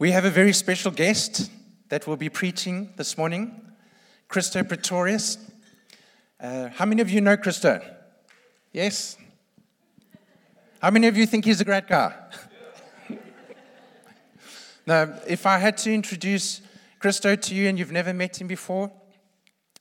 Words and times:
We 0.00 0.12
have 0.12 0.24
a 0.24 0.30
very 0.30 0.54
special 0.54 0.90
guest 0.90 1.50
that 1.90 2.06
will 2.06 2.16
be 2.16 2.30
preaching 2.30 2.88
this 2.96 3.18
morning, 3.18 3.60
Christo 4.28 4.62
Pretorius. 4.64 5.36
Uh, 6.40 6.70
how 6.70 6.86
many 6.86 7.02
of 7.02 7.10
you 7.10 7.20
know 7.20 7.36
Christo? 7.36 7.82
Yes? 8.72 9.18
How 10.80 10.90
many 10.90 11.06
of 11.06 11.18
you 11.18 11.26
think 11.26 11.44
he's 11.44 11.60
a 11.60 11.66
great 11.66 11.86
guy? 11.86 12.14
now, 14.86 15.12
if 15.28 15.44
I 15.44 15.58
had 15.58 15.76
to 15.76 15.92
introduce 15.92 16.62
Christo 16.98 17.36
to 17.36 17.54
you 17.54 17.68
and 17.68 17.78
you've 17.78 17.92
never 17.92 18.14
met 18.14 18.40
him 18.40 18.46
before, 18.46 18.90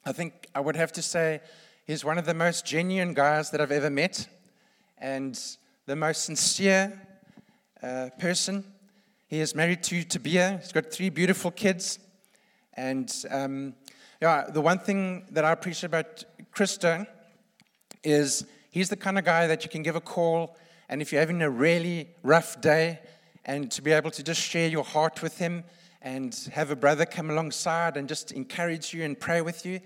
I 0.06 0.12
think 0.12 0.48
I 0.54 0.60
would 0.60 0.76
have 0.76 0.92
to 0.92 1.02
say 1.02 1.40
he's 1.88 2.04
one 2.04 2.18
of 2.18 2.26
the 2.26 2.34
most 2.34 2.66
genuine 2.66 3.14
guys 3.14 3.52
that 3.52 3.62
I've 3.62 3.72
ever 3.72 3.90
met 3.90 4.28
and 4.98 5.40
the 5.86 5.96
most 5.96 6.26
sincere 6.26 7.08
uh, 7.82 8.10
person. 8.20 8.66
He 9.30 9.42
is 9.42 9.54
married 9.54 9.84
to 9.84 10.04
Tabia. 10.04 10.60
He's 10.60 10.72
got 10.72 10.92
three 10.92 11.10
beautiful 11.12 11.52
kids. 11.52 12.00
And 12.74 13.14
um, 13.30 13.76
yeah, 14.20 14.50
the 14.50 14.60
one 14.60 14.80
thing 14.80 15.28
that 15.30 15.46
I 15.46 15.52
appreciate 15.52 15.86
about 15.86 16.24
Christo 16.52 17.06
is 18.04 18.44
he's 18.72 18.90
the 18.90 18.96
kind 18.96 19.20
of 19.20 19.26
guy 19.26 19.46
that 19.46 19.64
you 19.64 19.70
can 19.70 19.84
give 19.84 19.96
a 19.96 20.02
call, 20.02 20.58
and 20.90 21.00
if 21.00 21.12
you're 21.12 21.22
having 21.22 21.44
a 21.44 21.50
really 21.50 22.10
rough 22.24 22.60
day, 22.60 23.02
and 23.46 23.70
to 23.72 23.84
be 23.84 23.92
able 23.92 24.10
to 24.10 24.24
just 24.24 24.42
share 24.42 24.68
your 24.68 24.84
heart 24.84 25.22
with 25.22 25.38
him 25.38 25.64
and 26.02 26.50
have 26.54 26.72
a 26.72 26.76
brother 26.76 27.06
come 27.06 27.30
alongside 27.30 27.98
and 27.98 28.10
just 28.10 28.32
encourage 28.32 28.96
you 28.96 29.04
and 29.04 29.20
pray 29.20 29.42
with 29.42 29.64
you, 29.64 29.80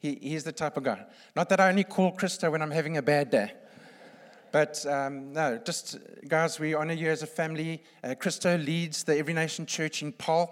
he, 0.00 0.18
he's 0.20 0.42
the 0.42 0.52
type 0.52 0.76
of 0.76 0.82
guy. 0.82 1.04
Not 1.36 1.48
that 1.50 1.60
I 1.60 1.68
only 1.68 1.84
call 1.84 2.10
Christo 2.10 2.50
when 2.50 2.60
I'm 2.60 2.72
having 2.72 2.96
a 2.96 3.02
bad 3.02 3.30
day. 3.30 3.52
But 4.52 4.84
um, 4.86 5.32
no, 5.32 5.60
just 5.64 5.98
guys, 6.26 6.58
we 6.58 6.74
honor 6.74 6.94
you 6.94 7.08
as 7.08 7.22
a 7.22 7.26
family. 7.26 7.84
Uh, 8.02 8.16
Christo 8.18 8.56
leads 8.58 9.04
the 9.04 9.16
Every 9.16 9.32
Nation 9.32 9.64
Church 9.64 10.02
in 10.02 10.10
Paarl, 10.12 10.50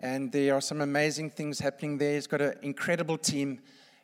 and 0.00 0.30
there 0.30 0.54
are 0.54 0.60
some 0.60 0.82
amazing 0.82 1.30
things 1.30 1.58
happening 1.58 1.96
there. 1.96 2.14
He's 2.14 2.26
got 2.26 2.42
an 2.42 2.54
incredible 2.60 3.16
team. 3.16 3.60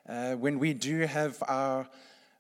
Uh, 0.09 0.37
when 0.37 0.59
we 0.59 0.73
do 0.73 1.01
have 1.01 1.43
our 1.49 1.87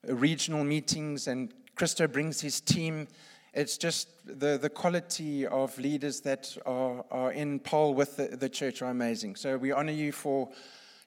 regional 0.05 0.64
meetings 0.64 1.27
and 1.27 1.53
Christo 1.75 2.06
brings 2.06 2.41
his 2.41 2.62
team, 2.62 3.08
it's 3.53 3.77
just 3.77 4.08
the, 4.25 4.56
the 4.56 4.70
quality 4.70 5.47
of 5.47 5.77
leaders 5.78 6.20
that 6.22 6.56
are, 6.64 7.05
are 7.10 7.33
in 7.33 7.58
Paarl 7.58 7.92
with 7.92 8.16
the, 8.16 8.28
the 8.28 8.48
church 8.48 8.81
are 8.81 8.91
amazing. 8.91 9.36
So 9.36 9.58
we 9.58 9.70
honor 9.70 9.92
you 9.92 10.12
for 10.12 10.48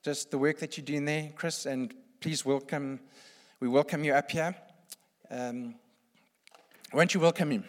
just 0.04 0.30
the 0.30 0.38
work 0.38 0.60
that 0.60 0.78
you're 0.78 0.86
doing 0.86 1.06
there, 1.06 1.32
Chris, 1.36 1.66
and 1.66 1.96
please 2.20 2.46
welcome, 2.46 3.00
we 3.60 3.68
welcome 3.68 4.04
you 4.04 4.14
up 4.14 4.30
here. 4.30 4.56
Um, 5.32 5.76
won't 6.92 7.14
you 7.14 7.20
welcome 7.20 7.52
him? 7.52 7.64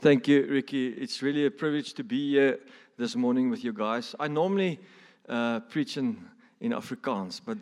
Thank 0.00 0.26
you, 0.26 0.46
Ricky. 0.50 0.88
It's 0.88 1.22
really 1.22 1.46
a 1.46 1.50
privilege 1.50 1.94
to 1.94 2.02
be 2.02 2.30
here 2.30 2.58
this 2.98 3.14
morning 3.14 3.50
with 3.50 3.62
you 3.62 3.72
guys. 3.72 4.16
I 4.18 4.26
normally 4.26 4.80
uh, 5.28 5.60
preach 5.60 5.96
in, 5.96 6.16
in 6.60 6.72
Afrikaans, 6.72 7.40
but 7.44 7.58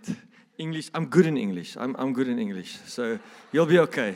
English, 0.57 0.89
I'm 0.95 1.07
good 1.07 1.27
in 1.27 1.37
English. 1.37 1.77
I'm, 1.77 1.95
I'm 1.99 2.15
good 2.15 2.29
in 2.29 2.39
English, 2.39 2.79
so 2.87 3.19
you'll 3.53 3.67
be 3.67 3.79
okay. 3.81 4.15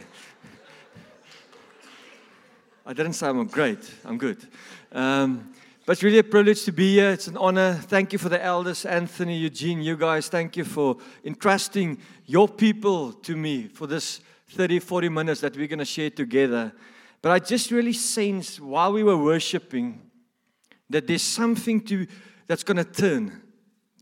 I 2.87 2.95
didn't 2.95 3.13
say 3.13 3.27
I'm 3.27 3.47
great, 3.47 3.91
I'm 4.07 4.17
good. 4.17 4.49
Um, 4.91 5.53
but 5.89 5.93
it's 5.93 6.03
really 6.03 6.19
a 6.19 6.23
privilege 6.23 6.65
to 6.65 6.71
be 6.71 6.97
here. 6.97 7.13
It's 7.13 7.29
an 7.29 7.39
honor. 7.39 7.73
Thank 7.73 8.13
you 8.13 8.19
for 8.19 8.29
the 8.29 8.45
elders, 8.45 8.85
Anthony, 8.85 9.39
Eugene, 9.39 9.81
you 9.81 9.97
guys. 9.97 10.29
Thank 10.29 10.55
you 10.59 10.65
for 10.65 10.99
entrusting 11.25 11.97
your 12.27 12.47
people 12.47 13.15
to 13.15 13.35
me 13.35 13.69
for 13.69 13.87
this 13.87 14.21
30, 14.51 14.81
40 14.81 15.09
minutes 15.09 15.41
that 15.41 15.57
we're 15.57 15.67
going 15.67 15.79
to 15.79 15.87
share 15.87 16.11
together. 16.11 16.75
But 17.23 17.33
I 17.33 17.39
just 17.39 17.71
really 17.71 17.95
sense 17.95 18.61
while 18.61 18.93
we 18.93 19.03
were 19.03 19.17
worshiping 19.17 20.03
that 20.91 21.07
there's 21.07 21.23
something 21.23 21.81
to, 21.87 22.07
that's 22.47 22.65
going 22.65 22.77
to 22.77 22.85
turn, 22.85 23.41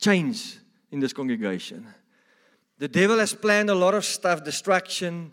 change 0.01 0.59
in 0.91 0.99
this 0.99 1.13
congregation. 1.13 1.87
The 2.79 2.89
devil 2.89 3.21
has 3.21 3.33
planned 3.33 3.71
a 3.71 3.77
lot 3.77 3.95
of 3.95 4.05
stuff, 4.05 4.43
distraction, 4.43 5.31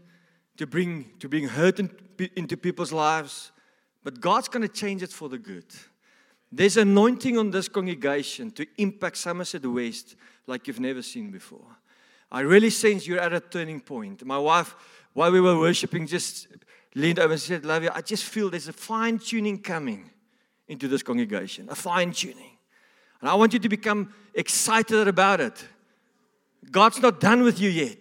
to 0.57 0.67
bring, 0.67 1.13
to 1.17 1.27
bring 1.27 1.47
hurt 1.47 1.79
in, 1.79 1.89
into 2.35 2.57
people's 2.57 2.91
lives, 2.91 3.51
but 4.03 4.21
God's 4.21 4.49
going 4.49 4.61
to 4.61 4.71
change 4.71 5.01
it 5.01 5.11
for 5.11 5.29
the 5.29 5.39
good. 5.39 5.65
There's 6.55 6.77
anointing 6.77 7.35
on 7.39 7.49
this 7.49 7.67
congregation 7.67 8.51
to 8.51 8.67
impact 8.77 9.17
Somerset 9.17 9.65
West 9.65 10.15
like 10.45 10.67
you've 10.67 10.79
never 10.79 11.01
seen 11.01 11.31
before. 11.31 11.65
I 12.31 12.41
really 12.41 12.69
sense 12.69 13.07
you're 13.07 13.19
at 13.19 13.33
a 13.33 13.39
turning 13.39 13.79
point. 13.79 14.23
My 14.23 14.37
wife, 14.37 14.75
while 15.13 15.31
we 15.31 15.41
were 15.41 15.57
worshiping, 15.57 16.05
just 16.05 16.47
leaned 16.93 17.17
over 17.17 17.33
and 17.33 17.41
said, 17.41 17.65
Love 17.65 17.83
you, 17.83 17.89
I 17.91 18.01
just 18.01 18.25
feel 18.25 18.51
there's 18.51 18.67
a 18.67 18.73
fine 18.73 19.17
tuning 19.17 19.63
coming 19.63 20.11
into 20.67 20.87
this 20.87 21.01
congregation, 21.01 21.69
a 21.69 21.75
fine 21.75 22.11
tuning. 22.11 22.57
And 23.19 23.29
I 23.31 23.33
want 23.33 23.53
you 23.53 23.59
to 23.59 23.69
become 23.69 24.13
excited 24.35 25.07
about 25.07 25.41
it. 25.41 25.67
God's 26.69 27.01
not 27.01 27.19
done 27.19 27.41
with 27.41 27.59
you 27.59 27.71
yet, 27.71 27.97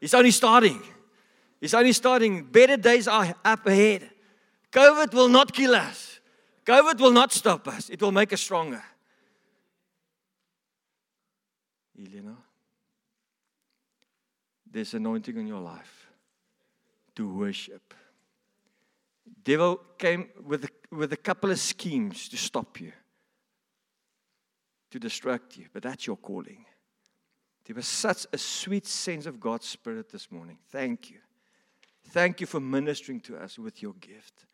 He's 0.00 0.12
only 0.12 0.32
starting. 0.32 0.82
He's 1.62 1.72
only 1.72 1.94
starting. 1.94 2.44
Better 2.44 2.76
days 2.76 3.08
are 3.08 3.34
up 3.42 3.66
ahead. 3.66 4.10
COVID 4.70 5.14
will 5.14 5.30
not 5.30 5.54
kill 5.54 5.74
us, 5.74 6.15
COVID 6.66 7.00
will 7.00 7.12
not 7.12 7.32
stop 7.32 7.68
us, 7.68 7.88
it 7.90 8.02
will 8.02 8.12
make 8.12 8.32
us 8.32 8.40
stronger. 8.40 8.82
Elena, 11.98 12.36
there's 14.70 14.92
anointing 14.92 15.36
in 15.36 15.46
your 15.46 15.60
life 15.60 16.08
to 17.14 17.32
worship 17.32 17.94
devil 19.44 19.80
came 19.98 20.28
with 20.44 20.68
with 20.90 21.12
a 21.12 21.16
couple 21.16 21.50
of 21.50 21.58
schemes 21.58 22.28
to 22.28 22.36
stop 22.36 22.80
you, 22.80 22.92
to 24.90 24.98
distract 24.98 25.56
you, 25.56 25.66
but 25.72 25.82
that's 25.82 26.06
your 26.06 26.16
calling. 26.16 26.64
There 27.64 27.74
was 27.74 27.86
such 27.86 28.26
a 28.32 28.38
sweet 28.38 28.86
sense 28.86 29.26
of 29.26 29.40
God's 29.40 29.66
Spirit 29.66 30.10
this 30.10 30.30
morning. 30.30 30.58
Thank 30.70 31.10
you. 31.10 31.18
Thank 32.10 32.40
you 32.40 32.46
for 32.46 32.60
ministering 32.60 33.20
to 33.22 33.36
us 33.36 33.58
with 33.58 33.82
your 33.82 33.94
gift. 33.94 34.46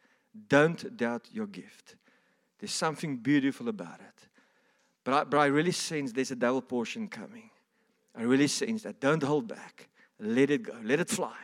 Don't 0.49 0.97
doubt 0.97 1.29
your 1.31 1.47
gift. 1.47 1.97
There's 2.63 2.71
something 2.71 3.17
beautiful 3.17 3.69
about 3.69 3.99
it. 3.99 4.29
But 5.03 5.15
I, 5.15 5.25
but 5.25 5.39
I 5.39 5.47
really 5.47 5.73
sense 5.73 6.13
there's 6.13 6.31
a 6.31 6.37
double 6.37 6.63
portion 6.63 7.09
coming. 7.09 7.51
I 8.17 8.23
really 8.23 8.47
sense 8.47 8.85
that. 8.85 9.01
Don't 9.01 9.21
hold 9.21 9.49
back. 9.49 9.89
Let 10.21 10.49
it 10.49 10.63
go. 10.63 10.75
Let 10.85 11.01
it 11.01 11.09
fly. 11.09 11.35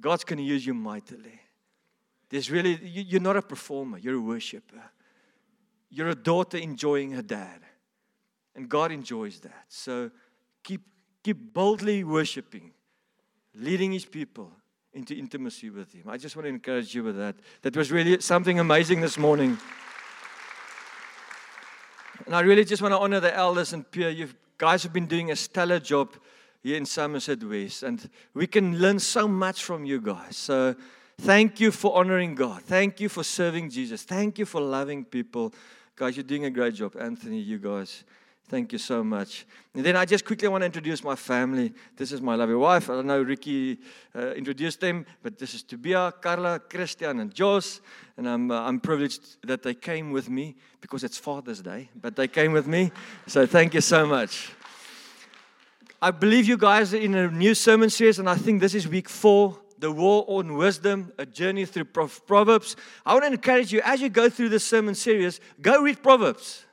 God's 0.00 0.24
going 0.24 0.38
to 0.38 0.42
use 0.42 0.66
you 0.66 0.74
mightily. 0.74 1.40
There's 2.28 2.50
really, 2.50 2.80
you're 2.82 3.20
not 3.20 3.36
a 3.36 3.42
performer, 3.42 3.98
you're 3.98 4.16
a 4.16 4.20
worshiper. 4.20 4.82
You're 5.90 6.08
a 6.08 6.16
daughter 6.16 6.56
enjoying 6.58 7.12
her 7.12 7.22
dad. 7.22 7.60
And 8.56 8.68
God 8.68 8.90
enjoys 8.90 9.38
that. 9.40 9.66
So 9.68 10.10
keep, 10.64 10.80
keep 11.22 11.54
boldly 11.54 12.02
worshiping, 12.02 12.72
leading 13.54 13.92
his 13.92 14.06
people 14.06 14.50
into 14.92 15.14
intimacy 15.14 15.70
with 15.70 15.92
him. 15.92 16.08
I 16.08 16.16
just 16.16 16.34
want 16.34 16.46
to 16.46 16.50
encourage 16.50 16.96
you 16.96 17.04
with 17.04 17.16
that. 17.18 17.36
That 17.62 17.76
was 17.76 17.92
really 17.92 18.20
something 18.20 18.58
amazing 18.58 19.02
this 19.02 19.16
morning. 19.16 19.56
And 22.30 22.36
I 22.36 22.42
really 22.42 22.64
just 22.64 22.80
want 22.80 22.92
to 22.92 22.98
honor 22.98 23.18
the 23.18 23.34
elders 23.34 23.72
and 23.72 23.90
peer. 23.90 24.08
You 24.08 24.28
guys 24.56 24.84
have 24.84 24.92
been 24.92 25.06
doing 25.06 25.32
a 25.32 25.36
stellar 25.36 25.80
job 25.80 26.14
here 26.62 26.76
in 26.76 26.86
Somerset 26.86 27.42
West. 27.42 27.82
And 27.82 28.08
we 28.34 28.46
can 28.46 28.78
learn 28.78 29.00
so 29.00 29.26
much 29.26 29.64
from 29.64 29.84
you 29.84 30.00
guys. 30.00 30.36
So 30.36 30.76
Thank 31.20 31.60
you 31.60 31.70
for 31.70 31.98
honoring 31.98 32.34
God. 32.34 32.62
Thank 32.62 32.98
you 32.98 33.10
for 33.10 33.22
serving 33.22 33.68
Jesus. 33.68 34.04
Thank 34.04 34.38
you 34.38 34.46
for 34.46 34.58
loving 34.58 35.04
people. 35.04 35.52
Guys, 35.94 36.16
you're 36.16 36.24
doing 36.24 36.46
a 36.46 36.50
great 36.50 36.72
job. 36.72 36.96
Anthony, 36.98 37.38
you 37.38 37.58
guys. 37.58 38.04
Thank 38.50 38.72
you 38.72 38.78
so 38.78 39.04
much. 39.04 39.46
And 39.74 39.84
then 39.84 39.94
I 39.94 40.04
just 40.04 40.24
quickly 40.24 40.48
want 40.48 40.62
to 40.62 40.66
introduce 40.66 41.04
my 41.04 41.14
family. 41.14 41.72
This 41.96 42.10
is 42.10 42.20
my 42.20 42.34
lovely 42.34 42.56
wife. 42.56 42.90
I 42.90 42.94
don't 42.94 43.06
know 43.06 43.22
Ricky 43.22 43.78
uh, 44.12 44.32
introduced 44.32 44.80
them, 44.80 45.06
but 45.22 45.38
this 45.38 45.54
is 45.54 45.62
Tobia, 45.62 46.12
Carla, 46.20 46.58
Christian, 46.58 47.20
and 47.20 47.32
Jos. 47.32 47.80
And 48.16 48.28
I'm, 48.28 48.50
uh, 48.50 48.62
I'm 48.62 48.80
privileged 48.80 49.46
that 49.46 49.62
they 49.62 49.72
came 49.72 50.10
with 50.10 50.28
me 50.28 50.56
because 50.80 51.04
it's 51.04 51.16
Father's 51.16 51.62
Day, 51.62 51.90
but 51.94 52.16
they 52.16 52.26
came 52.26 52.50
with 52.50 52.66
me. 52.66 52.90
So 53.28 53.46
thank 53.46 53.72
you 53.72 53.80
so 53.80 54.04
much. 54.04 54.50
I 56.02 56.10
believe 56.10 56.48
you 56.48 56.56
guys 56.56 56.92
are 56.92 56.96
in 56.98 57.14
a 57.14 57.30
new 57.30 57.54
sermon 57.54 57.88
series, 57.88 58.18
and 58.18 58.28
I 58.28 58.34
think 58.34 58.60
this 58.60 58.74
is 58.74 58.88
week 58.88 59.08
four 59.08 59.60
the 59.78 59.92
War 59.92 60.24
on 60.26 60.54
Wisdom, 60.54 61.12
a 61.18 61.24
journey 61.24 61.66
through 61.66 61.84
Proverbs. 61.84 62.74
I 63.06 63.14
want 63.14 63.26
to 63.26 63.32
encourage 63.32 63.72
you 63.72 63.80
as 63.82 64.02
you 64.02 64.08
go 64.08 64.28
through 64.28 64.48
this 64.48 64.64
sermon 64.64 64.94
series, 64.96 65.40
go 65.62 65.80
read 65.82 66.02
Proverbs. 66.02 66.66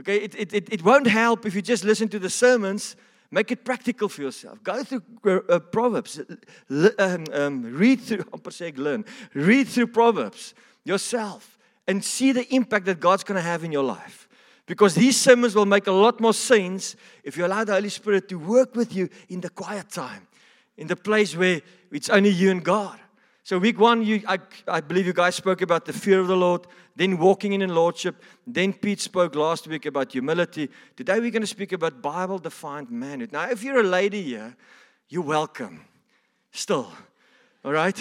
Okay, 0.00 0.16
it, 0.16 0.34
it, 0.34 0.52
it, 0.54 0.72
it 0.72 0.82
won't 0.82 1.06
help 1.06 1.44
if 1.44 1.54
you 1.54 1.60
just 1.60 1.84
listen 1.84 2.08
to 2.08 2.18
the 2.18 2.30
sermons. 2.30 2.96
Make 3.30 3.52
it 3.52 3.64
practical 3.64 4.08
for 4.08 4.22
yourself. 4.22 4.62
Go 4.62 4.82
through 4.82 5.02
uh, 5.24 5.52
uh 5.52 5.58
Proverbs. 5.58 6.20
Um, 6.98 7.24
um, 7.32 7.62
read 7.76 8.00
through, 8.00 8.24
I'm 8.32 8.74
learn. 8.76 9.04
Read 9.34 9.68
through 9.68 9.88
Proverbs 9.88 10.54
yourself 10.84 11.58
and 11.86 12.02
see 12.02 12.32
the 12.32 12.52
impact 12.54 12.86
that 12.86 12.98
God's 12.98 13.24
going 13.24 13.36
to 13.36 13.42
have 13.42 13.62
in 13.62 13.72
your 13.72 13.84
life. 13.84 14.26
Because 14.64 14.94
these 14.94 15.20
sermons 15.20 15.54
will 15.54 15.66
make 15.66 15.86
a 15.86 15.92
lot 15.92 16.18
more 16.18 16.32
sense 16.32 16.96
if 17.22 17.36
you 17.36 17.44
allow 17.44 17.64
the 17.64 17.74
Holy 17.74 17.88
Spirit 17.90 18.28
to 18.30 18.38
work 18.38 18.74
with 18.74 18.94
you 18.94 19.08
in 19.28 19.40
the 19.40 19.50
quiet 19.50 19.90
time 19.90 20.26
in 20.76 20.86
the 20.86 20.96
place 20.96 21.36
where 21.36 21.60
it's 21.92 22.08
only 22.08 22.30
you 22.30 22.50
and 22.50 22.64
God. 22.64 22.98
So, 23.50 23.58
week 23.58 23.80
one, 23.80 24.04
you, 24.04 24.22
I, 24.28 24.38
I 24.68 24.80
believe 24.80 25.08
you 25.08 25.12
guys 25.12 25.34
spoke 25.34 25.60
about 25.60 25.84
the 25.84 25.92
fear 25.92 26.20
of 26.20 26.28
the 26.28 26.36
Lord, 26.36 26.68
then 26.94 27.18
walking 27.18 27.52
in 27.52 27.62
in 27.62 27.74
Lordship. 27.74 28.22
Then 28.46 28.72
Pete 28.72 29.00
spoke 29.00 29.34
last 29.34 29.66
week 29.66 29.86
about 29.86 30.12
humility. 30.12 30.68
Today, 30.94 31.18
we're 31.18 31.32
going 31.32 31.42
to 31.42 31.48
speak 31.48 31.72
about 31.72 32.00
Bible 32.00 32.38
defined 32.38 32.92
manhood. 32.92 33.32
Now, 33.32 33.50
if 33.50 33.64
you're 33.64 33.80
a 33.80 33.82
lady 33.82 34.22
here, 34.22 34.54
you're 35.08 35.24
welcome. 35.24 35.84
Still, 36.52 36.92
all 37.64 37.72
right? 37.72 38.00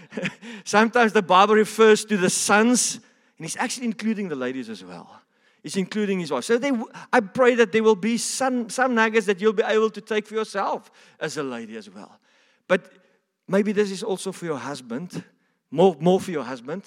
Sometimes 0.64 1.12
the 1.12 1.22
Bible 1.22 1.56
refers 1.56 2.04
to 2.04 2.16
the 2.16 2.30
sons, 2.30 3.00
and 3.36 3.44
he's 3.44 3.56
actually 3.56 3.86
including 3.86 4.28
the 4.28 4.36
ladies 4.36 4.68
as 4.68 4.84
well. 4.84 5.22
He's 5.60 5.76
including 5.76 6.20
his 6.20 6.30
wife. 6.30 6.44
So 6.44 6.56
they, 6.56 6.70
I 7.12 7.18
pray 7.18 7.56
that 7.56 7.72
there 7.72 7.82
will 7.82 7.96
be 7.96 8.16
some, 8.16 8.70
some 8.70 8.94
nuggets 8.94 9.26
that 9.26 9.40
you'll 9.40 9.54
be 9.54 9.64
able 9.64 9.90
to 9.90 10.00
take 10.00 10.24
for 10.28 10.34
yourself 10.34 10.88
as 11.18 11.36
a 11.36 11.42
lady 11.42 11.76
as 11.76 11.90
well. 11.90 12.20
But 12.68 13.03
maybe 13.48 13.72
this 13.72 13.90
is 13.90 14.02
also 14.02 14.32
for 14.32 14.44
your 14.44 14.58
husband, 14.58 15.22
more, 15.70 15.96
more 16.00 16.20
for 16.20 16.30
your 16.30 16.44
husband. 16.44 16.84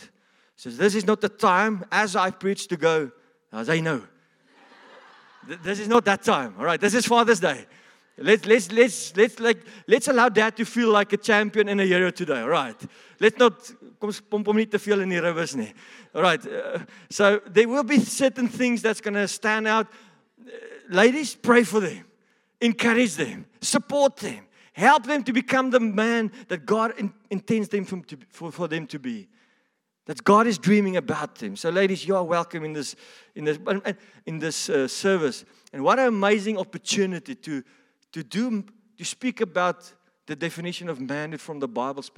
Says, 0.55 0.77
This 0.77 0.95
is 0.95 1.05
not 1.05 1.21
the 1.21 1.29
time 1.29 1.85
as 1.91 2.15
I 2.15 2.31
preach 2.31 2.67
to 2.67 2.77
go, 2.77 3.11
as 3.51 3.67
they 3.67 3.81
know. 3.81 4.01
this 5.63 5.79
is 5.79 5.87
not 5.87 6.05
that 6.05 6.23
time, 6.23 6.55
all 6.57 6.65
right? 6.65 6.79
This 6.79 6.93
is 6.93 7.05
Father's 7.05 7.39
Day. 7.39 7.65
Let's, 8.19 8.47
let's, 8.47 8.71
let's, 8.71 9.15
let's, 9.15 9.39
like, 9.39 9.63
let's 9.87 10.07
allow 10.07 10.29
dad 10.29 10.57
to 10.57 10.65
feel 10.65 10.89
like 10.89 11.13
a 11.13 11.17
champion 11.17 11.69
in 11.69 11.79
a 11.79 11.85
hero 11.85 12.09
today, 12.09 12.41
all 12.41 12.49
right? 12.49 12.75
Let's 13.19 13.37
not 13.37 13.71
kom 13.99 14.11
pomp 14.29 14.47
hom 14.47 14.57
nie 14.57 14.65
te 14.65 14.77
rivers. 14.77 15.55
All 16.13 16.21
right. 16.21 16.45
Uh, 16.45 16.79
so 17.09 17.41
there 17.47 17.67
will 17.67 17.83
be 17.83 17.99
certain 17.99 18.47
things 18.47 18.81
that's 18.81 19.01
going 19.01 19.13
to 19.13 19.27
stand 19.27 19.67
out. 19.67 19.87
Uh, 20.39 20.51
ladies, 20.89 21.35
pray 21.35 21.63
for 21.63 21.79
them. 21.79 22.05
Encourage 22.59 23.15
them. 23.15 23.45
Support 23.61 24.17
them. 24.17 24.46
Help 24.77 25.07
them 25.07 25.23
to 25.23 25.33
become 25.33 25.71
the 25.71 25.79
man 25.79 26.31
that 26.49 26.67
God 26.67 26.93
in, 26.99 27.11
intends 27.31 27.67
them 27.67 27.83
from 27.83 28.03
to, 28.03 28.17
for, 28.29 28.51
for 28.51 28.67
them 28.67 28.85
to 28.87 28.99
be. 28.99 29.27
That 30.05 30.23
God 30.23 30.45
is 30.45 30.59
dreaming 30.59 30.97
about 30.97 31.33
them. 31.33 31.55
So, 31.55 31.71
ladies, 31.71 32.07
you 32.07 32.15
are 32.15 32.23
welcome 32.23 32.63
in 32.63 32.73
this 32.73 32.95
in 33.33 33.43
this 33.43 33.57
in 34.27 34.37
this 34.37 34.69
uh, 34.69 34.87
service. 34.87 35.45
And 35.73 35.83
what 35.83 35.97
an 35.97 36.05
amazing 36.05 36.59
opportunity 36.59 37.33
to 37.33 37.63
to 38.11 38.23
do 38.23 38.63
to 38.99 39.03
speak 39.03 39.41
about 39.41 39.91
the 40.27 40.35
definition 40.35 40.89
of 40.89 41.01
manhood 41.01 41.41
from 41.41 41.57
the 41.59 41.67
Bible's 41.67 42.11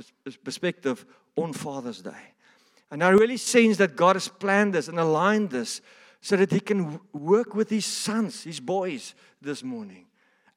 perspective 0.44 1.06
on 1.38 1.54
Father's 1.54 2.02
Day. 2.02 2.34
And 2.92 3.02
I 3.02 3.10
really 3.12 3.38
sense 3.38 3.78
that 3.78 3.96
God 3.96 4.18
has 4.18 4.28
planned 4.28 4.74
this 4.74 4.90
and 4.90 5.00
aligned 5.00 5.52
this 5.52 5.80
so 6.20 6.36
that 6.36 6.52
He 6.52 6.60
can 6.60 7.00
work 7.14 7.56
with 7.56 7.70
His 7.70 7.86
sons, 7.86 8.44
His 8.44 8.60
boys 8.60 9.16
this 9.42 9.64
morning. 9.64 10.09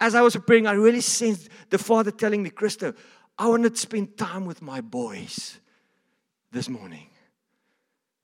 As 0.02 0.16
I 0.16 0.20
was 0.20 0.34
praying, 0.34 0.66
I 0.66 0.72
really 0.72 1.00
sensed 1.00 1.48
the 1.70 1.78
Father 1.78 2.10
telling 2.10 2.42
me, 2.42 2.50
Christo, 2.50 2.92
I 3.38 3.46
want 3.46 3.62
to 3.62 3.76
spend 3.76 4.18
time 4.18 4.46
with 4.46 4.60
my 4.60 4.80
boys 4.80 5.60
this 6.50 6.68
morning. 6.68 7.06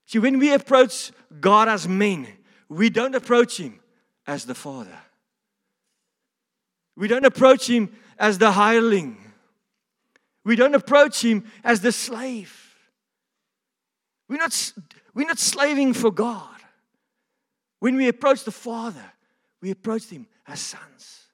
See, 0.05 0.19
when 0.19 0.41
we 0.41 0.53
approach 0.53 1.13
God 1.41 1.69
as 1.69 1.87
men, 1.87 2.27
we 2.69 2.91
don't 2.91 3.15
approach 3.15 3.59
Him 3.59 3.79
as 4.27 4.45
the 4.45 4.57
Father. 4.57 4.99
We 6.97 7.07
don't 7.07 7.25
approach 7.25 7.71
Him 7.71 7.93
as 8.19 8.39
the 8.39 8.51
hireling. 8.51 9.17
We 10.45 10.57
don't 10.57 10.75
approach 10.75 11.23
Him 11.25 11.45
as 11.63 11.81
the 11.81 11.93
slave. 11.93 12.75
We're 14.29 14.39
not, 14.39 14.73
we're 15.15 15.29
not 15.29 15.39
slaving 15.39 15.95
for 15.95 16.11
God. 16.11 16.57
When 17.79 17.95
we 17.95 18.09
approach 18.09 18.43
the 18.43 18.51
Father, 18.51 19.13
we 19.61 19.71
approach 19.71 20.07
Him 20.07 20.27
as 20.45 20.59
sons. 20.59 21.28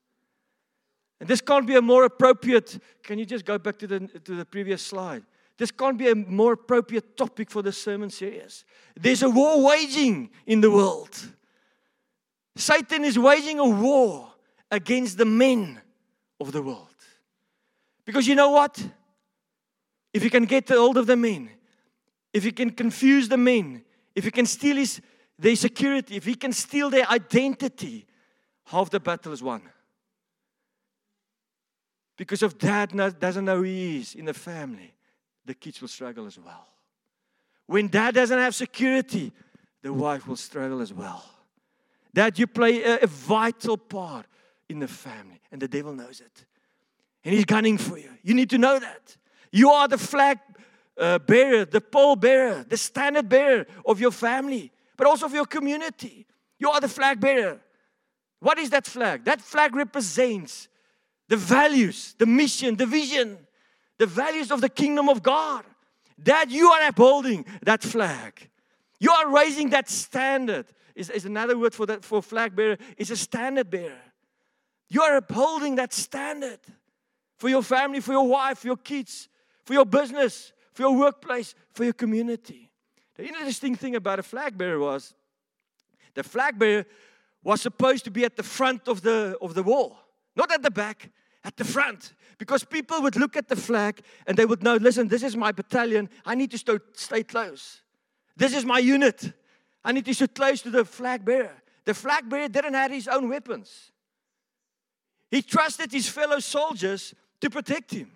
And 1.24 1.28
this 1.30 1.40
can't 1.40 1.66
be 1.66 1.74
a 1.74 1.80
more 1.80 2.04
appropriate. 2.04 2.78
Can 3.02 3.18
you 3.18 3.24
just 3.24 3.46
go 3.46 3.56
back 3.56 3.78
to 3.78 3.86
the, 3.86 4.00
to 4.00 4.34
the 4.34 4.44
previous 4.44 4.82
slide? 4.82 5.22
This 5.56 5.70
can't 5.70 5.96
be 5.96 6.10
a 6.10 6.14
more 6.14 6.52
appropriate 6.52 7.16
topic 7.16 7.50
for 7.50 7.62
the 7.62 7.72
sermon 7.72 8.10
series. 8.10 8.66
There's 8.94 9.22
a 9.22 9.30
war 9.30 9.64
waging 9.64 10.28
in 10.44 10.60
the 10.60 10.70
world. 10.70 11.18
Satan 12.56 13.06
is 13.06 13.18
waging 13.18 13.58
a 13.58 13.66
war 13.66 14.34
against 14.70 15.16
the 15.16 15.24
men 15.24 15.80
of 16.38 16.52
the 16.52 16.60
world. 16.60 16.94
Because 18.04 18.28
you 18.28 18.34
know 18.34 18.50
what? 18.50 18.86
If 20.12 20.24
you 20.24 20.28
can 20.28 20.44
get 20.44 20.68
hold 20.68 20.98
of 20.98 21.06
the 21.06 21.16
men, 21.16 21.48
if 22.34 22.44
you 22.44 22.52
can 22.52 22.68
confuse 22.68 23.30
the 23.30 23.38
men, 23.38 23.82
if 24.14 24.26
you 24.26 24.30
can 24.30 24.44
steal 24.44 24.76
his, 24.76 25.00
their 25.38 25.56
security, 25.56 26.16
if 26.16 26.26
he 26.26 26.34
can 26.34 26.52
steal 26.52 26.90
their 26.90 27.08
identity, 27.08 28.04
half 28.66 28.90
the 28.90 29.00
battle 29.00 29.32
is 29.32 29.42
won. 29.42 29.62
Because 32.16 32.42
if 32.42 32.58
dad 32.58 32.92
doesn't 33.18 33.44
know 33.44 33.62
he 33.62 33.98
is 33.98 34.14
in 34.14 34.26
the 34.26 34.34
family, 34.34 34.94
the 35.44 35.54
kids 35.54 35.80
will 35.80 35.88
struggle 35.88 36.26
as 36.26 36.38
well. 36.38 36.66
When 37.66 37.88
dad 37.88 38.14
doesn't 38.14 38.38
have 38.38 38.54
security, 38.54 39.32
the 39.82 39.92
wife 39.92 40.26
will 40.26 40.36
struggle 40.36 40.80
as 40.80 40.92
well. 40.92 41.24
Dad, 42.12 42.38
you 42.38 42.46
play 42.46 42.82
a, 42.82 43.00
a 43.00 43.06
vital 43.06 43.76
part 43.76 44.26
in 44.68 44.78
the 44.78 44.88
family, 44.88 45.40
and 45.50 45.60
the 45.60 45.68
devil 45.68 45.92
knows 45.92 46.20
it. 46.20 46.44
And 47.24 47.34
he's 47.34 47.44
gunning 47.44 47.78
for 47.78 47.98
you. 47.98 48.10
You 48.22 48.34
need 48.34 48.50
to 48.50 48.58
know 48.58 48.78
that. 48.78 49.16
You 49.50 49.70
are 49.70 49.88
the 49.88 49.98
flag 49.98 50.38
uh, 50.98 51.18
bearer, 51.18 51.64
the 51.64 51.80
pole 51.80 52.16
bearer, 52.16 52.64
the 52.68 52.76
standard 52.76 53.28
bearer 53.28 53.66
of 53.84 54.00
your 54.00 54.10
family, 54.10 54.70
but 54.96 55.06
also 55.06 55.26
of 55.26 55.34
your 55.34 55.46
community. 55.46 56.26
You 56.58 56.70
are 56.70 56.80
the 56.80 56.88
flag 56.88 57.20
bearer. 57.20 57.60
What 58.40 58.58
is 58.58 58.70
that 58.70 58.86
flag? 58.86 59.24
That 59.24 59.40
flag 59.40 59.74
represents 59.74 60.68
the 61.28 61.36
values, 61.36 62.14
the 62.18 62.26
mission, 62.26 62.76
the 62.76 62.86
vision, 62.86 63.38
the 63.98 64.06
values 64.06 64.50
of 64.50 64.60
the 64.60 64.68
kingdom 64.68 65.08
of 65.08 65.22
God. 65.22 65.64
That 66.18 66.50
you 66.50 66.70
are 66.70 66.88
upholding 66.88 67.44
that 67.62 67.82
flag. 67.82 68.48
You 69.00 69.10
are 69.10 69.34
raising 69.34 69.70
that 69.70 69.88
standard. 69.88 70.66
Is, 70.94 71.10
is 71.10 71.24
another 71.24 71.58
word 71.58 71.74
for 71.74 71.86
that 71.86 72.04
for 72.04 72.22
flag 72.22 72.54
bearer 72.54 72.78
is 72.96 73.10
a 73.10 73.16
standard 73.16 73.68
bearer. 73.68 74.00
You 74.88 75.02
are 75.02 75.16
upholding 75.16 75.74
that 75.76 75.92
standard 75.92 76.60
for 77.36 77.48
your 77.48 77.62
family, 77.62 78.00
for 78.00 78.12
your 78.12 78.28
wife, 78.28 78.58
for 78.58 78.68
your 78.68 78.76
kids, 78.76 79.28
for 79.64 79.72
your 79.72 79.84
business, 79.84 80.52
for 80.72 80.82
your 80.82 80.96
workplace, 80.96 81.54
for 81.72 81.82
your 81.82 81.94
community. 81.94 82.70
The 83.16 83.26
interesting 83.26 83.74
thing 83.74 83.96
about 83.96 84.18
a 84.18 84.22
flag 84.22 84.56
bearer 84.56 84.78
was 84.78 85.14
the 86.14 86.22
flag 86.22 86.58
bearer 86.58 86.86
was 87.42 87.60
supposed 87.60 88.04
to 88.04 88.10
be 88.10 88.24
at 88.24 88.36
the 88.36 88.42
front 88.42 88.88
of 88.88 89.02
the, 89.02 89.36
of 89.42 89.54
the 89.54 89.62
wall, 89.62 89.98
not 90.36 90.52
at 90.52 90.62
the 90.62 90.70
back, 90.70 91.10
at 91.44 91.56
the 91.56 91.64
front. 91.64 92.14
Because 92.38 92.64
people 92.64 93.00
would 93.02 93.16
look 93.16 93.36
at 93.36 93.48
the 93.48 93.56
flag 93.56 94.00
and 94.26 94.36
they 94.36 94.44
would 94.44 94.62
know 94.62 94.76
listen, 94.76 95.08
this 95.08 95.22
is 95.22 95.36
my 95.36 95.52
battalion. 95.52 96.08
I 96.24 96.34
need 96.34 96.50
to 96.50 96.58
st- 96.58 96.82
stay 96.94 97.22
close. 97.22 97.82
This 98.36 98.54
is 98.54 98.64
my 98.64 98.78
unit. 98.78 99.32
I 99.84 99.92
need 99.92 100.06
to 100.06 100.28
close 100.28 100.62
to 100.62 100.70
the 100.70 100.84
flag 100.84 101.24
bearer. 101.24 101.62
The 101.84 101.94
flag 101.94 102.28
bearer 102.28 102.48
didn't 102.48 102.74
have 102.74 102.90
his 102.90 103.06
own 103.08 103.28
weapons, 103.28 103.92
he 105.30 105.42
trusted 105.42 105.92
his 105.92 106.08
fellow 106.08 106.38
soldiers 106.38 107.14
to 107.40 107.50
protect 107.50 107.92
him. 107.92 108.10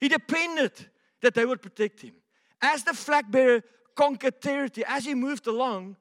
He 0.00 0.08
depended 0.08 0.72
that 1.20 1.34
they 1.34 1.44
would 1.46 1.62
protect 1.62 2.00
him. 2.00 2.14
As 2.60 2.82
the 2.82 2.94
flag 2.94 3.30
bearer 3.30 3.62
conquered 3.94 4.40
territory, 4.40 4.84
as 4.88 5.04
he 5.04 5.14
moved 5.14 5.46
along, 5.46 5.96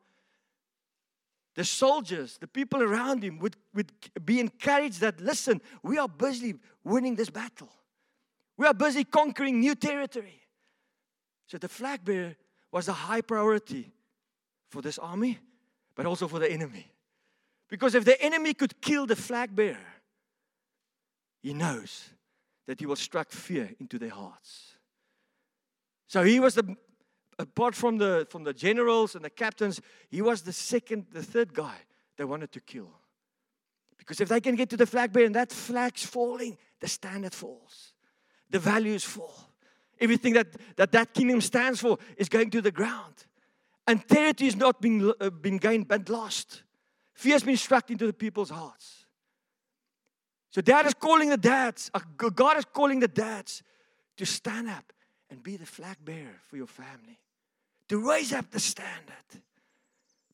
the 1.55 1.63
soldiers, 1.63 2.37
the 2.39 2.47
people 2.47 2.81
around 2.81 3.23
him 3.23 3.39
would, 3.39 3.55
would 3.73 3.91
be 4.23 4.39
encouraged 4.39 5.01
that, 5.01 5.19
listen, 5.19 5.61
we 5.81 5.97
are 5.97 6.07
busy 6.07 6.55
winning 6.83 7.15
this 7.15 7.29
battle. 7.29 7.69
We 8.57 8.67
are 8.67 8.73
busy 8.73 9.03
conquering 9.03 9.59
new 9.59 9.75
territory. 9.75 10.41
So 11.47 11.57
the 11.57 11.69
flag 11.69 12.05
bearer 12.05 12.35
was 12.71 12.87
a 12.87 12.93
high 12.93 13.21
priority 13.21 13.91
for 14.69 14.81
this 14.81 14.97
army, 14.97 15.39
but 15.95 16.05
also 16.05 16.27
for 16.27 16.39
the 16.39 16.51
enemy. 16.51 16.91
Because 17.69 17.95
if 17.95 18.05
the 18.05 18.21
enemy 18.21 18.53
could 18.53 18.81
kill 18.81 19.05
the 19.05 19.15
flag 19.15 19.55
bearer, 19.55 19.77
he 21.41 21.53
knows 21.53 22.09
that 22.67 22.79
he 22.79 22.85
will 22.85 22.95
strike 22.95 23.31
fear 23.31 23.71
into 23.79 23.99
their 23.99 24.11
hearts. 24.11 24.77
So 26.07 26.23
he 26.23 26.39
was 26.39 26.55
the, 26.55 26.75
apart 27.39 27.75
from 27.75 27.97
the, 27.97 28.27
from 28.29 28.43
the 28.43 28.53
generals 28.53 29.15
and 29.15 29.25
the 29.25 29.29
captains, 29.29 29.81
he 30.09 30.21
was 30.21 30.43
the 30.43 30.53
second, 30.53 31.07
the 31.11 31.23
third 31.23 31.53
guy 31.53 31.75
they 32.17 32.23
wanted 32.23 32.51
to 32.51 32.59
kill. 32.59 32.91
Because 34.03 34.19
if 34.19 34.27
they 34.27 34.41
can 34.41 34.55
get 34.55 34.69
to 34.69 34.77
the 34.77 34.85
flag 34.85 35.13
bearer 35.13 35.25
and 35.25 35.35
that 35.35 35.51
flag's 35.51 36.05
falling, 36.05 36.57
the 36.81 36.87
standard 36.89 37.33
falls. 37.33 37.93
The 38.49 38.59
values 38.59 39.05
fall. 39.05 39.49
Everything 39.99 40.33
that 40.33 40.47
that, 40.75 40.91
that 40.91 41.13
kingdom 41.13 41.39
stands 41.39 41.79
for 41.79 41.97
is 42.17 42.27
going 42.27 42.49
to 42.49 42.61
the 42.61 42.71
ground. 42.71 43.25
And 43.87 44.05
territory 44.05 44.49
is 44.49 44.57
not 44.57 44.81
being, 44.81 45.13
uh, 45.19 45.29
being 45.29 45.57
gained 45.57 45.87
but 45.87 46.09
lost. 46.09 46.63
Fear 47.13 47.33
has 47.33 47.43
been 47.43 47.57
struck 47.57 47.89
into 47.89 48.05
the 48.05 48.13
people's 48.13 48.49
hearts. 48.49 49.05
So 50.51 50.61
dad 50.61 50.85
is 50.85 50.93
calling 50.93 51.29
the 51.29 51.37
dads, 51.37 51.89
uh, 51.93 51.99
God 52.15 52.57
is 52.57 52.65
calling 52.65 52.99
the 52.99 53.07
dads 53.07 53.63
to 54.17 54.25
stand 54.25 54.69
up 54.69 54.91
and 55.29 55.41
be 55.41 55.55
the 55.55 55.65
flag 55.65 55.97
bearer 56.03 56.41
for 56.49 56.57
your 56.57 56.67
family. 56.67 57.19
To 57.87 57.97
raise 57.97 58.33
up 58.33 58.51
the 58.51 58.59
standard. 58.59 59.41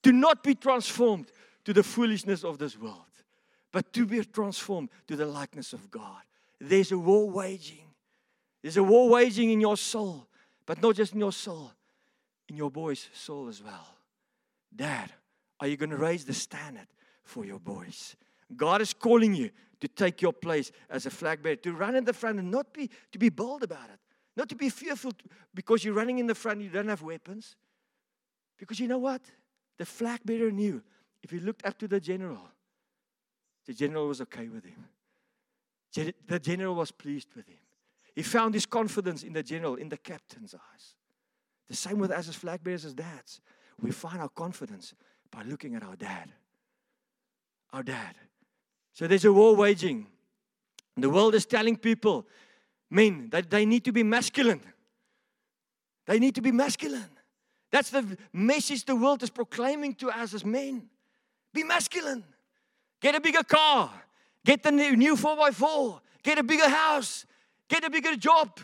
To 0.04 0.12
not 0.12 0.44
be 0.44 0.56
transformed 0.56 1.32
to 1.66 1.74
the 1.74 1.84
foolishness 1.84 2.44
of 2.44 2.58
this 2.58 2.78
world, 2.78 3.09
but 3.72 3.94
to 3.94 4.06
be 4.06 4.24
transformed 4.24 4.90
to 5.08 5.16
the 5.16 5.26
likeness 5.26 5.74
of 5.74 5.90
God. 5.92 6.22
there's 6.60 6.92
a 6.92 6.98
war 6.98 7.30
waging. 7.30 7.86
There's 8.62 8.78
a 8.78 8.84
war 8.84 9.10
waging 9.10 9.52
in 9.52 9.62
your 9.62 9.78
soul, 9.78 10.28
but 10.66 10.82
not 10.82 10.96
just 10.96 11.14
in 11.14 11.20
your 11.20 11.32
soul, 11.32 11.72
in 12.50 12.58
your 12.58 12.70
boy's 12.70 13.10
soul 13.14 13.48
as 13.48 13.64
well. 13.64 13.96
Dad, 14.76 15.12
are 15.60 15.68
you 15.68 15.78
going 15.78 15.90
to 15.90 15.98
raise 15.98 16.26
the 16.26 16.34
standard 16.34 16.88
for 17.24 17.46
your 17.46 17.60
boys? 17.60 18.16
God 18.56 18.82
is 18.82 18.94
calling 18.94 19.34
you 19.34 19.52
to 19.80 19.88
take 19.88 20.22
your 20.22 20.34
place 20.34 20.72
as 20.90 21.06
a 21.06 21.10
flag 21.10 21.42
bearer, 21.42 21.56
to 21.58 21.74
run 21.74 21.96
in 21.96 22.04
the 22.04 22.14
front 22.14 22.40
and 22.40 22.52
not 22.52 22.74
be 22.74 22.90
to 23.12 23.20
be 23.20 23.30
bold 23.30 23.64
about 23.64 23.90
it, 23.94 24.00
not 24.36 24.50
to 24.50 24.56
be 24.56 24.70
fearful 24.70 25.12
because 25.54 25.84
you're 25.84 25.94
running 25.94 26.20
in 26.20 26.28
the 26.28 26.36
front, 26.36 26.62
you 26.62 26.70
don't 26.70 26.88
have 26.88 27.02
weapons. 27.02 27.56
Because 28.58 28.80
you 28.80 28.88
know 28.88 28.98
what? 28.98 29.22
The 29.78 29.86
flag 29.86 30.20
bearer 30.26 30.52
knew 30.52 30.84
if 31.24 31.32
he 31.32 31.40
looked 31.40 31.66
up 31.66 31.78
to 31.80 31.88
the 31.88 32.00
general, 32.00 32.50
the 33.70 33.76
general 33.76 34.08
was 34.08 34.20
okay 34.20 34.48
with 34.48 34.66
him. 34.66 34.84
The 36.28 36.40
general 36.40 36.74
was 36.74 36.90
pleased 36.90 37.28
with 37.36 37.48
him. 37.48 37.60
He 38.16 38.24
found 38.24 38.56
his 38.56 38.66
confidence 38.66 39.22
in 39.22 39.34
the 39.34 39.44
general, 39.44 39.76
in 39.76 39.90
the 39.90 39.98
captain's 39.98 40.56
eyes. 40.56 40.96
The 41.68 41.76
same 41.76 42.00
with 42.00 42.10
us 42.10 42.28
as 42.28 42.36
flag 42.36 42.64
bearers, 42.64 42.84
as 42.84 42.96
dads. 42.96 43.42
We 43.80 43.92
find 43.92 44.22
our 44.22 44.30
confidence 44.30 44.96
by 45.30 45.44
looking 45.44 45.76
at 45.76 45.84
our 45.84 45.96
dad. 45.96 46.32
Our 47.72 47.84
dad. 47.84 48.16
So 48.94 49.06
there's 49.06 49.26
a 49.26 49.32
war 49.32 49.56
waging. 49.56 50.08
The 50.98 51.12
world 51.12 51.36
is 51.36 51.46
telling 51.46 51.78
people, 51.78 52.26
men, 52.90 53.30
that 53.30 53.52
they 53.52 53.68
need 53.68 53.86
to 53.86 53.92
be 53.92 54.02
masculine. 54.02 54.64
They 56.08 56.18
need 56.18 56.34
to 56.34 56.42
be 56.42 56.52
masculine. 56.52 57.12
That's 57.70 57.92
the 57.92 58.18
message 58.34 58.86
the 58.86 58.96
world 58.96 59.22
is 59.22 59.30
proclaiming 59.30 59.94
to 59.98 60.10
us 60.10 60.34
as 60.34 60.44
men. 60.44 60.90
Be 61.54 61.64
masculine. 61.64 62.24
Get 63.00 63.16
a 63.16 63.22
bigger 63.22 63.44
car. 63.44 63.92
Get 64.46 64.64
the 64.64 64.72
new 64.72 65.16
4x4. 65.16 66.00
Get 66.24 66.38
a 66.38 66.44
bigger 66.44 66.70
house. 66.70 67.26
Get 67.68 67.84
a 67.84 67.90
bigger 67.90 68.16
job. 68.16 68.60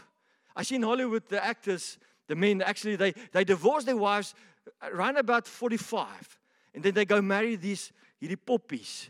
I 0.55 0.63
see 0.63 0.75
in 0.75 0.83
Hollywood 0.83 1.23
the 1.27 1.43
actors, 1.43 1.97
the 2.27 2.35
men, 2.35 2.61
actually, 2.61 2.95
they, 2.95 3.13
they 3.31 3.43
divorce 3.43 3.83
their 3.83 3.97
wives 3.97 4.33
around 4.81 5.17
about 5.17 5.47
45. 5.47 6.39
And 6.73 6.83
then 6.83 6.93
they 6.93 7.05
go 7.05 7.21
marry 7.21 7.55
these 7.55 7.91
hierdie 8.21 8.37
poppies, 8.43 9.09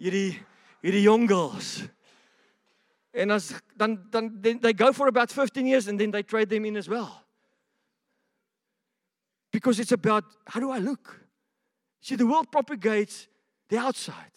hierdie, 0.00 0.36
hierdie 0.82 1.02
young 1.02 1.26
girls. 1.26 1.84
And 3.12 3.30
as, 3.30 3.54
then, 3.76 4.04
then, 4.10 4.58
they 4.60 4.72
go 4.72 4.92
for 4.92 5.06
about 5.06 5.30
15 5.30 5.66
years 5.66 5.86
and 5.86 6.00
then 6.00 6.10
they 6.10 6.22
trade 6.22 6.48
them 6.48 6.64
in 6.64 6.76
as 6.76 6.88
well. 6.88 7.22
Because 9.52 9.78
it's 9.78 9.92
about 9.92 10.24
how 10.48 10.58
do 10.58 10.70
I 10.70 10.78
look? 10.78 11.20
See, 12.00 12.16
the 12.16 12.26
world 12.26 12.50
propagates 12.50 13.28
the 13.68 13.78
outside. 13.78 14.32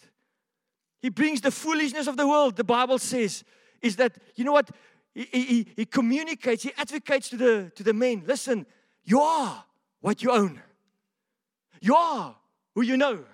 He 1.00 1.10
brings 1.10 1.40
the 1.40 1.50
foolishness 1.50 2.06
of 2.06 2.16
the 2.16 2.26
world, 2.26 2.56
the 2.56 2.64
Bible 2.64 2.98
says, 2.98 3.44
is 3.80 3.96
that, 3.96 4.16
you 4.34 4.44
know 4.44 4.52
what? 4.52 4.70
He, 5.14 5.24
he, 5.24 5.66
he 5.76 5.84
communicates, 5.86 6.62
he 6.62 6.72
advocates 6.76 7.28
to 7.30 7.36
the, 7.36 7.72
to 7.74 7.82
the 7.82 7.92
men 7.92 8.24
listen, 8.26 8.66
you 9.04 9.20
are 9.20 9.64
what 10.00 10.22
you 10.22 10.30
own, 10.30 10.60
you 11.80 11.94
are 11.94 12.34
who 12.74 12.82
you 12.82 12.96
know. 12.96 13.24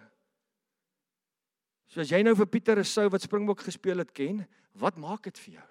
So 1.88 2.00
as 2.02 2.11
jy 2.11 2.25
nou 2.26 2.35
vir 2.35 2.49
Pieter 2.50 2.75
Rousseau 2.80 3.06
wat 3.12 3.23
Springbok 3.23 3.62
gespeel 3.62 4.02
het 4.02 4.11
ken, 4.12 4.42
wat 4.75 4.99
maak 4.99 5.28
dit 5.28 5.38
vir 5.38 5.54
jou? 5.61 5.68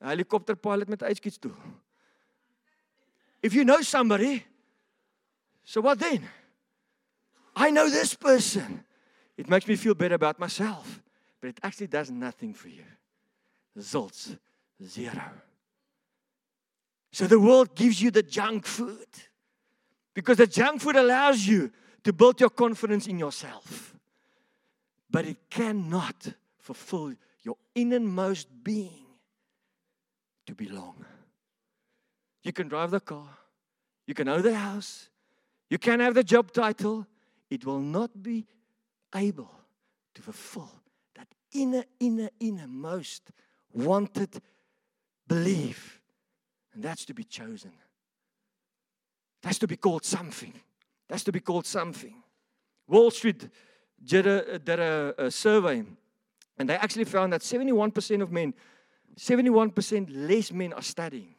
'n 0.00 0.08
Helikopterpilot 0.12 0.88
met 0.88 1.02
uitskietstoel. 1.02 1.56
If 3.42 3.52
you 3.52 3.64
know 3.64 3.80
somebody, 3.82 4.44
so 5.64 5.80
what 5.80 5.98
then? 5.98 6.28
I 7.56 7.70
know 7.70 7.88
this 7.90 8.14
person. 8.14 8.85
It 9.36 9.48
makes 9.48 9.66
me 9.68 9.76
feel 9.76 9.94
better 9.94 10.14
about 10.14 10.38
myself, 10.38 11.02
but 11.40 11.48
it 11.48 11.60
actually 11.62 11.88
does 11.88 12.10
nothing 12.10 12.54
for 12.54 12.68
you. 12.68 12.84
Results 13.74 14.34
zero. 14.82 15.30
So 17.12 17.26
the 17.26 17.40
world 17.40 17.74
gives 17.74 18.00
you 18.00 18.10
the 18.10 18.22
junk 18.22 18.66
food 18.66 19.06
because 20.14 20.38
the 20.38 20.46
junk 20.46 20.80
food 20.80 20.96
allows 20.96 21.46
you 21.46 21.70
to 22.04 22.12
build 22.12 22.40
your 22.40 22.50
confidence 22.50 23.06
in 23.06 23.18
yourself, 23.18 23.94
but 25.10 25.24
it 25.24 25.50
cannot 25.50 26.32
fulfill 26.58 27.14
your 27.42 27.56
innermost 27.74 28.48
being 28.62 29.06
to 30.46 30.54
belong. 30.54 31.04
You 32.42 32.52
can 32.52 32.68
drive 32.68 32.90
the 32.90 33.00
car, 33.00 33.28
you 34.06 34.14
can 34.14 34.28
own 34.28 34.42
the 34.42 34.54
house, 34.54 35.08
you 35.68 35.78
can 35.78 36.00
have 36.00 36.14
the 36.14 36.24
job 36.24 36.52
title. 36.52 37.06
It 37.48 37.64
will 37.64 37.80
not 37.80 38.22
be 38.22 38.46
able 39.14 39.50
to 40.14 40.22
fulfill 40.22 40.70
that 41.14 41.28
inner, 41.52 41.84
inner, 42.00 42.30
innermost 42.40 43.30
wanted 43.72 44.40
belief. 45.26 46.00
And 46.74 46.82
that's 46.82 47.04
to 47.06 47.14
be 47.14 47.24
chosen. 47.24 47.72
That's 49.42 49.58
to 49.58 49.66
be 49.66 49.76
called 49.76 50.04
something. 50.04 50.52
That's 51.08 51.24
to 51.24 51.32
be 51.32 51.40
called 51.40 51.66
something. 51.66 52.22
Wall 52.88 53.10
Street 53.10 53.48
did 54.02 54.26
a, 54.26 54.58
did 54.58 54.80
a, 54.80 55.14
a 55.18 55.30
survey, 55.30 55.84
and 56.58 56.68
they 56.68 56.74
actually 56.74 57.04
found 57.04 57.32
that 57.32 57.40
71% 57.42 58.22
of 58.22 58.32
men, 58.32 58.54
71% 59.18 60.08
less 60.10 60.52
men 60.52 60.72
are 60.72 60.82
studying 60.82 61.34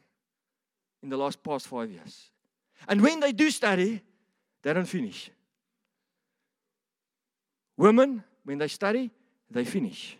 in 1.04 1.10
the 1.10 1.18
last 1.18 1.42
past 1.44 1.68
five 1.68 1.92
years. 1.92 2.32
And 2.88 3.02
when 3.02 3.20
they 3.20 3.32
do 3.32 3.50
study, 3.50 4.02
they 4.62 4.74
don't 4.74 4.86
finish. 4.86 5.32
Women, 7.78 8.24
when 8.44 8.58
they 8.58 8.68
study, 8.68 9.12
they 9.50 9.64
finish. 9.64 10.18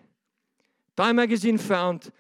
Time 0.96 1.18
magazine 1.18 1.58
found 1.58 2.12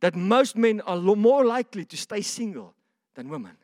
that 0.00 0.14
most 0.14 0.56
men 0.56 0.80
are 0.80 0.98
more 0.98 1.44
likely 1.44 1.84
to 1.84 1.96
stay 1.96 2.22
single 2.22 2.74
than 3.14 3.28
women. 3.28 3.56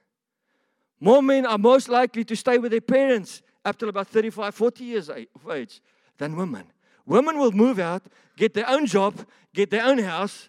More 1.00 1.22
men 1.22 1.44
are 1.46 1.58
most 1.58 1.88
likely 1.88 2.24
to 2.24 2.36
stay 2.36 2.58
with 2.58 2.70
their 2.70 2.80
parents 2.80 3.42
up 3.64 3.78
till 3.78 3.88
about 3.88 4.08
35, 4.08 4.54
40 4.54 4.84
years 4.84 5.08
of 5.08 5.26
age 5.50 5.80
than 6.18 6.36
women. 6.36 6.64
Women 7.06 7.38
will 7.38 7.52
move 7.52 7.78
out, 7.78 8.02
get 8.36 8.54
their 8.54 8.68
own 8.68 8.86
job, 8.86 9.26
get 9.52 9.70
their 9.70 9.84
own 9.84 9.98
house, 9.98 10.48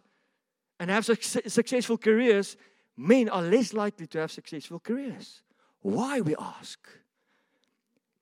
and 0.79 0.89
have 0.91 1.05
successful 1.05 1.97
careers 1.97 2.55
men 2.95 3.29
are 3.29 3.41
less 3.41 3.73
likely 3.73 4.05
to 4.07 4.19
have 4.19 4.31
successful 4.31 4.79
careers. 4.79 5.41
Why, 5.81 6.21
we 6.21 6.35
ask? 6.37 6.79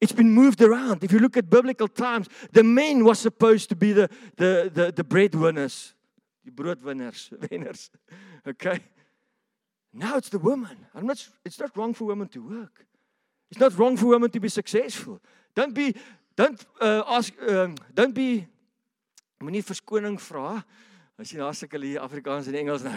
It's 0.02 0.12
been 0.12 0.32
moved 0.32 0.62
around. 0.62 1.04
If 1.04 1.12
you 1.12 1.20
look 1.20 1.38
at 1.38 1.48
biblical 1.50 1.88
times, 1.88 2.28
the 2.52 2.64
men 2.64 3.06
were 3.06 3.16
supposed 3.16 3.70
to 3.70 3.76
be 3.76 3.94
the, 3.94 4.10
the, 4.36 4.72
the, 4.74 4.92
the 4.92 5.04
breadwinners, 5.04 5.94
the 6.44 6.52
broodwinners, 6.52 7.32
winners. 7.52 7.92
Okay? 8.48 8.80
Now 9.94 10.18
it's 10.18 10.30
the 10.30 10.40
woman. 10.40 10.88
I'm 10.96 11.06
not, 11.06 11.28
it's 11.46 11.60
not 11.60 11.78
wrong 11.78 11.94
for 11.94 12.06
women 12.06 12.28
to 12.30 12.42
work. 12.42 12.86
It's 13.52 13.60
not 13.60 13.78
wrong 13.78 13.96
for 13.96 14.08
women 14.08 14.32
to 14.32 14.40
be 14.40 14.50
successful. 14.50 15.22
Don't 15.54 15.74
be, 15.74 15.94
don't 16.36 16.66
uh, 16.80 17.04
ask, 17.06 17.34
um, 17.48 17.76
don't 17.94 18.16
be, 18.16 18.48
moenie 19.42 19.62
verskoning 19.62 20.18
vra. 20.22 20.64
As 21.20 21.30
jy 21.30 21.38
nou 21.38 21.52
sulke 21.54 21.78
Afrikaans 22.02 22.48
en 22.50 22.58
Engels 22.58 22.86
nou. 22.86 22.96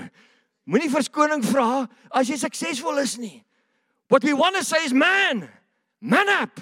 Moenie 0.70 0.88
verskoning 0.88 1.42
vra 1.44 1.84
as 2.14 2.30
jy 2.30 2.38
suksesvol 2.40 3.02
is 3.02 3.18
nie. 3.18 3.42
What 4.08 4.24
we 4.24 4.32
want 4.32 4.56
to 4.56 4.64
say 4.64 4.84
is 4.84 4.94
man, 4.94 5.48
man 6.04 6.28
up. 6.28 6.60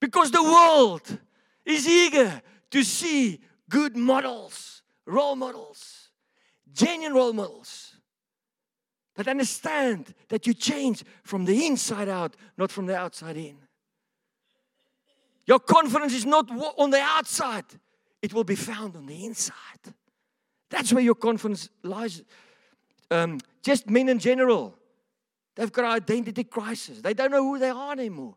because 0.00 0.30
the 0.30 0.42
world 0.42 1.18
is 1.64 1.86
eager 1.86 2.40
to 2.70 2.82
see 2.82 3.40
good 3.68 3.96
models, 3.96 4.82
role 5.06 5.36
models, 5.36 6.08
genuine 6.72 7.14
role 7.14 7.32
models 7.32 7.96
that 9.16 9.28
understand 9.28 10.14
that 10.28 10.46
you 10.46 10.54
change 10.54 11.04
from 11.24 11.44
the 11.44 11.66
inside 11.66 12.08
out, 12.08 12.36
not 12.56 12.70
from 12.70 12.86
the 12.86 12.96
outside 12.96 13.36
in. 13.36 13.58
Your 15.46 15.58
confidence 15.58 16.14
is 16.14 16.24
not 16.24 16.50
on 16.78 16.90
the 16.90 17.00
outside, 17.00 17.64
it 18.22 18.32
will 18.32 18.44
be 18.44 18.54
found 18.54 18.96
on 18.96 19.06
the 19.06 19.24
inside. 19.26 19.94
That's 20.70 20.92
where 20.92 21.02
your 21.02 21.14
confidence 21.14 21.68
lies. 21.82 22.22
Um, 23.10 23.40
just 23.62 23.88
men 23.88 24.08
in 24.08 24.18
general, 24.18 24.77
they've 25.58 25.72
got 25.72 25.84
an 25.86 25.90
identity 25.90 26.44
crisis. 26.44 27.02
They 27.02 27.14
don't 27.14 27.32
know 27.32 27.42
who 27.42 27.58
they 27.58 27.70
are 27.70 27.92
anymore. 27.92 28.36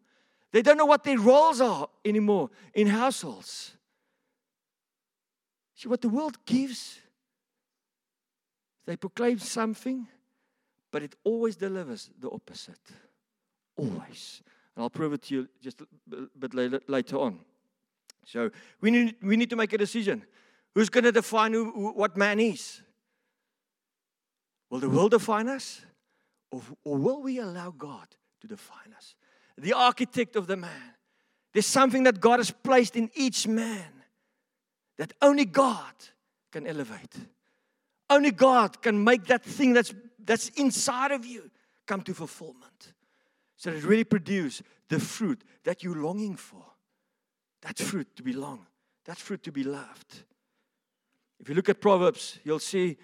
They 0.52 0.64
don't 0.64 0.76
know 0.76 0.88
what 0.88 1.04
their 1.04 1.20
roles 1.20 1.62
are 1.62 1.88
anymore 2.04 2.50
in 2.74 2.88
households. 2.88 3.78
See 5.76 5.88
what 5.88 6.02
the 6.02 6.10
world 6.10 6.44
gives? 6.46 7.00
They 8.86 8.98
proclaim 8.98 9.38
something, 9.38 10.08
but 10.90 11.04
it 11.04 11.16
always 11.24 11.56
delivers 11.56 12.10
the 12.20 12.30
opposite. 12.32 12.82
Always. 13.78 14.42
And 14.76 14.84
I'll 14.84 14.90
prove 14.90 15.14
it 15.14 15.22
to 15.24 15.36
you 15.36 15.50
just 15.62 15.82
a 15.82 15.86
bit 16.38 16.54
later 16.90 17.18
on. 17.18 17.40
So 18.26 18.50
we 18.82 18.90
need, 18.90 19.16
we 19.22 19.38
need 19.38 19.50
to 19.52 19.56
make 19.56 19.74
a 19.74 19.78
decision. 19.78 20.24
Who's 20.74 20.90
going 20.90 21.04
to 21.04 21.12
define 21.12 21.54
who, 21.54 21.92
what 21.92 22.18
man 22.18 22.40
is? 22.40 22.82
Will 24.70 24.80
the 24.80 24.90
world 24.90 25.12
define 25.12 25.48
us? 25.50 25.82
Or, 26.52 26.62
or 26.84 26.98
will 26.98 27.22
we 27.22 27.40
allow 27.40 27.72
God 27.72 28.08
to 28.42 28.48
define 28.48 28.94
us? 28.96 29.16
The 29.58 29.74
architect 29.74 30.36
of 30.36 30.48
the 30.48 30.58
man. 30.58 30.94
There's 31.54 31.68
something 31.68 32.04
that 32.04 32.20
God 32.20 32.40
has 32.40 32.52
placed 32.52 32.96
in 32.96 33.10
each 33.14 33.48
man 33.48 33.92
that 34.98 35.14
only 35.22 35.46
God 35.46 35.94
can 36.52 36.68
elevate. 36.68 37.16
Only 38.10 38.32
God 38.32 38.82
can 38.82 39.04
make 39.04 39.26
that 39.26 39.44
thing 39.44 39.74
that's, 39.74 39.94
that's 40.24 40.50
inside 40.50 41.12
of 41.12 41.26
you 41.26 41.50
come 41.88 42.02
to 42.02 42.14
fulfillment. 42.14 42.94
So 43.56 43.72
that 43.72 43.78
it 43.78 43.84
really 43.84 44.04
produce 44.04 44.62
the 44.90 45.00
fruit 45.00 45.44
that 45.64 45.84
you're 45.84 45.96
longing 45.96 46.36
for. 46.36 46.64
That 47.62 47.78
fruit 47.78 48.16
to 48.16 48.24
belong, 48.24 48.66
that 49.06 49.18
fruit 49.18 49.44
to 49.44 49.52
be 49.52 49.64
loved. 49.64 50.24
If 51.40 51.50
you 51.50 51.56
look 51.56 51.70
at 51.70 51.80
Proverbs, 51.80 52.40
you'll 52.44 52.60
see 52.60 52.98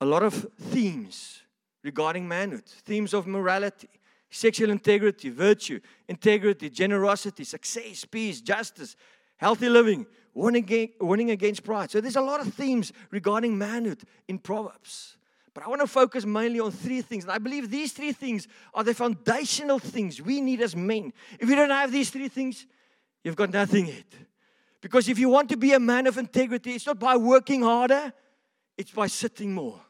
a 0.00 0.06
lot 0.06 0.22
of 0.22 0.34
themes 0.60 1.42
regarding 1.86 2.28
manhood, 2.28 2.66
themes 2.66 3.14
of 3.14 3.26
morality, 3.26 3.88
sexual 4.28 4.70
integrity, 4.70 5.30
virtue, 5.30 5.80
integrity, 6.08 6.68
generosity, 6.68 7.44
success, 7.44 8.04
peace, 8.04 8.40
justice, 8.42 8.96
healthy 9.36 9.68
living, 9.68 10.04
warning 10.34 11.30
against 11.30 11.62
pride. 11.62 11.90
So 11.90 12.00
there's 12.00 12.16
a 12.16 12.20
lot 12.20 12.40
of 12.40 12.52
themes 12.52 12.92
regarding 13.10 13.56
manhood 13.56 14.02
in 14.28 14.38
Proverbs. 14.38 15.16
But 15.54 15.64
I 15.64 15.68
want 15.68 15.80
to 15.80 15.86
focus 15.86 16.26
mainly 16.26 16.60
on 16.60 16.70
three 16.70 17.00
things. 17.00 17.24
And 17.24 17.32
I 17.32 17.38
believe 17.38 17.70
these 17.70 17.92
three 17.92 18.12
things 18.12 18.46
are 18.74 18.84
the 18.84 18.92
foundational 18.92 19.78
things 19.78 20.20
we 20.20 20.42
need 20.42 20.60
as 20.60 20.76
men. 20.76 21.14
If 21.40 21.48
you 21.48 21.56
don't 21.56 21.70
have 21.70 21.90
these 21.90 22.10
three 22.10 22.28
things, 22.28 22.66
you've 23.24 23.36
got 23.36 23.50
nothing 23.50 23.86
yet. 23.86 24.04
Because 24.82 25.08
if 25.08 25.18
you 25.18 25.30
want 25.30 25.48
to 25.48 25.56
be 25.56 25.72
a 25.72 25.80
man 25.80 26.06
of 26.06 26.18
integrity, 26.18 26.72
it's 26.72 26.86
not 26.86 26.98
by 26.98 27.16
working 27.16 27.62
harder, 27.62 28.12
it's 28.76 28.90
by 28.90 29.06
sitting 29.06 29.54
more. 29.54 29.80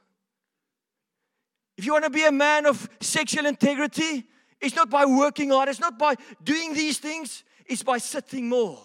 If 1.76 1.85
you 1.85 1.92
want 1.92 2.04
to 2.04 2.11
be 2.11 2.25
a 2.25 2.33
man 2.33 2.66
of 2.66 2.88
sexual 3.00 3.47
integrity, 3.47 4.25
it's 4.61 4.75
not 4.75 4.88
by 4.88 5.04
working 5.04 5.50
hard, 5.50 5.68
it's 5.68 5.80
not 5.80 5.99
by 5.99 6.14
doing 6.42 6.73
these 6.73 6.99
things, 6.99 7.45
it's 7.66 7.83
by 7.83 7.99
sitting 7.99 8.49
more. 8.49 8.78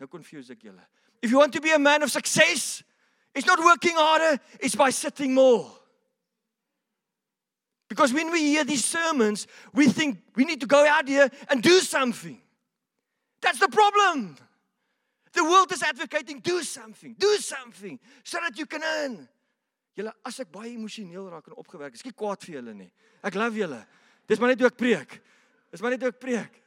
No 0.00 0.06
confuse 0.06 0.50
ek. 0.50 0.64
If 1.22 1.30
you 1.30 1.38
want 1.38 1.52
to 1.54 1.60
be 1.60 1.72
a 1.72 1.78
man 1.78 2.02
of 2.02 2.10
success, 2.10 2.82
it's 3.34 3.46
not 3.46 3.58
working 3.58 3.94
harder, 3.94 4.40
it's 4.60 4.74
by 4.74 4.90
sitting 4.90 5.34
more. 5.34 5.70
Because 7.88 8.12
when 8.12 8.32
we 8.32 8.40
hear 8.40 8.64
these 8.64 8.84
sermons, 8.84 9.46
we 9.72 9.88
think 9.88 10.18
we 10.34 10.44
need 10.44 10.60
to 10.60 10.66
go 10.66 10.86
out 10.86 11.06
here 11.06 11.30
and 11.48 11.62
do 11.62 11.80
something. 11.80 12.40
That's 13.40 13.58
the 13.58 13.68
problem. 13.68 14.36
The 15.32 15.44
world 15.44 15.70
is 15.70 15.82
advocating 15.82 16.40
do 16.40 16.62
something, 16.62 17.14
do 17.18 17.36
something 17.36 18.00
so 18.24 18.38
that 18.42 18.58
you 18.58 18.66
can 18.66 18.82
earn. 18.82 19.28
Julle 19.96 20.12
as 20.28 20.40
ek 20.44 20.52
baie 20.52 20.74
emosioneel 20.74 21.30
raak 21.32 21.48
en 21.48 21.56
opgewerk, 21.56 21.94
ek 21.94 22.00
is 22.00 22.04
nie 22.04 22.16
kwaad 22.16 22.44
vir 22.44 22.58
julle 22.58 22.74
nie. 22.76 22.90
Ek 23.24 23.38
love 23.38 23.56
julle. 23.56 23.80
Dis 24.28 24.40
maar 24.42 24.52
net 24.52 24.60
hoe 24.60 24.68
ek 24.68 24.78
preek. 24.78 25.18
Dis 25.72 25.82
maar 25.82 25.94
net 25.94 26.04
hoe 26.04 26.12
ek 26.12 26.20
preek. 26.20 26.62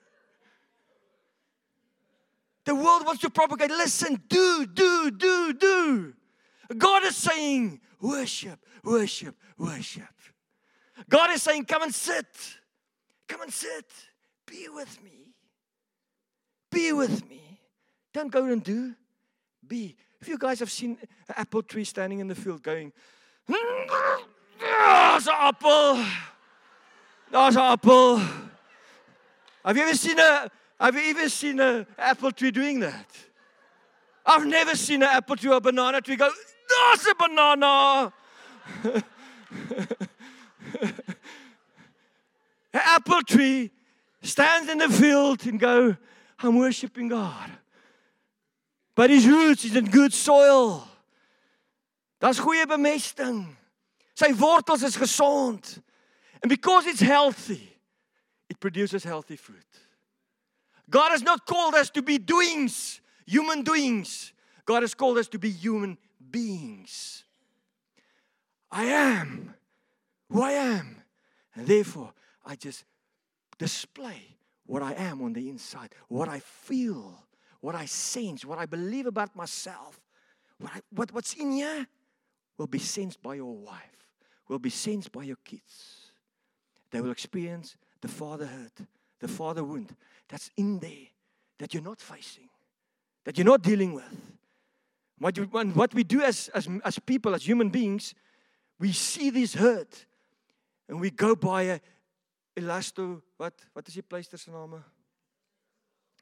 The 2.65 2.75
world 2.75 3.05
wants 3.05 3.21
to 3.21 3.29
propagate. 3.29 3.71
Listen, 3.71 4.21
do, 4.27 4.65
do, 4.65 5.11
do, 5.11 5.53
do. 5.53 6.13
God 6.77 7.03
is 7.05 7.17
saying, 7.17 7.79
worship, 7.99 8.59
worship, 8.83 9.35
worship. 9.57 10.13
God 11.09 11.31
is 11.31 11.41
saying, 11.41 11.65
come 11.65 11.83
and 11.83 11.95
sit. 11.95 12.27
Come 13.27 13.41
and 13.41 13.53
sit. 13.53 13.89
Be 14.45 14.67
with 14.69 15.01
me. 15.03 15.33
Be 16.71 16.93
with 16.93 17.27
me. 17.29 17.59
Don't 18.13 18.31
go 18.31 18.45
and 18.45 18.63
do. 18.63 18.93
Be. 19.65 19.95
If 20.21 20.27
you 20.27 20.37
guys 20.37 20.59
have 20.59 20.71
seen 20.71 20.97
an 21.27 21.35
apple 21.37 21.63
tree 21.63 21.83
standing 21.83 22.19
in 22.19 22.27
the 22.27 22.35
field 22.35 22.61
going, 22.61 22.91
Daar's 23.49 25.27
'n 25.27 25.33
appel. 25.33 26.05
Daar's 27.31 27.55
'n 27.55 27.59
appel. 27.61 28.19
Have 29.65 29.77
you 29.77 29.83
ever 29.83 29.95
seen 29.95 30.19
a 30.19 30.49
have 30.79 30.95
you 30.95 31.09
ever 31.11 31.29
seen 31.29 31.59
an 31.59 31.85
apple 31.97 32.31
tree 32.31 32.51
doing 32.51 32.79
that? 32.79 33.07
I've 34.25 34.45
never 34.45 34.75
seen 34.75 35.03
an 35.03 35.09
apple 35.09 35.35
tree 35.35 35.49
or 35.49 35.57
a 35.57 35.61
banana 35.61 36.01
tree 36.01 36.15
go, 36.15 36.29
There's 36.69 37.05
a 37.11 37.15
banana. 37.15 38.13
an 38.83 39.03
apple 42.73 43.21
tree 43.23 43.71
stands 44.21 44.69
in 44.69 44.77
the 44.77 44.89
field 44.89 45.45
and 45.45 45.59
go, 45.59 45.95
I'm 46.39 46.57
worshiping 46.57 47.07
God. 47.09 47.51
But 48.95 49.09
his 49.09 49.25
roots 49.25 49.65
is 49.65 49.75
in 49.75 49.85
good 49.85 50.13
soil. 50.13 50.88
Daar's 52.19 52.39
goeie 52.39 52.65
bemesting. 52.67 53.45
Sy 54.13 54.33
wortels 54.35 54.83
is 54.83 54.97
gesond. 54.97 55.81
And 56.41 56.49
because 56.49 56.85
it's 56.85 57.01
healthy, 57.01 57.79
it 58.49 58.59
produces 58.59 59.03
healthy 59.03 59.35
fruit. 59.35 59.65
God 60.89 61.11
has 61.11 61.21
not 61.21 61.45
called 61.45 61.75
us 61.75 61.89
to 61.91 62.01
be 62.01 62.17
doings, 62.17 62.99
human 63.25 63.63
doings. 63.63 64.33
God 64.65 64.83
has 64.83 64.93
called 64.93 65.17
us 65.17 65.27
to 65.29 65.39
be 65.39 65.49
human 65.49 65.97
beings. 66.31 67.23
I 68.71 68.85
am 68.85 69.53
who 70.29 70.41
I 70.41 70.51
am. 70.51 71.01
And 71.55 71.67
therefore, 71.67 72.13
I 72.45 72.55
just 72.55 72.83
display 73.57 74.37
what 74.65 74.81
I 74.81 74.93
am 74.93 75.21
on 75.21 75.33
the 75.33 75.49
inside, 75.49 75.89
what 76.07 76.27
I 76.27 76.39
feel, 76.39 77.25
what 77.61 77.75
I 77.75 77.85
sense, 77.85 78.45
what 78.45 78.59
I 78.59 78.65
believe 78.65 79.07
about 79.07 79.35
myself. 79.35 79.99
What, 80.59 80.71
I, 80.75 80.81
what 80.93 81.13
what's 81.13 81.33
in 81.33 81.53
here 81.53 81.87
will 82.59 82.67
be 82.67 82.77
sensed 82.77 83.23
by 83.23 83.35
your 83.35 83.55
wife, 83.55 84.05
will 84.49 84.59
be 84.59 84.69
sensed 84.69 85.11
by 85.11 85.23
your 85.23 85.37
kids. 85.45 86.11
They 86.91 87.01
will 87.01 87.11
experience 87.11 87.77
the 88.01 88.09
fatherhood, 88.09 88.73
the 89.19 89.27
father 89.29 89.63
wound 89.63 89.95
that's 90.27 90.51
in 90.57 90.79
there 90.79 91.07
that 91.57 91.73
you're 91.73 91.83
not 91.83 92.01
facing, 92.01 92.49
that 93.23 93.37
you're 93.37 93.45
not 93.45 93.63
dealing 93.63 93.93
with. 93.93 94.03
What, 95.17 95.37
you, 95.37 95.43
what 95.45 95.93
we 95.93 96.03
do 96.03 96.21
as, 96.21 96.49
as, 96.49 96.67
as 96.83 96.99
people, 96.99 97.33
as 97.33 97.47
human 97.47 97.69
beings, 97.69 98.13
we 98.77 98.91
see 98.91 99.29
this 99.29 99.55
hurt 99.55 100.05
and 100.87 100.99
we 100.99 101.11
go 101.11 101.35
by 101.35 101.63
a 101.63 101.79
elasto, 102.57 103.21
wat 103.37 103.53
wat 103.73 103.87
is 103.87 103.93
die 103.93 104.03
pleister 104.03 104.39
se 104.39 104.51
name? 104.51 104.81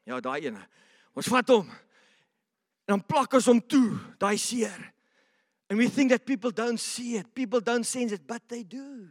Ja, 0.06 0.20
daai 0.22 0.46
ene. 0.46 0.62
Ons 1.18 1.30
vat 1.34 1.50
hom. 1.50 1.70
En 2.86 2.94
dan 2.94 3.04
plak 3.06 3.34
ons 3.34 3.48
hom 3.50 3.62
toe, 3.62 3.98
daai 4.22 4.38
seer. 4.38 4.94
And 5.70 5.78
we 5.78 5.88
think 5.88 6.12
that 6.12 6.26
people 6.26 6.52
don't 6.52 6.80
see 6.80 7.18
it, 7.18 7.34
people 7.36 7.60
don't 7.60 7.86
sense 7.86 8.12
it, 8.12 8.22
but 8.26 8.42
they 8.48 8.64
do. 8.64 9.08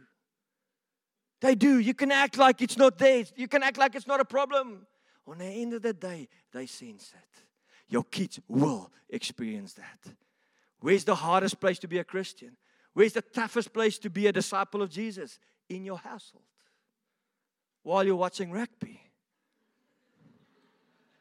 They 1.39 1.53
do. 1.53 1.77
You 1.77 1.93
can 1.93 2.11
act 2.11 2.37
like 2.37 2.61
it's 2.61 2.77
not 2.77 2.97
there. 2.97 3.23
You 3.35 3.47
can 3.47 3.61
act 3.61 3.77
like 3.77 3.93
it's 3.95 4.07
not 4.07 4.19
a 4.19 4.25
problem. 4.25 4.87
On 5.27 5.37
the 5.37 5.45
end 5.45 5.73
of 5.73 5.83
the 5.83 5.93
day, 5.93 6.27
they 6.51 6.65
sense 6.65 7.13
it. 7.15 7.43
Your 7.89 8.03
kids 8.03 8.39
will 8.47 8.91
experience 9.09 9.73
that. 9.73 10.13
Where's 10.79 11.03
the 11.03 11.15
hardest 11.15 11.59
place 11.59 11.79
to 11.79 11.87
be 11.87 11.99
a 11.99 12.03
Christian? 12.03 12.57
Where's 12.93 13.13
the 13.13 13.21
toughest 13.21 13.71
place 13.71 13.99
to 13.99 14.09
be 14.09 14.27
a 14.27 14.31
disciple 14.31 14.81
of 14.81 14.89
Jesus? 14.89 15.37
In 15.69 15.85
your 15.85 15.97
household. 15.97 16.43
While 17.83 18.03
you're 18.03 18.15
watching 18.15 18.51
rugby 18.51 19.01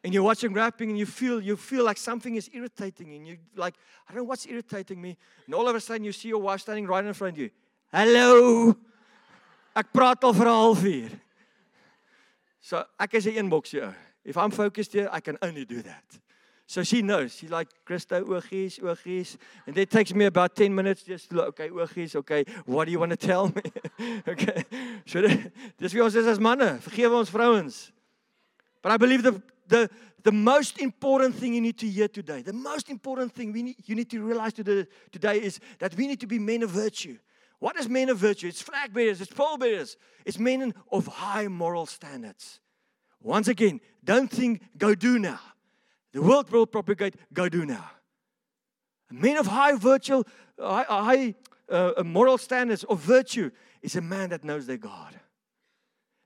and 0.07 0.15
you're 0.15 0.23
watching 0.23 0.53
rapping 0.53 0.89
and 0.91 0.97
you 0.97 1.05
feel 1.05 1.41
you 1.41 1.57
feel 1.57 1.85
like 1.85 1.99
something 1.99 2.37
is 2.37 2.49
irritating 2.53 3.13
and 3.17 3.27
you 3.27 3.39
like 3.57 3.75
I 4.09 4.13
don't 4.13 4.23
know 4.23 4.29
what's 4.29 4.47
irritating 4.47 5.03
me 5.03 5.17
and 5.47 5.55
all 5.55 5.69
of 5.69 5.75
a 5.75 5.81
sudden 5.81 6.05
you 6.05 6.13
see 6.13 6.29
your 6.29 6.39
wife 6.39 6.61
standing 6.61 6.87
right 6.87 7.05
in 7.05 7.13
front 7.13 7.35
of 7.35 7.39
you. 7.39 7.51
Hello. 7.93 8.77
Ek 9.75 9.93
praat 9.93 10.23
al 10.23 10.33
vir 10.33 10.47
'n 10.47 10.55
halfuur. 10.55 11.11
So 12.61 12.85
ek 13.01 13.15
is 13.15 13.27
'n 13.27 13.35
inbox 13.35 13.71
jou. 13.71 13.93
If 14.25 14.37
I'm 14.37 14.53
focused 14.53 14.93
here, 14.93 15.09
I 15.11 15.19
can 15.19 15.39
only 15.43 15.65
do 15.65 15.83
that. 15.83 16.05
So 16.69 16.85
she 16.85 17.03
knows. 17.03 17.35
She's 17.35 17.51
like, 17.51 17.69
Christo, 17.85 18.25
oogies, 18.25 18.79
oogies. 18.79 19.37
And 19.67 19.77
it 19.77 19.91
takes 19.91 20.15
me 20.15 20.27
about 20.27 20.55
10 20.55 20.73
minutes 20.73 21.03
just 21.03 21.31
to 21.31 21.37
look, 21.37 21.49
okay, 21.49 21.69
oogies, 21.69 22.15
okay, 22.15 22.45
what 22.65 22.85
do 22.85 22.93
you 22.93 23.01
want 23.01 23.11
to 23.11 23.17
tell 23.17 23.49
me? 23.49 23.63
okay. 24.29 24.65
So 25.05 25.21
dis 25.79 25.93
wie 25.93 26.03
ons 26.03 26.15
is 26.15 26.27
as 26.27 26.39
manne. 26.39 26.79
Vergewe 26.79 27.19
ons 27.19 27.31
vrouens. 27.31 27.93
But 28.83 28.93
I 28.93 28.97
believe 28.99 29.23
the 29.25 29.43
the, 29.69 29.91
the 30.23 30.33
most 30.33 30.79
important 30.79 31.35
thing 31.35 31.55
you 31.55 31.61
need 31.61 31.79
to 31.79 31.89
hear 31.89 32.09
today, 32.09 32.43
the 32.43 32.53
most 32.53 32.91
important 32.91 33.33
thing 33.33 33.53
we 33.53 33.63
need, 33.63 33.77
you 33.85 33.95
need 33.95 34.11
to 34.11 34.23
realize 34.23 34.53
today, 34.53 34.87
today 35.13 35.41
is 35.43 35.61
that 35.79 35.95
we 35.95 36.07
need 36.07 36.21
to 36.21 36.27
be 36.27 36.39
men 36.39 36.63
of 36.63 36.71
virtue. 36.71 37.19
What 37.59 37.77
is 37.77 37.89
men 37.89 38.09
of 38.09 38.19
virtue? 38.19 38.49
It's 38.49 38.61
flag 38.61 38.93
bearers, 38.93 39.21
it's 39.21 39.33
pole 39.33 39.57
bearers, 39.57 39.97
it's 40.25 40.39
men 40.39 40.75
of 40.93 41.07
high 41.07 41.49
moral 41.49 41.87
standards. 41.87 42.61
Once 43.23 43.49
again, 43.49 43.81
don't 44.05 44.31
think 44.31 44.63
go 44.77 44.95
do 44.95 45.19
now. 45.19 45.41
The 46.13 46.23
world 46.23 46.51
will 46.51 46.67
propagate 46.67 47.17
go 47.33 47.49
do 47.49 47.65
now. 47.65 47.91
A 49.11 49.15
man 49.15 49.37
of 49.37 49.47
high 49.47 49.75
virtue, 49.77 50.23
high, 50.59 50.85
high 50.89 51.35
uh, 51.69 52.03
moral 52.05 52.39
standards 52.39 52.85
of 52.85 53.01
virtue 53.01 53.51
is 53.83 53.97
a 53.97 54.01
man 54.01 54.31
that 54.31 54.45
knows 54.45 54.67
their 54.67 54.77
God. 54.77 55.19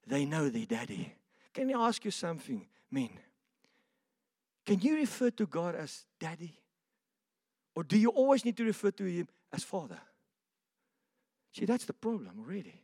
They 0.07 0.25
know 0.25 0.49
their 0.49 0.67
daddy. 0.67 1.15
Can 1.53 1.75
I 1.75 1.89
ask 1.89 2.05
you 2.05 2.11
something, 2.11 2.67
men? 2.91 3.11
Can 4.67 4.81
you 4.81 4.97
refer 4.97 5.31
to 5.31 5.47
God 5.47 5.75
as 5.75 6.05
daddy? 6.19 6.59
Or 7.75 7.85
do 7.85 7.99
you 7.99 8.11
always 8.11 8.45
need 8.45 8.57
to 8.59 8.65
refer 8.65 8.91
to 8.93 9.05
him 9.05 9.29
as 9.53 9.65
father? 9.65 10.01
See, 11.53 11.65
that's 11.65 11.85
the 11.85 11.93
problem 11.93 12.33
already. 12.39 12.83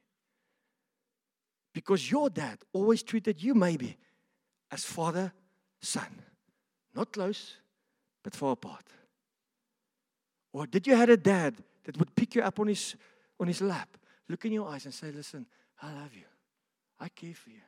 Because 1.72 2.10
your 2.10 2.30
dad 2.30 2.58
always 2.72 3.02
treated 3.02 3.42
you 3.42 3.54
maybe 3.54 3.96
as 4.70 4.84
father, 4.84 5.32
son. 5.80 6.22
Not 6.94 7.12
close, 7.12 7.56
but 8.24 8.34
far 8.34 8.52
apart? 8.52 8.86
Or 10.52 10.66
did 10.66 10.86
you 10.86 10.96
have 10.96 11.10
a 11.10 11.16
dad 11.18 11.54
that 11.84 11.98
would 11.98 12.14
pick 12.14 12.34
you 12.34 12.42
up 12.42 12.58
on 12.58 12.68
his, 12.68 12.96
on 13.38 13.46
his 13.46 13.60
lap, 13.60 13.96
look 14.28 14.44
in 14.46 14.52
your 14.52 14.68
eyes, 14.68 14.86
and 14.86 14.94
say, 14.94 15.12
Listen, 15.12 15.46
I 15.82 15.92
love 15.92 16.14
you. 16.14 16.24
I 16.98 17.08
care 17.10 17.34
for 17.34 17.50
you. 17.50 17.60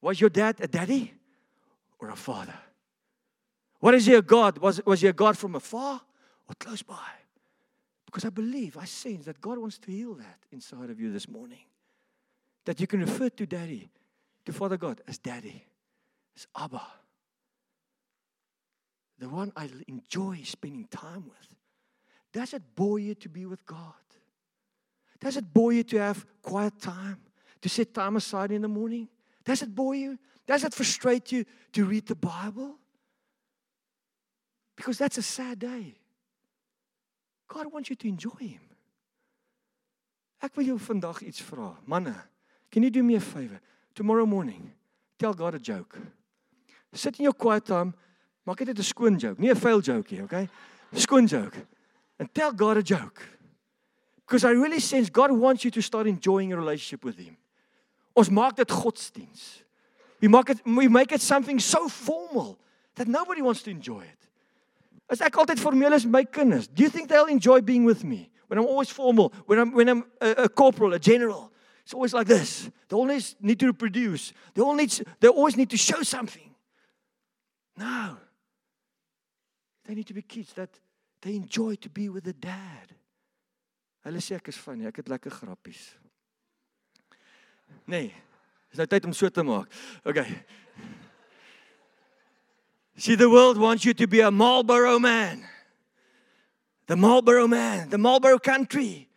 Was 0.00 0.20
your 0.20 0.30
dad 0.30 0.56
a 0.60 0.66
daddy 0.66 1.12
or 1.98 2.08
a 2.08 2.16
father? 2.16 2.54
What 3.80 3.94
is 3.94 4.06
your 4.06 4.22
God? 4.22 4.58
Was, 4.58 4.84
was 4.84 5.02
a 5.04 5.12
God 5.12 5.36
from 5.36 5.54
afar 5.54 6.00
or 6.48 6.54
close 6.58 6.82
by? 6.82 6.94
Because 8.06 8.24
I 8.24 8.30
believe, 8.30 8.76
I 8.78 8.84
sense 8.84 9.26
that 9.26 9.40
God 9.40 9.58
wants 9.58 9.78
to 9.80 9.90
heal 9.90 10.14
that 10.14 10.38
inside 10.50 10.90
of 10.90 11.00
you 11.00 11.12
this 11.12 11.28
morning. 11.28 11.64
That 12.64 12.80
you 12.80 12.86
can 12.86 13.00
refer 13.00 13.28
to 13.28 13.46
daddy, 13.46 13.90
to 14.46 14.52
Father 14.52 14.76
God, 14.76 15.00
as 15.06 15.18
daddy, 15.18 15.64
as 16.36 16.46
Abba. 16.56 16.82
The 19.18 19.28
one 19.28 19.52
I 19.56 19.68
enjoy 19.86 20.40
spending 20.44 20.86
time 20.90 21.24
with. 21.24 21.48
Does 22.32 22.54
it 22.54 22.62
bore 22.74 22.98
you 22.98 23.14
to 23.16 23.28
be 23.28 23.46
with 23.46 23.64
God? 23.64 23.94
Does 25.20 25.36
it 25.36 25.52
bore 25.52 25.72
you 25.72 25.82
to 25.84 25.98
have 25.98 26.26
quiet 26.42 26.78
time? 26.80 27.18
To 27.62 27.68
set 27.68 27.94
time 27.94 28.16
aside 28.16 28.52
in 28.52 28.62
the 28.62 28.68
morning? 28.68 29.08
Does 29.44 29.62
it 29.62 29.74
bore 29.74 29.94
you? 29.94 30.18
Does 30.46 30.64
it 30.64 30.74
frustrate 30.74 31.32
you 31.32 31.44
to 31.72 31.84
read 31.84 32.06
the 32.06 32.14
Bible? 32.14 32.76
Because 34.76 34.98
that's 34.98 35.18
a 35.18 35.22
sad 35.22 35.58
day. 35.58 35.94
God 37.48 37.72
wants 37.72 37.90
you 37.90 37.96
to 37.96 38.08
enjoy 38.08 38.38
him. 38.38 38.60
Ek 40.42 40.56
wil 40.56 40.66
jou 40.66 40.78
vandag 40.78 41.22
iets 41.24 41.40
vra. 41.48 41.72
Manne, 41.88 42.14
can 42.70 42.82
you 42.82 42.90
do 42.90 43.02
me 43.02 43.16
a 43.16 43.20
favor? 43.20 43.60
Tomorrow 43.94 44.26
morning, 44.26 44.70
tell 45.18 45.32
God 45.32 45.54
a 45.54 45.58
joke. 45.58 45.98
Sit 46.92 47.18
in 47.18 47.24
your 47.24 47.32
quiet 47.32 47.64
time, 47.64 47.94
maak 48.46 48.58
dit 48.58 48.78
'n 48.78 48.82
skoon 48.82 49.18
joke, 49.18 49.38
nie 49.40 49.50
'n 49.50 49.56
fail 49.56 49.80
joke 49.80 50.10
nie, 50.12 50.22
okay? 50.22 50.48
Skoon 50.92 51.26
joke. 51.26 51.56
And 52.18 52.32
tell 52.34 52.52
God 52.52 52.76
a 52.76 52.82
joke. 52.82 53.22
Because 54.26 54.44
I 54.44 54.50
really 54.50 54.80
sense 54.80 55.08
God 55.10 55.30
wants 55.32 55.64
you 55.64 55.70
to 55.70 55.80
start 55.80 56.06
enjoying 56.06 56.52
a 56.52 56.56
relationship 56.56 57.04
with 57.04 57.16
him. 57.16 57.36
Ons 58.14 58.28
maak 58.28 58.56
dit 58.56 58.68
godsdiens. 58.68 59.62
We 60.20 60.28
make 60.28 60.50
it 60.50 60.64
we 60.64 60.88
make 60.88 61.12
it 61.12 61.20
something 61.20 61.60
so 61.60 61.88
formal 61.88 62.58
that 62.94 63.06
nobody 63.08 63.42
wants 63.42 63.62
to 63.62 63.70
enjoy 63.70 64.02
it. 64.02 64.28
As 65.08 65.20
ek 65.22 65.38
altyd 65.38 65.60
formeel 65.62 65.94
is 65.94 66.04
met 66.04 66.12
my 66.12 66.24
kinders, 66.24 66.66
do 66.66 66.82
you 66.82 66.90
think 66.90 67.08
they'll 67.08 67.30
enjoy 67.30 67.60
being 67.60 67.84
with 67.84 68.02
me? 68.02 68.30
When 68.48 68.58
I'm 68.58 68.66
always 68.66 68.90
formal, 68.90 69.32
when 69.46 69.58
I'm 69.58 69.72
when 69.72 69.88
I'm 69.88 70.04
a, 70.20 70.30
a 70.44 70.48
corporal, 70.48 70.94
a 70.94 70.98
general, 70.98 71.52
it's 71.84 71.94
always 71.94 72.14
like 72.14 72.26
this. 72.26 72.70
They 72.88 72.96
always 72.96 73.36
need 73.40 73.60
to 73.60 73.66
reproduce. 73.66 74.32
They 74.54 74.62
all 74.62 74.74
need 74.74 74.90
they 75.20 75.28
always 75.28 75.56
need 75.56 75.70
to 75.70 75.76
show 75.76 76.02
something. 76.02 76.54
No. 77.76 78.16
They 79.84 79.94
need 79.94 80.06
to 80.06 80.14
be 80.14 80.22
kids 80.22 80.52
that 80.54 80.70
they 81.22 81.36
enjoy 81.36 81.76
to 81.76 81.88
be 81.88 82.08
with 82.08 82.24
the 82.24 82.32
dad. 82.32 82.94
Hulle 84.06 84.22
sê 84.22 84.36
ek 84.38 84.48
is 84.48 84.58
funny, 84.58 84.86
ek 84.86 85.02
het 85.02 85.08
lekker 85.10 85.34
grappies. 85.34 85.82
Nee. 87.90 88.12
Dis 88.70 88.78
nou 88.78 88.86
tyd 88.90 89.06
om 89.06 89.14
so 89.14 89.30
te 89.30 89.42
maak. 89.46 89.70
Okay. 90.06 90.26
See, 92.96 93.14
the 93.14 93.28
world 93.28 93.58
wants 93.58 93.84
you 93.84 93.92
to 93.94 94.06
be 94.06 94.20
a 94.20 94.30
Marlboro 94.30 94.98
man. 94.98 95.44
The 96.86 96.96
Marlboro 96.96 97.46
man, 97.46 97.90
the 97.90 97.98
Marlboro 97.98 98.38
country. 98.38 99.08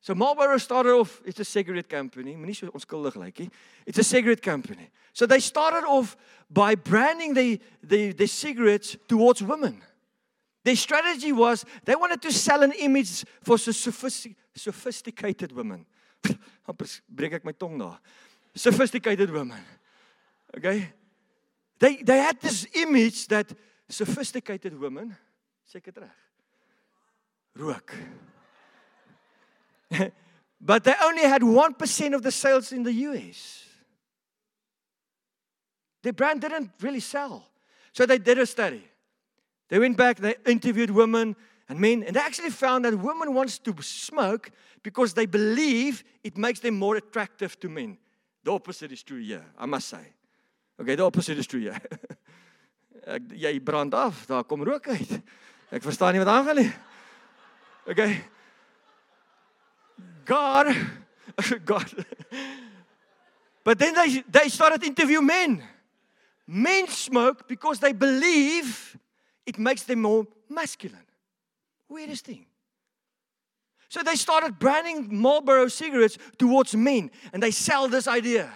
So 0.00 0.14
Marlboro 0.14 0.58
started 0.58 0.90
off, 0.92 1.22
it's 1.24 1.40
a 1.40 1.44
cigarette 1.44 1.88
company. 1.88 2.36
It's 3.86 3.98
a 3.98 4.04
cigarette 4.04 4.42
company. 4.42 4.90
So 5.14 5.24
they 5.24 5.40
started 5.40 5.86
off 5.86 6.16
by 6.50 6.74
branding 6.74 7.32
the, 7.32 7.58
the, 7.82 8.12
the 8.12 8.26
cigarettes 8.26 8.96
towards 9.08 9.42
women. 9.42 9.80
Their 10.62 10.76
strategy 10.76 11.32
was 11.32 11.64
they 11.84 11.96
wanted 11.96 12.20
to 12.22 12.32
sell 12.32 12.62
an 12.62 12.72
image 12.72 13.24
for 13.42 13.56
sophisticated 13.58 15.52
women. 15.52 15.86
amper 16.68 17.00
breek 17.14 17.34
ek 17.34 17.44
my 17.44 17.52
tong 17.52 17.78
daar. 17.78 17.98
Sophisticated 18.54 19.30
women. 19.30 19.60
Okay? 20.56 20.88
They 21.78 21.96
they 21.96 22.18
had 22.18 22.40
this 22.40 22.66
image 22.74 23.26
that 23.28 23.52
sophisticated 23.88 24.78
women 24.78 25.16
seker 25.64 25.92
reg. 25.96 26.10
Rook. 27.56 27.94
but 30.60 30.84
they 30.84 30.94
only 31.02 31.22
had 31.22 31.42
1% 31.42 32.14
of 32.14 32.22
the 32.22 32.32
sales 32.32 32.72
in 32.72 32.82
the 32.82 32.92
US. 32.92 33.64
Their 36.02 36.12
brand 36.12 36.40
didn't 36.40 36.70
really 36.80 37.00
sell. 37.00 37.46
So 37.92 38.06
they 38.06 38.18
did 38.18 38.38
a 38.38 38.46
study. 38.46 38.84
They 39.68 39.78
went 39.78 39.96
back, 39.96 40.18
they 40.18 40.34
interviewed 40.46 40.90
women 40.90 41.36
and 41.68 41.80
men, 41.80 42.02
and 42.02 42.14
they 42.14 42.20
actually 42.20 42.50
found 42.50 42.84
that 42.84 42.98
women 42.98 43.32
wants 43.32 43.58
to 43.60 43.74
smoke 43.80 44.50
because 44.82 45.14
they 45.14 45.26
believe 45.26 46.04
it 46.22 46.36
makes 46.36 46.60
them 46.60 46.78
more 46.78 46.96
attractive 46.96 47.58
to 47.60 47.68
men. 47.68 47.96
The 48.42 48.52
opposite 48.52 48.92
is 48.92 49.02
true 49.02 49.20
here, 49.20 49.44
I 49.56 49.66
must 49.66 49.88
say. 49.88 50.06
Okay, 50.80 50.94
the 50.96 51.04
opposite 51.04 51.38
is 51.38 51.46
true 51.46 51.60
here. 51.60 51.78
Ek 53.06 53.22
jy 53.36 53.58
brand 53.60 53.94
af, 53.94 54.24
daar 54.26 54.44
kom 54.48 54.64
rook 54.64 54.88
uit. 54.88 55.10
Ek 55.70 55.82
verstaan 55.84 56.16
nie 56.16 56.22
wat 56.22 56.32
aangaan 56.32 56.56
nie. 56.62 56.70
Okay. 57.86 58.24
God 60.24 60.72
God. 61.70 62.06
But 63.64 63.78
then 63.78 63.94
they 63.94 64.24
they 64.30 64.48
started 64.48 64.82
interview 64.84 65.20
men. 65.20 65.62
Men 66.46 66.88
smoke 66.88 67.48
because 67.48 67.78
they 67.78 67.92
believe 67.92 68.96
it 69.46 69.58
makes 69.58 69.84
them 69.84 70.00
more 70.00 70.26
masculine. 70.48 71.06
Weirdest 71.88 72.24
thing. 72.24 72.46
So 73.88 74.02
they 74.02 74.16
started 74.16 74.58
branding 74.58 75.08
Marlboro 75.10 75.68
cigarettes 75.68 76.18
towards 76.36 76.74
men 76.74 77.10
and 77.32 77.42
they 77.42 77.50
sell 77.50 77.88
this 77.88 78.08
idea. 78.08 78.50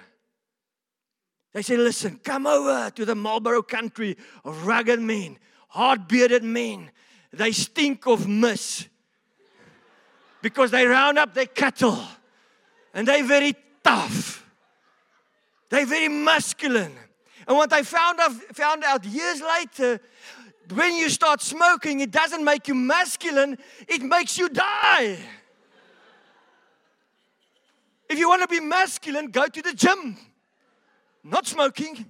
They 1.59 1.62
say, 1.62 1.77
listen, 1.77 2.21
come 2.23 2.47
over 2.47 2.88
to 2.88 3.05
the 3.05 3.16
Marlboro 3.16 3.62
country 3.62 4.16
of 4.44 4.64
rugged 4.64 5.01
men, 5.01 5.38
hard 5.66 6.07
bearded 6.07 6.44
men. 6.44 6.92
They 7.33 7.51
stink 7.51 8.07
of 8.07 8.29
mist 8.29 8.87
because 10.40 10.71
they 10.71 10.87
round 10.87 11.18
up 11.18 11.35
their 11.35 11.47
cattle 11.47 11.99
and 12.94 13.09
they're 13.09 13.25
very 13.25 13.57
tough. 13.83 14.49
They're 15.68 15.85
very 15.85 16.07
masculine. 16.07 16.94
And 17.49 17.57
what 17.57 17.73
I 17.73 17.83
found 17.83 18.21
out, 18.21 18.31
found 18.55 18.85
out 18.85 19.05
years 19.05 19.40
later 19.40 20.01
when 20.73 20.94
you 20.94 21.09
start 21.09 21.42
smoking, 21.42 21.99
it 21.99 22.12
doesn't 22.12 22.44
make 22.44 22.68
you 22.68 22.77
masculine, 22.77 23.59
it 23.88 24.03
makes 24.03 24.38
you 24.38 24.49
die. 24.49 25.18
If 28.09 28.16
you 28.16 28.29
want 28.29 28.42
to 28.42 28.49
be 28.49 28.61
masculine, 28.61 29.33
go 29.33 29.49
to 29.49 29.61
the 29.61 29.75
gym, 29.75 30.16
not 31.24 31.46
smoking. 31.46 32.07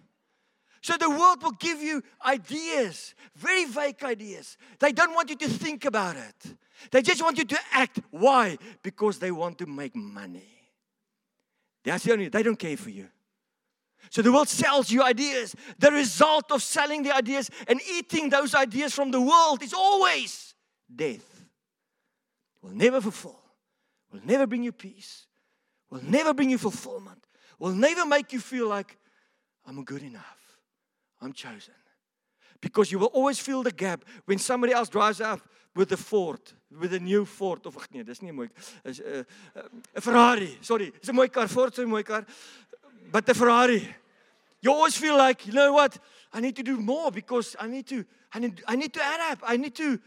So 0.81 0.97
the 0.97 1.11
world 1.11 1.43
will 1.43 1.53
give 1.53 1.83
you 1.83 2.03
ideas, 2.25 3.15
very 3.35 3.65
vague 3.65 4.03
ideas. 4.03 4.57
They 4.79 4.93
don't 4.93 5.15
want 5.15 5.29
you 5.29 5.37
to 5.37 5.49
think 5.49 5.85
about 5.85 6.17
it. 6.17 6.55
They 6.91 7.03
just 7.03 7.23
want 7.23 7.39
you 7.39 7.45
to 7.45 7.59
act. 7.73 8.01
Why? 8.11 8.59
Because 8.83 9.19
they 9.19 9.33
want 9.33 9.59
to 9.59 9.67
make 9.67 9.97
money. 9.97 10.49
That's 11.85 12.05
the 12.05 12.13
only, 12.13 12.29
they 12.29 12.43
don't 12.43 12.59
care 12.59 12.77
for 12.77 12.91
you. 12.91 13.09
So 14.11 14.23
the 14.23 14.33
world 14.33 14.49
sells 14.49 14.91
you 14.91 15.03
ideas. 15.03 15.55
The 15.79 15.91
result 15.91 16.51
of 16.53 16.63
selling 16.63 17.03
the 17.03 17.15
ideas 17.15 17.51
and 17.67 17.81
eating 17.91 18.31
those 18.31 18.55
ideas 18.55 18.95
from 18.95 19.11
the 19.11 19.21
world 19.21 19.63
is 19.63 19.75
always 19.75 20.55
death. 20.95 21.45
Will 22.63 22.71
never 22.71 23.01
fulfill, 23.01 23.41
will 24.13 24.21
never 24.25 24.47
bring 24.47 24.63
you 24.63 24.73
peace, 24.73 25.27
will 25.91 26.03
never 26.03 26.35
bring 26.35 26.51
you 26.51 26.59
fulfillment, 26.59 27.25
will 27.59 27.73
never 27.73 28.07
make 28.07 28.33
you 28.33 28.41
feel 28.41 28.69
like 28.69 28.97
I'm 29.67 29.85
good 29.85 30.03
enough, 30.03 30.59
I'm 31.21 31.33
chosen. 31.33 31.75
Because 32.61 32.91
you 32.91 32.99
will 32.99 33.13
always 33.15 33.39
feel 33.39 33.63
the 33.63 33.71
gap 33.71 34.05
when 34.25 34.39
somebody 34.39 34.73
else 34.73 34.89
drives 34.89 35.21
up 35.21 35.41
with 35.77 35.93
a 35.93 35.97
Ford, 35.97 36.41
with 36.81 36.93
a 36.93 36.99
new 36.99 37.25
Ford 37.25 37.65
of 37.67 37.77
nee, 37.93 38.03
dis 38.03 38.21
nie 38.21 38.33
mooi. 38.33 38.49
Is 38.85 39.01
'n 39.01 39.25
uh, 39.55 39.61
uh, 39.61 39.69
'n 39.95 40.01
Ferrari. 40.01 40.59
Sorry, 40.61 40.91
dis 40.91 41.09
'n 41.09 41.15
mooi 41.15 41.29
kar, 41.29 41.47
Ford 41.49 41.79
'n 41.79 41.89
mooi 41.89 42.03
kar 42.03 42.27
but 43.11 43.27
the 43.27 43.35
Ferrari. 43.35 43.89
You 44.61 44.73
always 44.73 44.97
feel 44.97 45.17
like, 45.17 45.47
you 45.47 45.53
know 45.53 45.73
what? 45.73 45.99
I 46.33 46.41
need 46.41 46.57
to 46.57 46.63
do 46.63 46.77
more 46.77 47.11
because 47.11 47.57
I 47.59 47.69
need 47.69 47.87
to 47.89 48.05
I 48.33 48.39
need 48.39 48.63
I 48.67 48.77
need 48.77 48.93
to 48.95 49.03
add 49.03 49.33
up. 49.33 49.39
I 49.43 49.57
need 49.57 49.75
to 49.77 49.99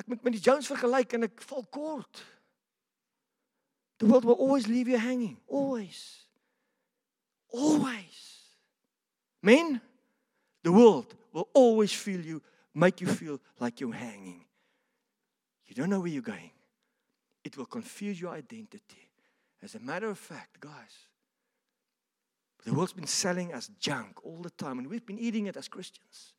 ek 0.00 0.08
moet 0.08 0.24
met 0.24 0.32
die 0.32 0.40
Jones 0.40 0.68
vergelyk 0.68 1.14
en 1.14 1.28
ek 1.28 1.40
val 1.44 1.64
kort. 1.72 2.22
The 4.00 4.06
world 4.06 4.24
will 4.24 4.40
always 4.40 4.66
leave 4.66 4.88
you 4.88 4.98
hanging, 4.98 5.38
always. 5.46 6.26
Always. 7.52 8.38
Men, 9.42 9.80
the 10.62 10.72
world 10.72 11.14
will 11.32 11.48
always 11.54 11.92
feel 11.92 12.20
you 12.20 12.42
make 12.74 13.00
you 13.00 13.06
feel 13.06 13.40
like 13.58 13.80
you're 13.80 13.92
hanging. 13.92 14.44
You 15.66 15.74
don't 15.74 15.90
know 15.90 16.00
where 16.00 16.10
you're 16.10 16.22
going. 16.22 16.50
It 17.44 17.56
will 17.56 17.66
confuse 17.66 18.20
your 18.20 18.32
identity. 18.32 19.08
As 19.62 19.74
a 19.74 19.80
matter 19.80 20.08
of 20.08 20.18
fact, 20.18 20.60
guys, 20.60 21.06
The 22.64 22.74
world's 22.74 22.92
been 22.92 23.06
selling 23.06 23.54
us 23.54 23.70
junk 23.80 24.24
all 24.24 24.42
the 24.42 24.50
time, 24.50 24.78
and 24.78 24.88
we've 24.88 25.06
been 25.06 25.18
eating 25.18 25.46
it 25.46 25.56
as 25.56 25.68
Christians. 25.68 26.34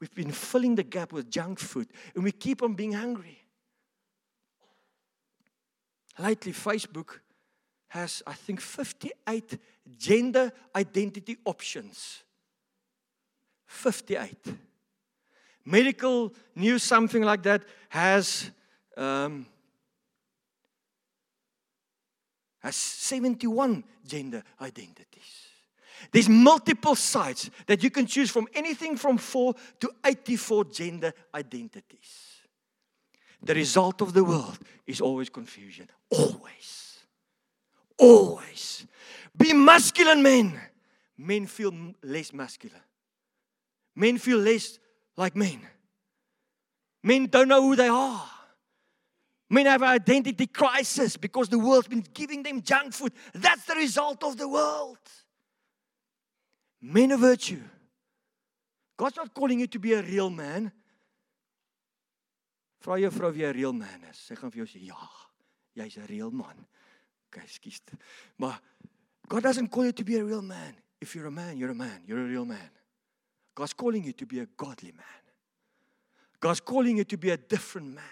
We've 0.00 0.14
been 0.14 0.32
filling 0.32 0.74
the 0.74 0.82
gap 0.82 1.12
with 1.12 1.30
junk 1.30 1.60
food 1.60 1.86
and 2.14 2.24
we 2.24 2.32
keep 2.32 2.62
on 2.62 2.74
being 2.74 2.92
hungry. 2.92 3.38
Lately, 6.18 6.52
Facebook 6.52 7.20
has, 7.92 8.22
I 8.26 8.32
think, 8.32 8.62
58 8.62 9.58
gender 9.98 10.50
identity 10.74 11.36
options. 11.44 12.22
58. 13.66 14.34
Medical 15.66 16.32
news, 16.56 16.82
something 16.82 17.22
like 17.22 17.42
that, 17.42 17.64
has, 17.90 18.50
um, 18.96 19.44
has 22.60 22.76
71 22.76 23.84
gender 24.06 24.42
identities. 24.58 25.48
There's 26.10 26.30
multiple 26.30 26.94
sites 26.94 27.50
that 27.66 27.82
you 27.82 27.90
can 27.90 28.06
choose 28.06 28.30
from 28.30 28.48
anything 28.54 28.96
from 28.96 29.18
4 29.18 29.54
to 29.80 29.90
84 30.02 30.64
gender 30.64 31.12
identities. 31.34 32.40
The 33.42 33.54
result 33.54 34.00
of 34.00 34.14
the 34.14 34.24
world 34.24 34.58
is 34.86 35.02
always 35.02 35.28
confusion. 35.28 35.90
Always. 36.08 36.91
Always. 37.98 38.86
Be 39.36 39.52
masculine 39.52 40.22
men. 40.22 40.60
Men 41.16 41.46
feel 41.46 41.72
less 42.02 42.32
masculine. 42.32 42.80
Men 43.94 44.18
feel 44.18 44.38
less 44.38 44.78
like 45.16 45.36
men. 45.36 45.60
Men 47.02 47.26
don't 47.26 47.48
know 47.48 47.62
who 47.62 47.76
they 47.76 47.88
are. 47.88 48.28
Men 49.50 49.66
have 49.66 49.82
an 49.82 49.88
identity 49.88 50.46
crisis 50.46 51.16
because 51.16 51.48
the 51.48 51.58
world's 51.58 51.88
been 51.88 52.04
giving 52.14 52.42
them 52.42 52.62
junk 52.62 52.94
food. 52.94 53.12
That's 53.34 53.64
the 53.64 53.74
result 53.74 54.24
of 54.24 54.38
the 54.38 54.48
world. 54.48 54.98
Men 56.80 57.12
of 57.12 57.20
virtue. 57.20 57.60
God's 58.96 59.16
not 59.16 59.34
calling 59.34 59.60
you 59.60 59.66
to 59.66 59.78
be 59.78 59.92
a 59.92 60.02
real 60.02 60.30
man. 60.30 60.72
Vra 62.82 62.98
jou 62.98 63.10
vrou 63.10 63.30
wie 63.30 63.44
'n 63.44 63.54
real 63.54 63.72
man 63.72 64.04
is. 64.10 64.18
Sy 64.18 64.34
gaan 64.34 64.50
vir 64.50 64.64
jou 64.64 64.66
sê 64.66 64.84
ja, 64.86 65.08
jy's 65.76 65.96
'n 65.98 66.06
real 66.06 66.30
man. 66.30 66.66
Maar 68.36 68.60
God 69.28 69.42
doesn't 69.42 69.70
call 69.70 69.84
you 69.84 69.92
to 69.92 70.04
be 70.04 70.16
a 70.16 70.24
real 70.24 70.42
man. 70.42 70.74
If 71.00 71.14
you're 71.14 71.26
a 71.26 71.30
man, 71.30 71.56
you're 71.56 71.70
a 71.70 71.74
man. 71.74 72.02
You're 72.06 72.24
a 72.24 72.28
real 72.28 72.44
man. 72.44 72.70
God's 73.54 73.72
calling 73.72 74.04
you 74.04 74.12
to 74.12 74.26
be 74.26 74.40
a 74.40 74.46
godly 74.56 74.92
man. 74.92 75.22
God's 76.40 76.60
calling 76.60 76.96
you 76.96 77.04
to 77.04 77.16
be 77.16 77.30
a 77.30 77.36
different 77.36 77.94
man. 77.94 78.04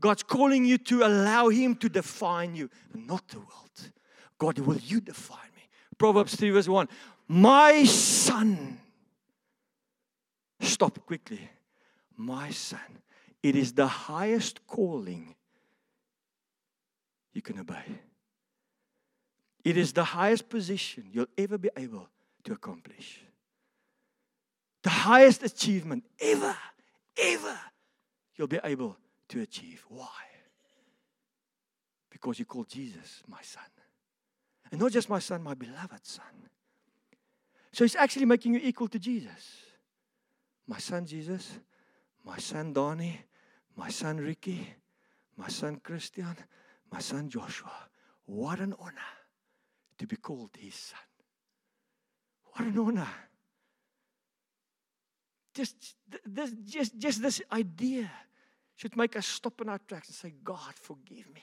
God's 0.00 0.22
calling 0.22 0.64
you 0.64 0.78
to 0.78 1.02
allow 1.02 1.48
Him 1.48 1.74
to 1.76 1.88
define 1.88 2.54
you, 2.54 2.70
not 2.94 3.26
the 3.28 3.38
world. 3.38 3.92
God, 4.38 4.58
will 4.58 4.78
you 4.78 5.00
define 5.00 5.50
me? 5.56 5.68
Proverbs 5.96 6.36
3, 6.36 6.50
verse 6.50 6.68
1. 6.68 6.88
My 7.28 7.84
son. 7.84 8.78
Stop 10.60 11.04
quickly. 11.04 11.50
My 12.16 12.50
son. 12.50 13.02
It 13.42 13.56
is 13.56 13.72
the 13.72 13.86
highest 13.86 14.66
calling 14.66 15.34
you 17.32 17.42
can 17.42 17.58
obey. 17.58 17.84
It 19.64 19.76
is 19.76 19.92
the 19.92 20.04
highest 20.04 20.48
position 20.48 21.08
you'll 21.12 21.26
ever 21.36 21.58
be 21.58 21.70
able 21.76 22.08
to 22.44 22.52
accomplish. 22.52 23.20
The 24.82 24.90
highest 24.90 25.42
achievement 25.42 26.04
ever, 26.20 26.56
ever 27.20 27.58
you'll 28.36 28.46
be 28.46 28.60
able 28.62 28.96
to 29.28 29.40
achieve. 29.42 29.84
Why? 29.88 30.06
Because 32.10 32.38
you 32.38 32.44
call 32.44 32.64
Jesus 32.64 33.22
my 33.26 33.42
son. 33.42 33.64
And 34.70 34.80
not 34.80 34.92
just 34.92 35.08
my 35.08 35.18
son, 35.18 35.42
my 35.42 35.54
beloved 35.54 36.04
son. 36.06 36.24
So 37.72 37.84
he's 37.84 37.96
actually 37.96 38.26
making 38.26 38.54
you 38.54 38.60
equal 38.62 38.88
to 38.88 38.98
Jesus. 38.98 39.62
My 40.66 40.78
son 40.78 41.06
Jesus, 41.06 41.58
my 42.24 42.38
son 42.38 42.72
Donnie, 42.72 43.20
my 43.76 43.88
son 43.88 44.18
Ricky, 44.18 44.74
my 45.36 45.48
son 45.48 45.80
Christian, 45.82 46.36
my 46.90 47.00
son 47.00 47.28
Joshua. 47.28 47.72
What 48.26 48.60
an 48.60 48.74
honor 48.78 49.12
to 49.98 50.06
be 50.06 50.16
called 50.16 50.50
his 50.58 50.74
son. 50.74 50.98
What 52.44 52.66
an 52.68 52.78
honor. 52.78 53.08
Just 55.54 55.96
this, 56.24 56.52
just, 56.64 56.98
just 56.98 57.22
this 57.22 57.42
idea 57.52 58.10
should 58.76 58.96
make 58.96 59.16
us 59.16 59.26
stop 59.26 59.60
in 59.60 59.68
our 59.68 59.80
tracks 59.88 60.08
and 60.08 60.14
say, 60.14 60.32
God, 60.44 60.74
forgive 60.74 61.26
me. 61.34 61.42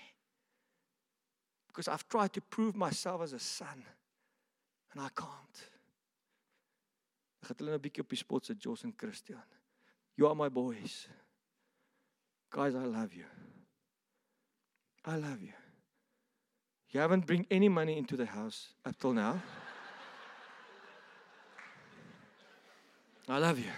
Because 1.67 1.89
I've 1.89 2.07
tried 2.07 2.31
to 2.33 2.41
prove 2.41 2.75
myself 2.75 3.21
as 3.21 3.33
a 3.33 3.39
son 3.39 3.83
and 4.93 5.01
I 5.01 5.09
can't. 5.13 5.63
Ek 7.43 7.49
het 7.49 7.59
hulle 7.59 7.75
'n 7.75 7.81
bietjie 7.81 8.95
Christian. 8.97 9.43
You 10.17 10.27
are 10.27 10.35
my 10.35 10.49
boys. 10.49 11.07
Guys, 12.49 12.73
I 12.73 12.85
love 12.85 13.13
you. 13.13 13.25
I 15.07 15.17
love 15.17 15.41
you. 15.41 15.53
You 16.89 16.99
haven't 16.99 17.27
bring 17.27 17.45
any 17.51 17.69
money 17.69 17.97
into 17.97 18.17
the 18.17 18.25
house 18.25 18.69
up 18.85 18.97
till 18.97 19.13
now. 19.13 19.41
I 23.27 23.37
love 23.37 23.59
you. 23.59 23.71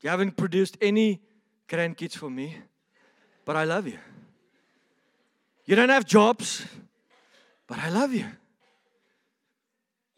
You 0.00 0.10
haven't 0.10 0.36
produced 0.36 0.76
any 0.80 1.20
grandkids 1.68 2.16
for 2.16 2.30
me, 2.30 2.56
but 3.44 3.54
I 3.54 3.64
love 3.64 3.86
you. 3.86 3.98
You 5.64 5.76
don't 5.76 5.90
have 5.90 6.06
jobs, 6.06 6.66
but 7.68 7.78
I 7.78 7.88
love 7.90 8.12
you. 8.12 8.26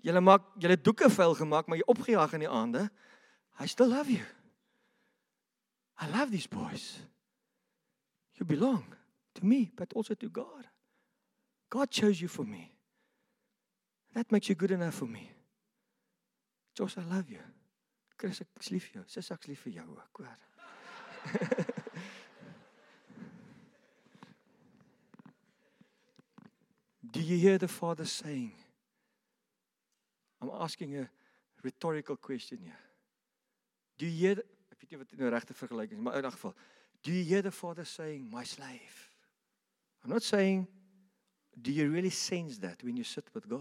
Julle 0.04 0.20
maak 0.20 0.42
julle 0.61 0.76
doeke 0.76 1.09
vuil 1.11 1.35
gemaak, 1.35 1.68
maar 1.68 1.80
jy 1.80 1.85
opgejaag 1.88 2.33
in 2.37 2.44
die 2.44 2.48
aande. 2.48 2.88
I 3.61 3.66
still 3.66 3.88
love 3.88 4.11
you. 4.11 4.24
I 6.00 6.09
love 6.09 6.30
these 6.30 6.46
boys. 6.46 6.98
You 8.37 8.44
belong 8.44 8.85
to 9.35 9.44
me, 9.44 9.70
but 9.77 9.92
also 9.94 10.14
to 10.14 10.29
God. 10.29 10.66
God 11.70 11.90
chose 11.90 12.20
you 12.20 12.29
for 12.29 12.44
me. 12.44 12.73
That 14.14 14.31
makes 14.31 14.49
you 14.49 14.55
good 14.55 14.70
enough 14.70 14.94
for 14.94 15.07
me. 15.07 15.31
Josh, 16.77 16.97
I 16.99 17.03
love 17.03 17.29
you. 17.29 17.40
Chris, 18.16 18.40
ek 18.40 18.70
lief 18.70 18.92
jou. 18.92 19.03
Sis, 19.11 19.31
ek 19.35 19.49
lief 19.49 19.62
vir 19.66 19.73
jou 19.81 19.88
ook, 19.90 20.18
hoor. 20.23 20.37
Do 27.14 27.20
you 27.20 27.38
hear 27.38 27.59
the 27.59 27.68
Father 27.68 28.05
saying? 28.05 28.53
I'm 30.40 30.51
asking 30.61 30.97
a 30.99 31.09
rhetorical 31.62 32.16
question 32.16 32.59
here. 32.62 32.79
Do 33.99 34.07
you 34.07 34.12
hear 34.12 34.42
ek 34.75 34.81
weet 34.83 34.90
nie 34.90 34.99
wat 34.99 35.11
die 35.12 35.20
nou 35.20 35.31
regte 35.31 35.55
vergelyking 35.55 35.99
is, 36.01 36.05
maar 36.05 36.18
in 36.18 36.27
'n 36.27 36.33
geval, 36.35 36.55
do 37.03 37.12
you 37.12 37.25
hear 37.25 37.42
the 37.42 37.53
Father 37.53 37.85
saying, 37.85 38.31
"My 38.31 38.44
slave"? 38.44 39.13
I'm 40.04 40.10
not 40.10 40.22
saying 40.22 40.68
do 41.60 41.72
you 41.72 41.88
really 41.88 42.10
sense 42.10 42.58
that 42.58 42.82
when 42.82 42.96
you 42.96 43.04
sit 43.04 43.24
with 43.32 43.48
God? 43.48 43.60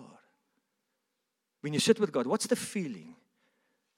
When 1.62 1.74
you 1.74 1.80
sit 1.80 2.00
with 2.00 2.12
God, 2.12 2.28
what's 2.28 2.48
the 2.48 2.56
feeling? 2.56 3.16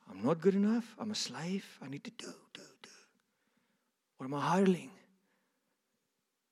I'm 0.09 0.23
not 0.23 0.39
good 0.39 0.55
enough. 0.55 0.95
I'm 0.99 1.11
a 1.11 1.15
slave. 1.15 1.65
I 1.81 1.87
need 1.87 2.03
to 2.03 2.11
do, 2.11 2.31
do, 2.53 2.61
do. 2.83 2.89
Or 4.19 4.27
I'm 4.27 4.33
a 4.33 4.39
hireling. 4.39 4.91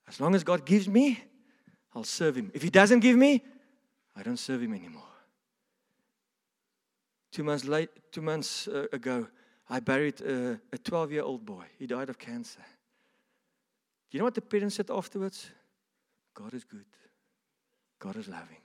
As 0.08 0.19
long 0.19 0.34
as 0.36 0.43
God 0.43 0.65
gives 0.65 0.88
me, 0.88 1.23
I'll 1.93 2.03
serve 2.03 2.38
Him. 2.38 2.51
If 2.53 2.63
He 2.63 2.69
doesn't 2.69 3.01
give 3.01 3.15
me, 3.15 3.43
I 4.15 4.23
don't 4.23 4.38
serve 4.38 4.63
Him 4.63 4.73
anymore. 4.73 5.03
Two 7.32 7.43
months 7.43 7.65
late, 7.65 7.89
two 8.12 8.21
months 8.21 8.67
uh, 8.67 8.86
ago, 8.91 9.27
I 9.69 9.79
buried 9.79 10.21
a 10.21 10.77
12 10.84 11.12
year 11.12 11.23
old 11.23 11.45
boy. 11.45 11.65
He 11.77 11.88
died 11.88 12.10
of 12.10 12.17
cancer. 12.17 12.60
Do 14.10 14.17
you 14.17 14.19
know 14.19 14.25
what 14.25 14.36
the 14.36 14.41
parents 14.41 14.75
said 14.75 14.89
afterwards? 14.91 15.49
God 16.34 16.54
is 16.54 16.63
good. 16.63 16.86
God 18.00 18.15
is 18.15 18.28
loving. 18.28 18.58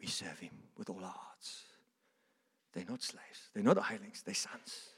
We 0.00 0.06
serve 0.06 0.38
Him 0.38 0.52
with 0.76 0.88
all 0.90 1.02
our 1.02 1.14
hearts. 1.14 1.62
They're 2.72 2.84
not 2.88 3.02
slaves. 3.02 3.50
They're 3.52 3.62
not 3.62 3.78
hirelings. 3.78 4.22
They're 4.22 4.34
sons. 4.34 4.88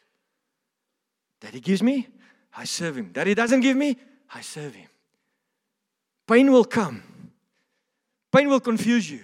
Daddy 1.41 1.61
gives 1.61 1.83
me, 1.83 2.09
I 2.57 2.65
serve 2.65 2.97
Him. 2.97 3.11
Daddy 3.13 3.35
doesn't 3.35 3.61
give 3.61 3.77
me, 3.77 3.97
I 4.35 4.41
serve 4.41 4.75
Him. 4.75 4.89
Pain 6.27 6.51
will 6.51 6.65
come. 6.65 7.03
Pain 8.33 8.49
will 8.49 8.61
confuse 8.61 9.11
you. 9.11 9.21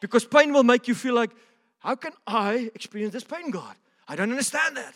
Because 0.00 0.24
pain 0.24 0.52
will 0.52 0.62
make 0.62 0.88
you 0.88 0.94
feel 0.94 1.14
like, 1.14 1.30
how 1.78 1.94
can 1.94 2.12
I 2.26 2.70
experience 2.74 3.12
this 3.12 3.24
pain, 3.24 3.50
God? 3.50 3.74
I 4.08 4.16
don't 4.16 4.30
understand 4.30 4.76
that. 4.76 4.94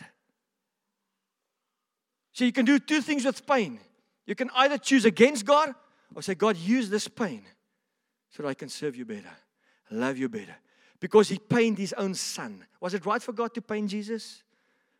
So 2.33 2.45
you 2.45 2.51
can 2.51 2.65
do 2.65 2.79
two 2.79 3.01
things 3.01 3.25
with 3.25 3.45
pain. 3.45 3.79
You 4.25 4.35
can 4.35 4.49
either 4.55 4.77
choose 4.77 5.05
against 5.05 5.45
God 5.45 5.73
or 6.15 6.21
say, 6.21 6.35
God, 6.35 6.57
use 6.57 6.89
this 6.89 7.07
pain 7.07 7.43
so 8.29 8.43
that 8.43 8.49
I 8.49 8.53
can 8.53 8.69
serve 8.69 8.95
you 8.95 9.05
better, 9.05 9.31
love 9.89 10.17
you 10.17 10.29
better. 10.29 10.55
Because 10.99 11.29
he 11.29 11.39
pained 11.39 11.77
his 11.77 11.93
own 11.93 12.13
son. 12.13 12.63
Was 12.79 12.93
it 12.93 13.05
right 13.05 13.21
for 13.21 13.33
God 13.33 13.53
to 13.55 13.61
pain 13.61 13.87
Jesus? 13.87 14.43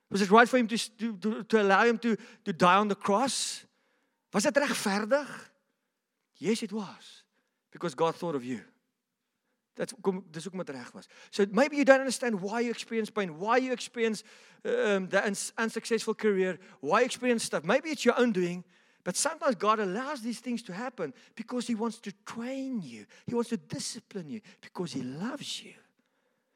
Was 0.09 0.21
it 0.21 0.31
right 0.31 0.49
for 0.49 0.57
him 0.57 0.67
to, 0.67 0.77
to, 0.77 1.43
to 1.43 1.61
allow 1.61 1.85
him 1.85 1.97
to, 1.99 2.17
to 2.45 2.53
die 2.53 2.75
on 2.75 2.87
the 2.87 2.95
cross? 2.95 3.65
Was 4.33 4.45
it 4.45 4.53
regverdig? 4.55 5.27
Yes, 6.37 6.63
it 6.63 6.73
was. 6.73 7.23
Because 7.71 7.93
God 7.95 8.15
thought 8.15 8.35
of 8.35 8.43
you. 8.43 8.61
That's 9.75 9.93
kom 10.01 10.25
dis 10.31 10.47
was. 10.47 11.07
So 11.31 11.45
maybe 11.51 11.77
you 11.77 11.85
don't 11.85 12.01
understand 12.01 12.41
why 12.41 12.59
you 12.59 12.71
experience 12.71 13.09
pain, 13.09 13.39
why 13.39 13.57
you 13.57 13.71
experience 13.71 14.23
um 14.65 15.07
the 15.07 15.23
unsuccessful 15.57 16.13
career, 16.13 16.59
why 16.81 16.99
you 16.99 17.05
experience 17.05 17.43
stuff. 17.43 17.63
Maybe 17.63 17.89
it's 17.89 18.03
your 18.03 18.19
own 18.19 18.31
doing, 18.31 18.63
but 19.03 19.15
sometimes 19.15 19.55
God 19.55 19.79
allows 19.79 20.21
these 20.21 20.39
things 20.39 20.61
to 20.63 20.73
happen 20.73 21.13
because 21.35 21.67
he 21.67 21.75
wants 21.75 21.99
to 21.99 22.11
train 22.25 22.81
you. 22.81 23.05
He 23.25 23.33
wants 23.33 23.49
to 23.49 23.57
discipline 23.57 24.29
you 24.29 24.41
because 24.61 24.93
he 24.93 25.01
loves 25.01 25.63
you. 25.63 25.73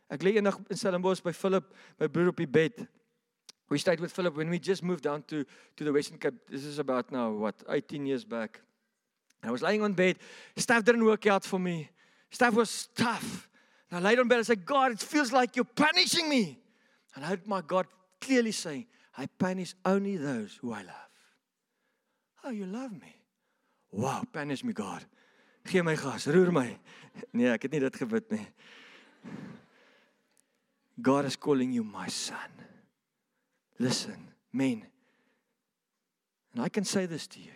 Ek 0.10 0.22
lê 0.22 0.36
eendag 0.38 0.60
in 0.70 0.78
Stellenbosch 0.78 1.24
by 1.24 1.32
Philip, 1.32 1.74
my 2.00 2.08
broer 2.08 2.30
op 2.30 2.38
die 2.38 2.46
bed. 2.46 2.88
We 3.70 3.80
stayed 3.80 4.00
with 4.00 4.12
Philip 4.14 4.36
when 4.38 4.50
we 4.50 4.60
just 4.60 4.84
moved 4.84 5.04
down 5.04 5.24
to 5.24 5.44
to 5.76 5.84
the 5.84 5.92
Western 5.92 6.20
Cape. 6.20 6.36
This 6.48 6.64
is 6.64 6.78
about 6.78 7.12
now 7.12 7.32
what 7.32 7.56
18 7.68 8.06
years 8.06 8.24
back. 8.24 8.62
I 9.44 9.52
was 9.52 9.62
lying 9.62 9.82
on 9.82 9.94
bed. 9.94 10.18
Stuff 10.58 10.84
didn't 10.84 11.06
work 11.06 11.26
out 11.28 11.44
for 11.44 11.60
me. 11.60 11.90
Stuff 12.32 12.54
was 12.56 12.90
tough. 12.96 13.50
And 13.90 14.00
I 14.00 14.10
laid 14.10 14.20
on 14.20 14.28
bed 14.28 14.38
and 14.38 14.48
said, 14.48 14.66
God, 14.66 14.92
it 14.92 15.00
feels 15.00 15.32
like 15.32 15.56
you're 15.56 15.66
punishing 15.66 16.28
me. 16.28 16.60
And 17.16 17.24
I 17.24 17.30
heard 17.30 17.48
my 17.48 17.62
God 17.62 17.86
clearly 18.20 18.52
saying, 18.52 18.88
I 19.18 19.28
punish 19.28 19.74
only 19.86 20.18
those 20.18 20.58
who 20.62 20.74
I 20.74 20.82
love. 20.82 21.05
Oh, 22.46 22.52
you 22.52 22.68
love 22.68 22.92
me. 22.92 23.16
Wow, 23.92 24.24
punish 24.32 24.64
me, 24.64 24.72
God. 24.72 25.04
Gee 25.66 25.82
my 25.82 25.96
gas, 25.96 26.28
roer 26.28 26.52
my. 26.52 26.78
Nee, 27.34 27.50
ek 27.50 27.66
het 27.66 27.74
nie 27.74 27.82
dit 27.82 27.96
gebid 27.98 28.30
nie. 28.36 28.46
God 31.02 31.26
is 31.26 31.36
calling 31.36 31.74
you 31.74 31.84
my 31.84 32.08
son. 32.08 32.62
Listen, 33.80 34.30
men. 34.54 34.86
And 36.54 36.64
I 36.64 36.70
can 36.70 36.86
say 36.86 37.08
this 37.08 37.26
to 37.28 37.40
you. 37.40 37.52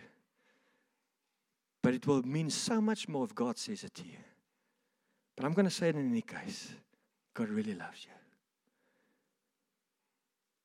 But 1.82 1.94
it 1.94 2.06
will 2.06 2.22
mean 2.22 2.50
so 2.50 2.80
much 2.80 3.08
more 3.08 3.24
if 3.24 3.34
God 3.34 3.58
says 3.58 3.84
it 3.84 3.94
to 3.94 4.02
you. 4.02 4.18
But 5.36 5.46
I'm 5.46 5.52
going 5.52 5.64
to 5.64 5.70
say 5.70 5.88
it 5.88 5.94
in 5.94 6.10
any 6.10 6.20
case 6.20 6.74
God 7.32 7.48
really 7.48 7.74
loves 7.74 8.04
you. 8.04 8.12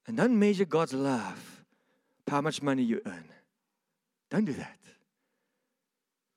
And 0.07 0.17
don't 0.17 0.38
measure 0.38 0.65
God's 0.65 0.93
love 0.93 1.63
by 2.25 2.33
how 2.33 2.41
much 2.41 2.61
money 2.61 2.83
you 2.83 3.01
earn. 3.05 3.29
Don't 4.35 4.43
do 4.43 4.53
that. 4.53 4.79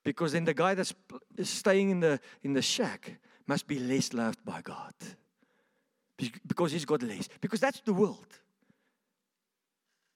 Because 0.04 0.30
then 0.30 0.44
the 0.44 0.54
guy 0.54 0.74
that's 0.74 0.94
staying 1.42 1.90
in 1.90 1.98
the, 1.98 2.20
in 2.44 2.52
the 2.52 2.62
shack 2.62 3.18
must 3.44 3.66
be 3.66 3.80
less 3.80 4.12
loved 4.12 4.44
by 4.44 4.61
God. 4.62 4.94
Because 6.16 6.70
he's 6.70 6.84
got 6.84 7.02
less. 7.02 7.28
Because 7.40 7.58
that's 7.58 7.80
the 7.80 7.92
world. 7.92 8.28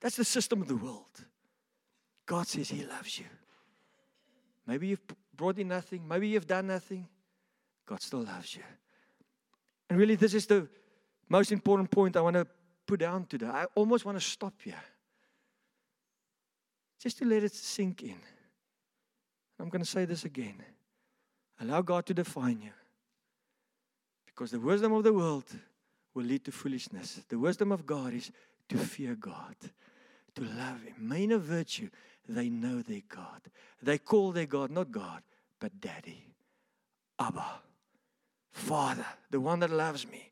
That's 0.01 0.15
the 0.15 0.25
system 0.25 0.63
of 0.63 0.69
the 0.69 0.77
world. 0.77 1.27
God 2.25 2.47
says 2.47 2.71
he 2.71 2.85
loves 2.85 3.19
you. 3.19 3.27
Maybe 4.65 4.87
you've 4.87 5.03
brought 5.35 5.59
in 5.59 5.67
nothing. 5.67 6.07
Maybe 6.07 6.29
you've 6.29 6.47
done 6.47 6.69
nothing. 6.69 7.09
God 7.85 8.01
still 8.01 8.23
loves 8.23 8.55
you. 8.55 8.63
And 9.91 9.99
really, 9.99 10.15
this 10.15 10.35
is 10.35 10.47
the 10.47 10.69
most 11.29 11.51
important 11.51 11.91
point 11.91 12.17
I 12.17 12.21
want 12.21 12.37
to 12.37 12.47
put 12.87 13.01
down 13.01 13.27
today. 13.27 13.47
I 13.47 13.65
almost 13.75 14.05
want 14.05 14.17
to 14.21 14.25
stop 14.25 14.55
here. 14.63 14.85
Just 17.03 17.19
to 17.19 17.25
let 17.25 17.43
it 17.43 17.53
sink 17.53 18.03
in. 18.05 18.21
I'm 19.59 19.69
going 19.69 19.83
to 19.83 19.91
say 19.91 20.05
this 20.05 20.25
again. 20.25 20.63
Allow 21.61 21.83
God 21.83 22.07
to 22.07 22.15
define 22.15 22.61
you. 22.63 22.71
Because 24.27 24.53
the 24.53 24.61
wisdom 24.61 24.93
of 24.93 25.03
the 25.03 25.13
world 25.13 25.45
will 26.15 26.25
lead 26.25 26.45
to 26.45 26.53
foolishness. 26.53 27.21
The 27.29 27.39
wisdom 27.39 27.73
of 27.73 27.87
God 27.87 28.15
is 28.15 28.31
to 28.69 28.79
fear 28.79 29.17
God, 29.17 29.57
to 30.37 30.43
love 30.43 30.83
Him. 30.83 30.95
Main 30.99 31.33
of 31.33 31.43
virtue, 31.43 31.91
they 32.29 32.49
know 32.49 32.83
their 32.83 33.03
God. 33.09 33.43
They 33.83 33.99
call 33.99 34.31
their 34.31 34.47
God 34.47 34.71
not 34.71 34.93
God, 34.93 35.23
but 35.59 35.81
Daddy, 35.81 36.27
Abba. 37.19 37.45
Father, 38.53 39.07
the 39.31 39.41
one 39.41 39.61
that 39.61 39.71
loves 39.71 40.07
me. 40.07 40.31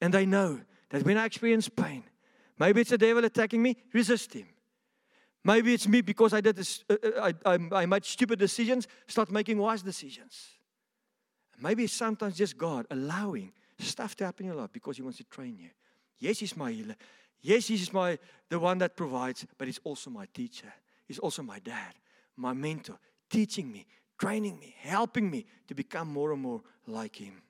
And 0.00 0.14
they 0.14 0.24
know 0.24 0.60
that 0.90 1.02
when 1.02 1.18
I 1.18 1.26
experience 1.26 1.68
pain, 1.68 2.04
maybe 2.58 2.80
it's 2.80 2.90
the 2.90 2.98
devil 2.98 3.24
attacking 3.24 3.62
me, 3.62 3.76
resist 3.92 4.32
him. 4.32 4.46
Maybe 5.48 5.72
it's 5.72 5.88
me 5.88 6.02
because 6.02 6.34
I 6.34 6.42
did 6.42 6.56
this, 6.56 6.84
uh, 6.90 6.96
uh 7.02 7.32
I, 7.46 7.54
I, 7.54 7.82
I 7.82 7.86
made 7.86 8.04
stupid 8.04 8.38
decisions, 8.38 8.86
start 9.06 9.30
making 9.30 9.56
wise 9.56 9.80
decisions. 9.80 10.34
Maybe 11.58 11.86
sometimes 11.86 12.36
just 12.36 12.58
God 12.58 12.84
allowing 12.90 13.52
stuff 13.78 14.14
to 14.16 14.26
happen 14.26 14.44
in 14.44 14.52
your 14.52 14.60
life 14.60 14.72
because 14.74 14.98
He 14.98 15.02
wants 15.02 15.16
to 15.18 15.24
train 15.24 15.56
you. 15.58 15.70
Yes, 16.18 16.40
He's 16.40 16.54
my 16.54 16.70
healer. 16.70 16.96
Yes, 17.40 17.68
He's 17.68 17.90
my 17.94 18.18
the 18.50 18.58
one 18.58 18.76
that 18.78 18.94
provides, 18.94 19.46
but 19.56 19.66
He's 19.66 19.80
also 19.84 20.10
my 20.10 20.26
teacher. 20.34 20.70
He's 21.06 21.18
also 21.18 21.42
my 21.42 21.60
dad, 21.60 21.94
my 22.36 22.52
mentor, 22.52 22.98
teaching 23.30 23.72
me, 23.72 23.86
training 24.18 24.58
me, 24.58 24.74
helping 24.82 25.30
me 25.30 25.46
to 25.66 25.74
become 25.74 26.08
more 26.12 26.32
and 26.32 26.42
more 26.42 26.60
like 26.86 27.16
Him. 27.16 27.40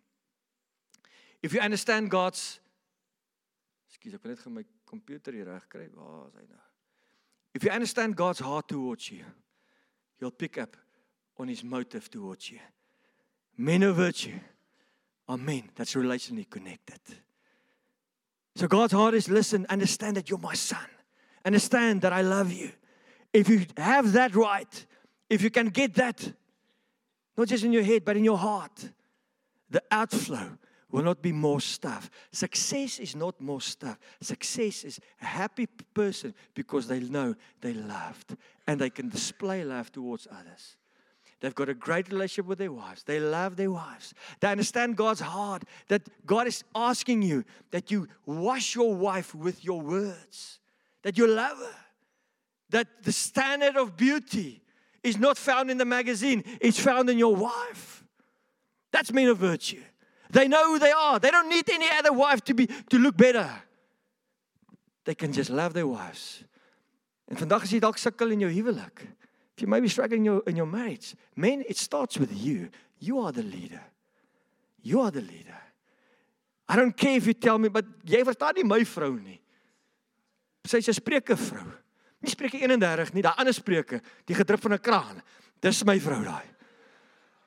If 1.43 1.53
you 1.53 1.59
understand 1.59 2.13
God's 2.13 2.61
Ekskuus, 3.91 4.15
ek 4.15 4.23
wil 4.23 4.35
net 4.37 4.43
gou 4.45 4.55
my 4.55 4.67
komputer 4.87 5.35
hier 5.35 5.51
reg 5.51 5.67
kry. 5.73 5.89
Waar 5.99 6.29
is 6.29 6.51
hy? 6.55 6.68
If 7.59 7.65
you 7.65 7.71
understand 7.71 8.15
God's 8.15 8.39
heart 8.39 8.69
towards 8.69 9.11
you, 9.11 9.25
you'll 10.21 10.31
pick 10.31 10.59
up 10.59 10.77
on 11.41 11.49
his 11.49 11.65
motive 11.65 12.09
towards 12.09 12.53
you. 12.53 12.61
Men 13.57 13.83
of 13.83 13.97
virtue 13.97 14.39
are 15.29 15.37
men 15.37 15.65
that's 15.75 15.95
relationally 15.95 16.49
connected. 16.49 17.01
So 18.55 18.69
God's 18.69 18.93
heart 18.93 19.15
is 19.15 19.29
listen, 19.29 19.67
understand 19.71 20.17
that 20.19 20.31
you're 20.31 20.39
my 20.39 20.55
son. 20.55 20.87
Understand 21.45 22.03
that 22.03 22.13
I 22.13 22.21
love 22.21 22.53
you. 22.53 22.71
If 23.33 23.49
you 23.49 23.67
have 23.77 24.13
that 24.13 24.37
right, 24.37 24.87
if 25.29 25.43
you 25.43 25.51
can 25.51 25.71
get 25.71 25.97
that, 25.97 26.33
not 27.37 27.49
just 27.49 27.65
in 27.65 27.73
your 27.73 27.83
head, 27.83 28.05
but 28.05 28.17
in 28.17 28.23
your 28.23 28.39
heart, 28.39 28.89
the 29.69 29.83
outflow 29.91 30.59
will 30.91 31.03
not 31.03 31.21
be 31.23 31.33
more 31.33 31.61
stuff. 31.61 32.11
Success 32.33 32.99
is 32.99 33.15
not 33.15 33.41
more 33.41 33.61
stuff. 33.61 33.99
Success 34.21 34.85
is 34.85 35.01
a 35.21 35.27
happy 35.27 35.67
person 35.67 36.35
because 36.55 36.89
they 36.89 37.01
know 37.01 37.35
they 37.61 37.75
loved 37.75 38.37
and 38.67 38.81
they 38.81 38.91
can 38.91 39.09
display 39.09 39.65
love 39.65 39.93
towards 39.93 40.27
others. 40.31 40.77
They've 41.41 41.55
got 41.55 41.69
a 41.69 41.75
great 41.75 42.11
relationship 42.11 42.47
with 42.47 42.59
their 42.59 42.73
wives. 42.73 43.05
They 43.05 43.21
love 43.21 43.57
their 43.57 43.71
wives. 43.71 44.13
They 44.41 44.49
understand 44.49 44.97
God's 44.97 45.21
heart 45.21 45.63
that 45.89 46.03
God 46.27 46.47
is 46.47 46.65
asking 46.75 47.23
you 47.23 47.45
that 47.71 47.91
you 47.91 48.09
wash 48.27 48.75
your 48.75 48.95
wife 48.95 49.35
with 49.35 49.65
your 49.65 49.81
words, 49.81 50.59
that 51.03 51.17
you 51.17 51.29
love 51.29 51.59
her, 51.59 51.77
that 52.71 52.89
the 53.05 53.13
standard 53.13 53.77
of 53.77 53.97
beauty 53.97 54.63
is 55.05 55.17
not 55.17 55.39
found 55.39 55.71
in 55.71 55.79
the 55.79 55.85
magazine, 55.85 56.43
it's 56.61 56.81
found 56.81 57.09
in 57.09 57.19
your 57.19 57.37
wife. 57.37 58.05
That's 58.91 59.13
mean 59.13 59.29
of 59.29 59.39
virtue. 59.39 59.83
They 60.31 60.49
know 60.49 60.73
who 60.73 60.79
they 60.79 60.93
are. 60.93 61.19
They 61.19 61.31
don't 61.31 61.49
need 61.49 61.69
any 61.71 61.89
other 61.99 62.13
wife 62.13 62.45
to 62.45 62.55
be 62.55 62.67
to 62.67 62.99
look 62.99 63.17
better. 63.17 63.49
They 65.05 65.15
can 65.15 65.33
just 65.33 65.51
love 65.51 65.73
their 65.73 65.87
wives. 65.87 66.45
En 67.29 67.37
vandag 67.37 67.63
as 67.63 67.73
jy 67.73 67.81
dalk 67.81 67.97
sukkel 68.01 68.33
in 68.33 68.41
jou 68.45 68.51
huwelik, 68.53 69.07
if 69.57 69.63
you 69.63 69.69
maybe 69.69 69.89
struggling 69.89 70.21
in 70.21 70.25
your 70.25 70.43
in 70.47 70.57
your 70.57 70.67
marriage, 70.67 71.15
men 71.37 71.65
it 71.69 71.77
starts 71.77 72.19
with 72.19 72.33
you. 72.33 72.69
You 72.99 73.21
are 73.21 73.33
the 73.33 73.43
leader. 73.43 73.83
You 74.83 75.01
are 75.01 75.11
the 75.11 75.21
leader. 75.21 75.57
I 76.69 76.77
don't 76.77 76.97
care 76.97 77.17
if 77.17 77.27
you 77.27 77.35
tell 77.35 77.59
me 77.59 77.69
but 77.69 77.85
jy 78.05 78.21
verstaan 78.25 78.61
nie 78.61 78.65
my 78.65 78.85
vrou 78.85 79.17
nie. 79.17 79.41
Sy's 80.69 80.89
'n 80.89 80.95
spreuke 80.95 81.37
vrou. 81.37 81.73
Nie 82.21 82.31
spreuke 82.31 82.59
31 82.59 83.15
nie, 83.15 83.23
daai 83.23 83.39
ander 83.39 83.55
spreuke, 83.55 84.03
die 84.27 84.35
gedruk 84.35 84.61
van 84.61 84.73
'n 84.73 84.79
kraan. 84.79 85.23
Dis 85.61 85.85
my 85.85 85.99
vrou 85.99 86.23
daai. 86.25 86.58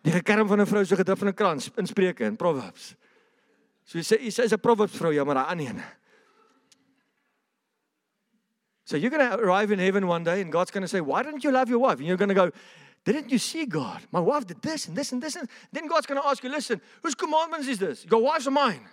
Die 0.02 0.12
gekerm 0.12 0.48
van 0.48 0.62
'n 0.62 0.66
vrou 0.66 0.86
so 0.86 0.96
gedrif 0.96 1.22
in 1.22 1.28
'n 1.28 1.34
krans 1.34 1.70
in 1.78 1.88
Spreuke 1.88 2.24
en 2.24 2.36
Proverbs. 2.36 2.96
So 3.86 3.98
jy 3.98 4.04
sê 4.04 4.18
jy 4.20 4.44
is 4.44 4.54
'n 4.54 4.60
Proverbs 4.60 4.98
vrou, 4.98 5.14
ja, 5.14 5.24
maar 5.24 5.36
daai 5.36 5.52
ander 5.52 5.68
een. 5.68 5.84
So 8.84 8.98
you're 8.98 9.16
going 9.16 9.30
to 9.30 9.38
arrive 9.38 9.72
in 9.72 9.80
heaven 9.80 10.08
one 10.08 10.24
day 10.24 10.42
and 10.42 10.52
God's 10.52 10.72
going 10.72 10.84
to 10.84 10.90
say, 10.90 11.00
"Why 11.00 11.24
didn't 11.24 11.44
you 11.44 11.52
love 11.52 11.70
your 11.70 11.80
wife?" 11.80 12.00
And 12.00 12.08
you're 12.08 12.18
going 12.18 12.36
to 12.36 12.36
go, 12.36 12.52
"Didn't 13.04 13.30
you 13.30 13.38
see 13.38 13.66
God? 13.66 14.06
My 14.12 14.20
wife 14.20 14.46
did 14.46 14.62
this 14.62 14.88
and 14.88 14.96
this 14.98 15.12
and 15.14 15.22
this." 15.22 15.36
And 15.36 15.48
then 15.72 15.88
God's 15.88 16.08
going 16.08 16.20
to 16.20 16.28
ask 16.28 16.44
you, 16.44 16.50
"Listen, 16.50 16.82
whose 17.02 17.16
commandments 17.16 17.67
is 17.67 17.78
this? 17.78 18.06
Your 18.06 18.21
wife's 18.21 18.48
or 18.48 18.52
mine?" 18.52 18.88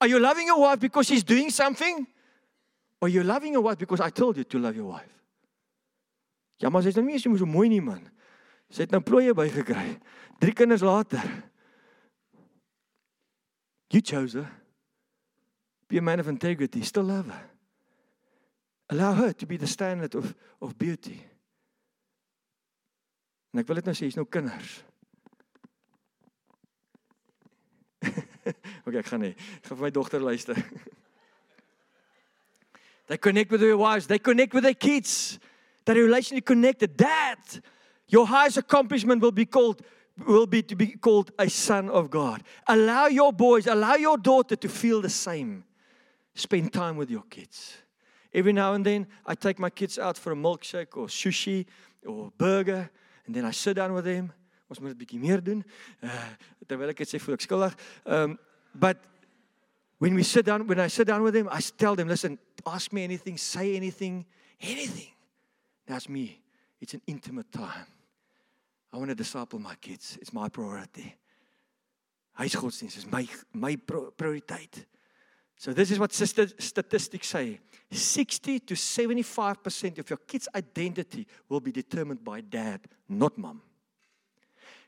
Are 0.00 0.08
you 0.08 0.18
loving 0.18 0.46
your 0.46 0.60
wife 0.60 0.80
because 0.80 1.06
she's 1.06 1.24
doing 1.24 1.50
something? 1.50 2.06
Or 3.00 3.06
are 3.06 3.10
you 3.10 3.22
loving 3.22 3.52
your 3.52 3.62
wife 3.62 3.78
because 3.78 4.00
I 4.00 4.10
told 4.10 4.36
you 4.36 4.44
to 4.44 4.58
love 4.58 4.74
your 4.74 4.86
wife? 4.86 5.12
Ja, 6.56 6.68
maar 6.68 6.82
sy's 6.82 6.94
nou 6.96 7.04
nie 7.04 7.18
so 7.18 7.30
mooi 7.30 7.68
nie 7.68 7.80
man. 7.80 8.10
Sy 8.74 8.82
het 8.82 8.94
nou 8.94 9.02
plooie 9.06 9.34
bygekry. 9.36 10.00
Drie 10.42 10.54
kinders 10.56 10.82
later. 10.82 11.22
You 13.94 14.02
chose 14.02 14.34
her. 14.34 14.50
Be 15.86 15.98
a 15.98 16.02
man 16.02 16.18
of 16.18 16.26
integrity, 16.26 16.82
still 16.82 17.04
love 17.04 17.30
her. 17.30 17.50
Allow 18.90 19.12
her 19.14 19.32
to 19.32 19.46
be 19.46 19.56
the 19.56 19.66
standard 19.66 20.14
of 20.14 20.34
of 20.60 20.76
beauty. 20.78 21.20
En 23.52 23.60
ek 23.62 23.68
wil 23.70 23.78
dit 23.78 23.86
nou 23.86 23.94
sê, 23.94 24.08
jy's 24.08 24.16
nou 24.18 24.26
kinders. 24.26 24.80
okay, 28.84 28.98
ek 28.98 29.06
gaan 29.12 29.22
nie. 29.22 29.34
Ek 29.60 29.68
gaan 29.68 29.78
vir 29.78 29.86
my 29.86 29.92
dogter 29.94 30.24
luister. 30.24 30.58
they 33.08 33.18
connect 33.20 33.52
with 33.54 33.62
their 33.62 33.78
wives, 33.78 34.08
they 34.10 34.18
connect 34.18 34.56
with 34.56 34.66
their 34.66 34.74
kids. 34.74 35.38
That 35.84 36.00
relationship 36.00 36.46
connected. 36.48 36.96
Dad, 36.96 37.60
Your 38.08 38.26
highest 38.26 38.56
accomplishment 38.56 39.22
will 39.22 39.32
be 39.32 39.46
called 39.46 39.82
will 40.26 40.46
be 40.46 40.62
to 40.62 40.76
be 40.76 40.88
called 40.88 41.32
a 41.38 41.48
son 41.48 41.90
of 41.90 42.10
God. 42.10 42.42
Allow 42.68 43.06
your 43.06 43.32
boys, 43.32 43.66
allow 43.66 43.94
your 43.94 44.16
daughter 44.16 44.56
to 44.56 44.68
feel 44.68 45.00
the 45.00 45.10
same. 45.10 45.64
Spend 46.34 46.72
time 46.72 46.96
with 46.96 47.10
your 47.10 47.24
kids. 47.28 47.76
Every 48.32 48.52
now 48.52 48.74
and 48.74 48.84
then, 48.84 49.06
I 49.26 49.34
take 49.34 49.58
my 49.58 49.70
kids 49.70 49.98
out 49.98 50.18
for 50.18 50.32
a 50.32 50.36
milkshake 50.36 50.96
or 50.96 51.06
sushi 51.06 51.66
or 52.06 52.32
burger, 52.36 52.90
and 53.26 53.34
then 53.34 53.44
I 53.44 53.52
sit 53.52 53.74
down 53.76 53.92
with 53.92 54.04
them. 54.04 54.32
Ons 54.70 54.80
moet 54.80 54.90
'n 54.90 54.98
bietjie 54.98 55.20
meer 55.20 55.40
doen. 55.40 55.64
Uh 56.02 56.34
terwyl 56.66 56.90
ek 56.90 56.96
dit 56.98 57.08
sê, 57.08 57.18
voel 57.20 57.34
ek 57.34 57.42
skuldig. 57.42 57.74
Um 58.06 58.38
but 58.74 58.98
when 59.98 60.14
we 60.14 60.22
sit 60.22 60.44
down, 60.44 60.66
when 60.66 60.80
I 60.80 60.88
sit 60.88 61.06
down 61.06 61.22
with 61.22 61.34
them, 61.34 61.48
I 61.50 61.60
tell 61.60 61.94
them, 61.94 62.08
listen, 62.08 62.38
ask 62.66 62.92
me 62.92 63.04
anything, 63.04 63.38
say 63.38 63.76
anything, 63.76 64.26
anything. 64.60 65.12
That's 65.86 66.08
me. 66.08 66.42
It's 66.80 66.94
an 66.94 67.02
intimate 67.06 67.52
time. 67.52 67.86
I 68.94 68.96
want 68.96 69.08
to 69.08 69.16
disciple 69.16 69.58
my 69.58 69.74
kids. 69.74 70.16
It's 70.20 70.32
my 70.32 70.48
priority. 70.48 71.16
Huisgodsdienst 72.38 72.96
is 72.98 73.06
my 73.10 73.26
my 73.52 73.74
prioriteit. 73.74 74.84
So 75.56 75.72
this 75.72 75.90
is 75.90 75.98
what 75.98 76.12
statistics 76.12 77.26
say. 77.26 77.58
60 77.90 78.60
to 78.60 78.74
75% 78.74 79.98
of 79.98 80.08
your 80.10 80.16
kids' 80.18 80.48
identity 80.54 81.26
will 81.48 81.58
be 81.58 81.72
determined 81.72 82.22
by 82.22 82.40
dad, 82.40 82.82
not 83.08 83.36
mom. 83.36 83.62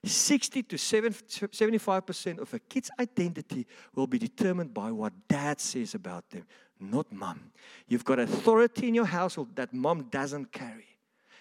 60 0.04 0.62
to 0.62 0.76
75% 0.76 2.38
of 2.38 2.54
a 2.54 2.58
kid's 2.60 2.90
identity 3.00 3.66
will 3.92 4.06
be 4.06 4.18
determined 4.18 4.72
by 4.72 4.92
what 4.92 5.12
dad 5.26 5.60
says 5.60 5.94
about 5.94 6.30
them, 6.30 6.44
not 6.78 7.10
mom. 7.10 7.50
You've 7.88 8.04
got 8.04 8.20
authority 8.20 8.86
in 8.86 8.94
your 8.94 9.06
household 9.06 9.56
that 9.56 9.74
mom 9.74 10.04
doesn't 10.10 10.52
carry. 10.52 10.98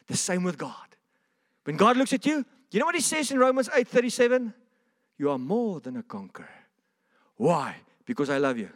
The 0.08 0.18
same 0.18 0.44
with 0.44 0.58
God. 0.58 0.96
When 1.66 1.78
God 1.78 1.98
looks 1.98 2.14
at 2.14 2.26
you, 2.26 2.46
you 2.72 2.80
know 2.80 2.86
what 2.86 2.96
he 2.96 3.02
says 3.02 3.32
in 3.32 3.40
Romans 3.40 3.70
8:37? 3.70 4.54
You 5.18 5.32
are 5.32 5.40
more 5.40 5.80
than 5.80 5.98
a 5.98 6.04
conqueror. 6.04 6.50
Why? 7.38 7.76
Because 8.06 8.30
I 8.30 8.38
love 8.38 8.58
you. 8.58 8.70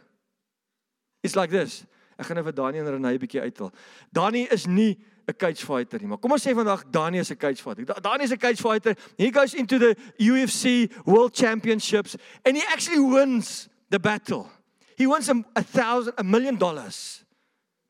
It's 1.22 1.36
like 1.36 1.50
this. 1.50 1.86
Ek 2.20 2.28
gaan 2.28 2.36
nou 2.36 2.44
vir 2.44 2.52
Dani 2.52 2.80
en 2.80 2.88
Renay 2.92 3.16
'n 3.16 3.20
bietjie 3.22 3.40
uithaal. 3.40 3.72
Dani 4.12 4.44
is 4.52 4.66
nie 4.66 4.98
'n 5.26 5.34
cage 5.34 5.64
fighter 5.64 5.98
nie, 5.98 6.06
maar 6.06 6.18
kom 6.18 6.32
ons 6.32 6.44
sê 6.44 6.52
vandag 6.52 6.84
Dani 6.90 7.18
is 7.18 7.30
'n 7.30 7.36
cage 7.36 7.62
fighter. 7.62 7.84
Dani 7.84 8.24
is 8.24 8.32
'n 8.32 8.38
cage 8.38 8.60
fighter. 8.60 8.94
He 9.16 9.30
goes 9.30 9.54
into 9.54 9.78
the 9.78 9.96
UFC 10.18 10.90
World 11.06 11.32
Championships 11.32 12.16
and 12.44 12.56
he 12.56 12.62
actually 12.68 13.00
wins 13.00 13.68
the 13.88 13.98
battle. 13.98 14.50
He 14.96 15.06
wins 15.06 15.28
a, 15.30 15.44
a 15.56 15.62
thousand 15.62 16.14
a 16.18 16.22
million 16.22 16.56
dollars. 16.56 17.24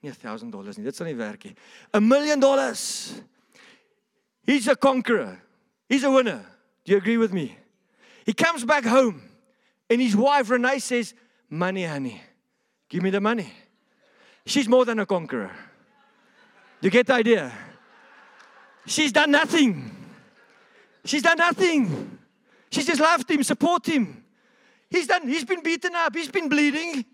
Nie 0.02 0.12
1000 0.12 0.50
dollars 0.52 0.76
nie. 0.76 0.84
Dit 0.84 0.96
sal 0.96 1.06
nie 1.06 1.16
werk 1.16 1.44
nie. 1.44 1.54
A 1.92 2.00
million 2.00 2.38
dollars. 2.38 3.14
He's 4.44 4.68
a 4.68 4.76
conqueror. 4.76 5.42
He's 5.88 6.04
a 6.04 6.10
winner. 6.10 6.44
Do 6.84 6.92
you 6.92 6.98
agree 6.98 7.16
with 7.16 7.32
me? 7.32 7.56
He 8.24 8.32
comes 8.32 8.64
back 8.64 8.84
home 8.84 9.22
and 9.88 10.00
his 10.00 10.16
wife 10.16 10.50
Renee 10.50 10.78
says, 10.78 11.14
"Money, 11.48 11.84
honey. 11.84 12.22
Give 12.88 13.02
me 13.02 13.10
the 13.10 13.20
money." 13.20 13.52
She's 14.46 14.68
more 14.68 14.84
than 14.84 14.98
a 14.98 15.06
conqueror. 15.06 15.50
Do 16.80 16.86
You 16.86 16.90
get 16.90 17.06
the 17.06 17.14
idea? 17.14 17.52
She's 18.86 19.12
done 19.12 19.30
nothing. 19.30 19.90
She's 21.04 21.22
done 21.22 21.38
nothing. 21.38 22.18
She's 22.70 22.86
just 22.86 23.00
loved 23.00 23.30
him, 23.30 23.42
support 23.42 23.86
him. 23.86 24.24
He's 24.88 25.06
done, 25.06 25.28
he's 25.28 25.44
been 25.44 25.62
beaten 25.62 25.94
up, 25.94 26.14
he's 26.14 26.30
been 26.30 26.48
bleeding, 26.48 27.04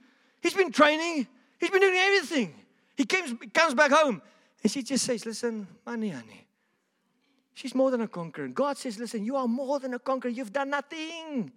he's 0.40 0.54
been 0.54 0.72
training, 0.72 1.26
he's 1.58 1.70
been 1.70 1.80
doing 1.80 1.96
everything. 1.96 2.54
He 2.96 3.04
comes, 3.04 3.34
comes 3.52 3.74
back 3.74 3.90
home 3.90 4.22
and 4.62 4.72
she 4.72 4.82
just 4.82 5.04
says, 5.04 5.26
Listen, 5.26 5.66
money, 5.84 6.08
honey. 6.10 6.45
She's 7.56 7.74
more 7.74 7.90
than 7.90 8.02
a 8.02 8.06
conqueror. 8.06 8.48
God 8.48 8.76
says, 8.76 8.98
Listen, 8.98 9.24
you 9.24 9.34
are 9.34 9.48
more 9.48 9.80
than 9.80 9.94
a 9.94 9.98
conqueror. 9.98 10.30
You've 10.30 10.52
done 10.52 10.68
nothing. 10.68 11.50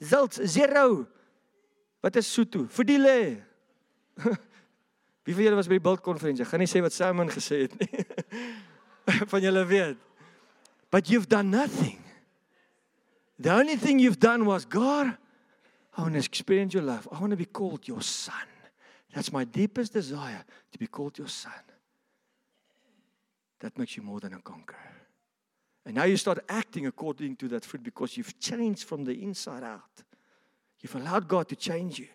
Zilts, 0.00 0.46
zero. 0.46 1.06
Wat 2.00 2.16
is 2.16 2.26
Sutu? 2.26 2.66
Verdile. 2.70 3.36
Wie 5.26 5.34
van 5.34 5.44
julle 5.44 5.58
was 5.58 5.68
by 5.68 5.76
die 5.76 5.84
bultkonferensie? 5.84 6.46
Gaan 6.48 6.64
nie 6.64 6.70
sê 6.72 6.80
wat 6.80 6.96
Simon 6.96 7.28
gesê 7.28 7.66
het 7.66 7.76
nie. 7.76 8.00
van 9.34 9.44
julle 9.44 9.66
weet. 9.68 10.00
But 10.90 11.12
you've 11.12 11.28
done 11.28 11.52
nothing. 11.52 12.00
The 13.38 13.52
only 13.52 13.76
thing 13.76 14.00
you've 14.00 14.18
done 14.18 14.46
was 14.48 14.64
God, 14.64 15.12
I 15.98 16.00
want 16.00 16.14
to 16.14 16.24
experience 16.24 16.72
your 16.72 16.82
love. 16.82 17.06
I 17.12 17.20
want 17.20 17.36
to 17.36 17.36
be 17.36 17.44
called 17.44 17.86
your 17.86 18.00
son. 18.00 18.48
That's 19.12 19.30
my 19.30 19.44
deepest 19.44 19.92
desire 19.92 20.46
to 20.72 20.78
be 20.78 20.86
called 20.86 21.18
your 21.18 21.28
son. 21.28 21.60
That 23.60 23.76
makes 23.76 23.98
you 23.98 24.02
more 24.02 24.18
than 24.18 24.32
a 24.32 24.40
conqueror. 24.40 25.01
And 25.84 25.96
now 25.96 26.04
you 26.04 26.16
start 26.16 26.38
acting 26.48 26.86
according 26.86 27.36
to 27.36 27.48
that 27.48 27.64
fruit 27.64 27.82
because 27.82 28.16
you've 28.16 28.38
changed 28.38 28.84
from 28.84 29.04
the 29.04 29.22
inside 29.22 29.64
out. 29.64 30.02
You've 30.80 30.94
allowed 30.94 31.28
God 31.28 31.48
to 31.48 31.56
change 31.56 31.98
you. 31.98 32.08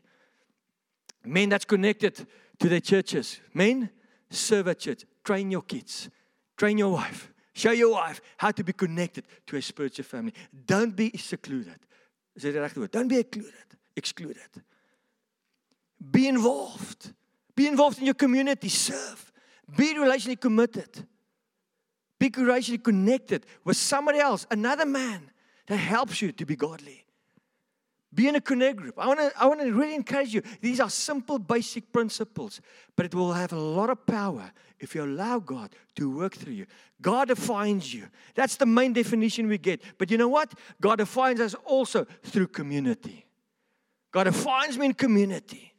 Men 1.25 1.49
that's 1.49 1.65
connected 1.65 2.25
to 2.59 2.69
their 2.69 2.79
churches. 2.79 3.39
Men, 3.53 3.89
serve 4.29 4.69
at 4.69 4.79
church. 4.79 5.05
Train 5.23 5.51
your 5.51 5.63
kids. 5.63 6.09
Train 6.55 6.77
your 6.77 6.93
wife. 6.93 7.31
Show 7.53 7.71
your 7.71 7.91
wife 7.91 8.21
how 8.37 8.51
to 8.51 8.63
be 8.63 8.71
connected 8.73 9.25
to 9.47 9.57
a 9.57 9.61
spiritual 9.61 10.05
family. 10.05 10.33
Don't 10.65 10.95
be 10.95 11.17
secluded. 11.17 11.79
Is 12.35 12.43
dit 12.43 12.55
regte 12.55 12.77
woord? 12.77 12.91
Don't 12.91 13.07
be 13.07 13.17
excluded. 13.17 13.53
Excluded. 13.95 14.63
Be 16.11 16.27
involved. 16.27 17.13
Be 17.55 17.67
involved 17.67 17.97
in 17.97 18.05
your 18.05 18.13
community. 18.13 18.69
Serve. 18.69 19.31
Be 19.75 19.95
relationally 19.95 20.39
committed. 20.39 21.07
Be 22.19 22.29
relationally 22.29 22.83
connected 22.83 23.45
with 23.63 23.77
somebody 23.77 24.19
else, 24.19 24.47
another 24.49 24.85
man 24.85 25.29
that 25.67 25.77
helps 25.77 26.21
you 26.21 26.31
to 26.31 26.45
be 26.45 26.55
godly. 26.55 27.05
Be 28.13 28.27
in 28.27 28.35
a 28.35 28.41
connect 28.41 28.77
group. 28.77 28.95
I 28.97 29.07
want 29.07 29.19
to 29.19 29.31
I 29.39 29.45
want 29.45 29.59
to 29.59 29.71
really 29.71 29.93
encourage 29.93 30.33
you. 30.33 30.41
These 30.61 30.79
are 30.79 30.89
simple 30.89 31.37
basic 31.37 31.91
principles, 31.91 32.61
but 32.95 33.05
it 33.05 33.13
will 33.13 33.33
have 33.33 33.51
a 33.51 33.59
lot 33.59 33.89
of 33.89 34.05
power 34.05 34.51
if 34.79 34.95
you 34.95 35.03
allow 35.03 35.39
God 35.39 35.75
to 35.95 36.09
work 36.09 36.35
through 36.35 36.53
you. 36.53 36.65
God 37.01 37.27
defines 37.27 37.93
you. 37.93 38.07
That's 38.33 38.55
the 38.55 38.65
main 38.65 38.93
definition 38.93 39.47
we 39.47 39.57
get. 39.57 39.81
But 39.97 40.09
you 40.09 40.17
know 40.17 40.29
what? 40.29 40.53
God 40.79 40.97
defines 40.97 41.39
us 41.41 41.53
also 41.65 42.07
through 42.23 42.47
community. 42.47 43.25
God 44.11 44.23
defines 44.23 44.77
me 44.77 44.87
in 44.87 44.93
community. 44.93 45.73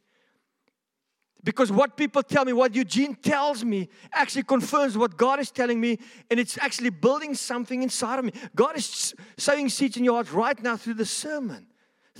Because 1.43 1.71
what 1.71 1.95
people 1.95 2.21
tell 2.21 2.43
me, 2.43 2.51
what 2.51 2.75
Eugene 2.75 3.15
tells 3.15 3.63
me, 3.63 3.89
actually 4.11 4.43
confirms 4.43 4.97
what 4.97 5.15
God 5.15 5.39
is 5.39 5.51
telling 5.51 5.79
me, 5.79 5.97
and 6.29 6.39
it's 6.39 6.57
actually 6.57 6.89
building 6.89 7.33
something 7.33 7.81
inside 7.81 8.19
of 8.19 8.25
me. 8.25 8.33
God 8.55 8.75
is 8.77 9.15
sowing 9.37 9.69
seeds 9.69 9.95
in 9.95 10.03
your 10.03 10.15
heart 10.15 10.33
right 10.33 10.61
now 10.61 10.75
through 10.75 10.95
the 10.95 11.05
sermon 11.05 11.67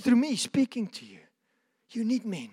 through 0.00 0.16
me 0.16 0.36
speaking 0.36 0.86
to 0.86 1.04
you. 1.04 1.18
You 1.90 2.04
need 2.04 2.24
men. 2.24 2.50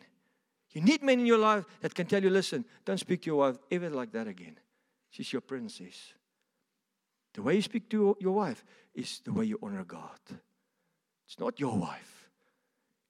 You 0.71 0.81
need 0.81 1.01
men 1.01 1.19
in 1.19 1.25
your 1.25 1.37
life 1.37 1.65
that 1.81 1.95
can 1.95 2.05
tell 2.05 2.21
you, 2.21 2.29
listen, 2.29 2.65
don't 2.85 2.99
speak 2.99 3.21
to 3.23 3.27
your 3.27 3.37
wife 3.37 3.57
ever 3.71 3.89
like 3.89 4.11
that 4.11 4.27
again. 4.27 4.57
She's 5.09 5.31
your 5.31 5.41
princess. 5.41 6.13
The 7.33 7.41
way 7.41 7.55
you 7.55 7.61
speak 7.61 7.89
to 7.89 8.17
your 8.19 8.33
wife 8.33 8.63
is 8.93 9.21
the 9.23 9.31
way 9.31 9.45
you 9.45 9.59
honor 9.61 9.83
God. 9.83 10.19
It's 11.25 11.39
not 11.39 11.59
your 11.59 11.77
wife. 11.77 12.29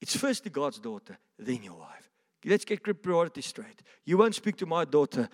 It's 0.02 0.16
firstly 0.16 0.52
God's 0.52 0.80
daughter, 0.80 1.18
then 1.40 1.64
your 1.64 1.76
wife. 1.76 2.10
Let's 2.48 2.66
get 2.66 3.02
priorities 3.02 3.46
straight. 3.46 3.82
You 4.06 4.18
won't 4.18 4.36
speak 4.36 4.56
to 4.58 4.66
my 4.66 4.86
daughter. 4.86 5.30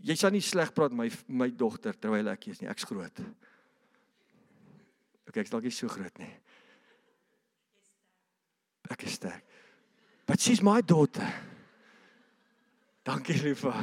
Jy 0.00 0.16
sal 0.16 0.30
nie 0.30 0.40
sleg 0.44 0.70
praat 0.76 0.92
my 0.94 1.10
my 1.26 1.50
dogter 1.50 1.94
terwyl 1.98 2.28
ek 2.30 2.48
is 2.52 2.60
nie. 2.62 2.70
Ek's 2.70 2.86
groot. 2.86 3.20
Okay, 5.28 5.40
ek's 5.42 5.50
dalk 5.50 5.64
nie 5.66 5.74
so 5.74 5.88
groot 5.90 6.18
nie. 6.22 6.30
Ek 8.90 9.04
is 9.04 9.12
sterk. 9.18 9.42
But 10.26 10.40
she's 10.40 10.62
my 10.62 10.80
daughter. 10.80 11.26
Dankie 13.04 13.34
liefa. 13.42 13.74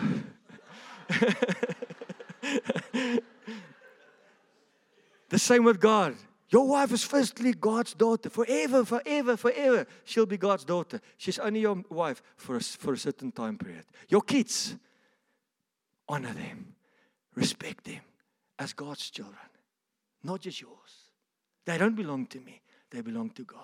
the 5.30 5.39
same 5.39 5.65
with 5.65 5.82
God. 5.82 6.15
Your 6.50 6.68
wife 6.68 6.91
is 6.93 7.04
firstly 7.04 7.54
God's 7.54 7.93
daughter. 7.93 8.30
Forever, 8.30 8.86
forever, 8.86 9.36
forever. 9.36 9.86
She'll 10.06 10.26
be 10.26 10.38
God's 10.38 10.64
daughter. 10.64 11.02
She's 11.18 11.39
only 11.39 11.62
your 11.62 11.84
wife 11.89 12.22
for 12.38 12.56
a, 12.56 12.62
for 12.62 12.93
a 12.93 12.98
certain 12.98 13.32
time 13.32 13.58
period. 13.58 13.86
Your 14.08 14.22
kids, 14.22 14.76
honor 16.08 16.34
them, 16.34 16.76
respect 17.36 17.84
them 17.84 18.02
as 18.60 18.74
God's 18.74 19.10
children, 19.10 19.36
not 20.24 20.41
just 20.41 20.62
yours. 20.62 21.12
They 21.66 21.78
don't 21.78 21.95
belong 21.95 22.28
to 22.28 22.39
me, 22.39 22.62
they 22.91 23.02
belong 23.02 23.32
to 23.32 23.43
God. 23.43 23.60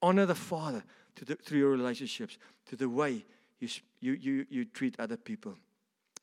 Honor 0.00 0.26
the 0.26 0.34
Father 0.36 0.84
the, 1.24 1.36
through 1.36 1.58
your 1.58 1.70
relationships, 1.70 2.38
to 2.66 2.76
the 2.76 2.88
way 2.88 3.24
you, 3.58 3.68
you, 4.00 4.12
you, 4.12 4.46
you 4.50 4.64
treat 4.64 4.98
other 4.98 5.16
people. 5.16 5.56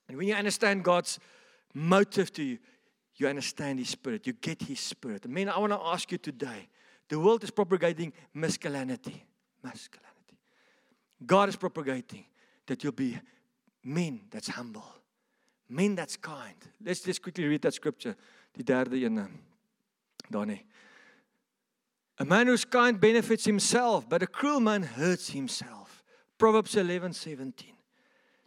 And 0.07 0.17
when 0.17 0.27
you 0.27 0.36
understand 0.36 0.84
God's 0.84 1.19
motive 1.73 2.31
to 2.34 2.43
you, 2.43 2.59
you 3.16 3.28
understand 3.28 3.80
His 3.80 3.89
Spirit, 3.89 4.26
you 4.28 4.34
get 4.34 4.61
His 4.61 4.80
Spirit. 4.80 5.24
I 5.26 5.28
mean, 5.28 5.49
I 5.49 5.57
want 5.57 5.74
to 5.74 5.80
ask 5.80 6.11
you 6.11 6.18
today 6.18 6.68
the 7.09 7.20
world 7.20 7.43
is 7.43 7.51
propagating 7.51 8.14
masculinity. 8.34 9.24
Masculinity. 9.64 10.38
God 11.26 11.49
is 11.49 11.55
propagating 11.55 12.26
that 12.66 12.84
you'll 12.84 12.93
be 12.93 13.20
men 13.84 14.22
that's 14.32 14.47
humble, 14.47 14.86
men 15.70 15.95
that's 15.95 16.18
kind. 16.18 16.55
Let's 16.84 17.01
just 17.01 17.22
quickly 17.22 17.45
read 17.45 17.61
that 17.61 17.74
scripture, 17.74 18.16
die 18.57 18.64
derde. 18.64 19.28
Donnie. 20.32 20.66
A 22.20 22.26
man 22.26 22.47
who's 22.47 22.66
kind 22.66 22.99
benefits 22.99 23.45
himself, 23.45 24.07
but 24.07 24.24
a 24.24 24.28
cruel 24.28 24.59
man 24.59 24.84
hurts 24.84 25.30
himself. 25.30 26.03
Proverbs 26.38 26.76
11 26.76 27.14
17. 27.14 27.68
Do 27.68 27.72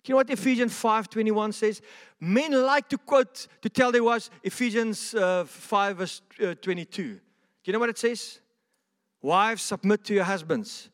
you 0.09 0.15
know 0.15 0.19
what 0.19 0.31
Ephesians 0.31 0.73
5:21 0.73 1.53
says? 1.55 1.83
Men 2.21 2.53
like 2.53 2.89
to 2.89 2.99
quote 2.99 3.49
to 3.63 3.69
tell 3.69 3.93
their 3.93 4.05
wives 4.05 4.31
Ephesians 4.43 5.15
uh, 5.15 5.45
5 5.45 5.97
verse 5.97 6.23
uh, 6.43 6.55
22. 6.55 7.03
Do 7.03 7.21
you 7.65 7.73
know 7.73 7.79
what 7.79 7.89
it 7.89 7.99
says? 7.99 8.41
Wives 9.23 9.63
submit 9.63 10.05
to 10.05 10.15
your 10.15 10.25
husbands 10.25 10.91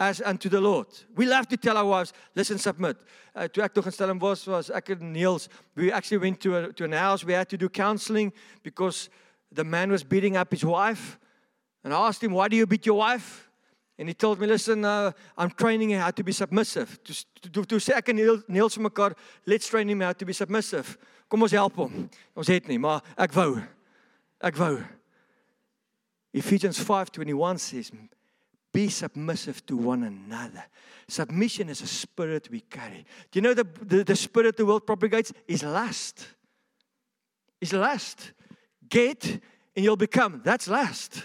as 0.00 0.22
unto 0.22 0.48
the 0.48 0.60
Lord. 0.60 0.86
We 1.16 1.26
love 1.26 1.48
to 1.48 1.56
tell 1.56 1.76
our 1.76 1.84
wives, 1.84 2.12
listen, 2.34 2.58
submit. 2.58 2.96
Uh, 3.34 3.48
toe 3.48 3.62
ek 3.62 3.74
tog 3.74 3.86
in 3.86 3.92
Stellenbosch 3.92 4.46
was, 4.46 4.70
ek 4.70 5.00
Niels, 5.00 5.48
we 5.74 5.90
actually 5.90 6.18
went 6.18 6.40
to 6.40 6.56
a, 6.56 6.72
to 6.72 6.84
an 6.84 6.92
house. 6.92 7.24
We 7.24 7.32
had 7.32 7.48
to 7.48 7.56
do 7.56 7.68
counseling 7.68 8.32
because 8.62 9.10
the 9.50 9.64
man 9.64 9.90
was 9.90 10.04
beating 10.04 10.36
up 10.36 10.52
his 10.52 10.64
wife. 10.64 11.18
And 11.82 11.92
I 11.92 12.06
asked 12.06 12.22
him, 12.22 12.32
why 12.32 12.48
do 12.48 12.56
you 12.56 12.66
beat 12.66 12.86
your 12.86 12.98
wife? 12.98 13.47
And 13.98 14.08
he 14.08 14.14
told 14.14 14.38
me, 14.38 14.46
listen, 14.46 14.84
uh, 14.84 15.10
I'm 15.36 15.50
training 15.50 15.90
him 15.90 16.00
how 16.00 16.12
to 16.12 16.22
be 16.22 16.30
submissive. 16.30 17.02
To, 17.02 17.50
to, 17.50 17.64
to 17.64 17.76
sê 17.76 17.96
ek 17.96 18.10
en 18.10 19.14
let's 19.44 19.66
train 19.66 19.90
him 19.90 20.00
how 20.00 20.12
to 20.12 20.24
be 20.24 20.32
submissive. 20.32 20.96
Kom 21.28 21.42
ons 21.42 21.52
help 21.52 21.74
hom. 21.74 22.08
Ons 22.36 22.48
het 22.48 22.68
nie, 22.68 22.78
maar 22.78 23.02
ek 23.18 23.34
wou. 23.34 23.58
Ek 24.40 24.56
wou. 24.56 24.78
Ephesians 26.32 26.78
5:21 26.78 27.58
says, 27.58 27.90
be 28.72 28.88
submissive 28.88 29.64
to 29.66 29.76
one 29.76 30.04
another. 30.04 30.64
Submission 31.08 31.68
is 31.68 31.80
a 31.80 31.86
spirit 31.86 32.48
we 32.50 32.60
carry. 32.60 33.04
Do 33.30 33.38
you 33.38 33.40
know 33.40 33.54
the, 33.54 33.66
the, 33.82 34.04
the 34.04 34.16
spirit 34.16 34.56
the 34.56 34.66
world 34.66 34.86
propagates 34.86 35.32
is 35.46 35.62
lust. 35.64 36.28
Is 37.60 37.72
lust. 37.72 38.32
Get 38.88 39.40
and 39.74 39.84
you'll 39.84 39.96
become. 39.96 40.42
That's 40.44 40.68
lust. 40.68 41.24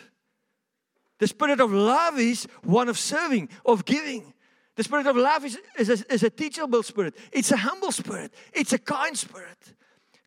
The 1.24 1.28
spirit 1.28 1.62
of 1.62 1.72
love 1.72 2.20
is 2.20 2.50
one 2.64 2.90
of 2.90 3.00
serving, 3.00 3.48
of 3.66 3.86
giving. 3.86 4.34
The 4.76 4.84
spirit 4.84 5.08
of 5.08 5.16
love 5.16 5.46
is, 5.46 5.58
is, 5.80 5.90
a, 5.90 6.14
is 6.14 6.24
a 6.24 6.30
teachable 6.30 6.84
spirit. 6.84 7.16
It's 7.32 7.50
a 7.54 7.56
humble 7.56 7.94
spirit. 7.94 8.34
It's 8.52 8.74
a 8.74 8.78
kind 8.78 9.18
spirit. 9.18 9.58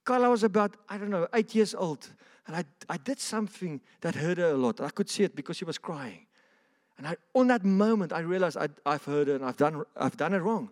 Carla 0.06 0.30
was 0.30 0.42
about, 0.42 0.74
I 0.88 0.96
don't 0.96 1.10
know, 1.10 1.28
eight 1.34 1.54
years 1.54 1.74
old. 1.74 2.08
And 2.46 2.56
I, 2.56 2.64
I 2.88 2.96
did 2.96 3.20
something 3.20 3.78
that 4.00 4.14
hurt 4.14 4.38
her 4.38 4.52
a 4.52 4.56
lot. 4.56 4.80
I 4.80 4.88
could 4.88 5.10
see 5.10 5.22
it 5.22 5.36
because 5.36 5.58
she 5.58 5.66
was 5.66 5.76
crying. 5.76 6.24
And 6.96 7.08
I, 7.08 7.16
on 7.34 7.48
that 7.48 7.62
moment, 7.62 8.14
I 8.14 8.20
realized 8.20 8.56
I'd, 8.56 8.72
I've 8.86 9.04
heard 9.04 9.28
her 9.28 9.34
and 9.34 9.44
I've 9.44 9.58
done, 9.58 9.84
I've 9.98 10.16
done 10.16 10.32
it 10.32 10.38
wrong. 10.38 10.70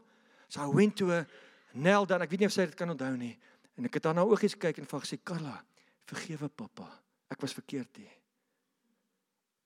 So 0.49 0.63
I 0.63 0.69
went 0.69 0.97
to 0.97 1.09
her, 1.09 1.27
knelt 1.75 2.09
down. 2.09 2.21
Weet 2.21 2.41
nie 2.41 2.47
of 2.47 2.57
sy 2.57 2.65
dit 2.65 2.77
kan 2.81 2.89
onthou 2.89 3.13
nie. 3.13 3.37
En 3.77 3.85
ek 3.85 4.01
het 4.01 4.09
haar 4.09 4.17
na 4.17 4.25
oogies 4.25 4.57
gekyk 4.57 4.81
en 4.81 4.89
vir 4.89 5.05
gesê, 5.05 5.21
"Carla, 5.23 5.59
vergewe 6.09 6.49
pappa. 6.49 6.89
Ek 7.29 7.43
was 7.43 7.53
verkeerd 7.53 8.01
hier." 8.01 8.24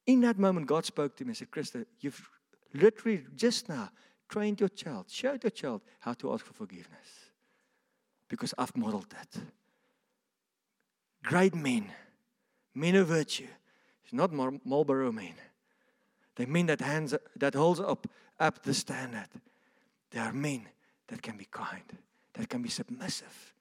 In 0.09 0.23
that 0.23 0.39
moment, 0.39 0.67
God 0.67 0.87
spoke 0.87 1.15
to 1.17 1.25
me 1.25 1.29
and 1.29 1.37
said, 1.37 1.51
Christo, 1.51 1.85
you've 2.01 2.31
literally 2.73 3.25
just 3.37 3.69
now 3.69 3.91
trained 4.27 4.59
your 4.59 4.71
child, 4.71 5.05
showed 5.11 5.45
your 5.45 5.51
child 5.51 5.83
how 6.01 6.15
to 6.15 6.33
ask 6.33 6.47
for 6.47 6.55
forgiveness. 6.55 7.31
Because 8.27 8.55
I've 8.57 8.75
modeled 8.75 9.11
that. 9.11 9.29
Great 11.23 11.55
men, 11.55 11.91
men 12.75 12.95
of 12.97 13.09
virtue, 13.09 13.49
it's 14.03 14.15
not 14.15 14.33
Marlboro 14.33 15.13
men. 15.13 15.35
They 16.37 16.47
men 16.47 16.67
that 16.67 16.81
hands 16.81 17.15
that 17.37 17.55
holds 17.55 17.79
up 17.79 18.07
up 18.41 18.63
the 18.63 18.73
standard. 18.73 19.29
They 20.11 20.21
are 20.21 20.33
men 20.33 20.67
that 21.09 21.21
can 21.21 21.37
be 21.37 21.47
kind, 21.51 21.83
that 22.33 22.49
can 22.49 22.63
be 22.63 22.71
submissive, 22.71 23.53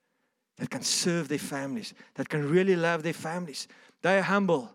that 0.55 0.69
can 0.69 0.83
serve 0.83 1.27
their 1.27 1.39
families, 1.39 1.93
that 2.13 2.29
can 2.29 2.49
really 2.49 2.77
love 2.77 3.03
their 3.03 3.11
families. 3.11 3.67
They 4.01 4.19
are 4.19 4.21
humble. 4.21 4.71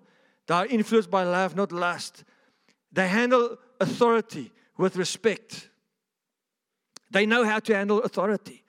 They 0.46 0.54
are 0.54 0.66
influenced 0.66 1.10
by 1.10 1.24
love, 1.24 1.56
not 1.56 1.72
lust. 1.72 2.24
They 2.92 3.08
handle 3.08 3.58
authority 3.80 4.52
with 4.76 4.96
respect. 4.96 5.68
They 7.10 7.26
know 7.26 7.44
how 7.44 7.60
to 7.60 7.74
handle 7.74 8.02
authority. 8.02 8.62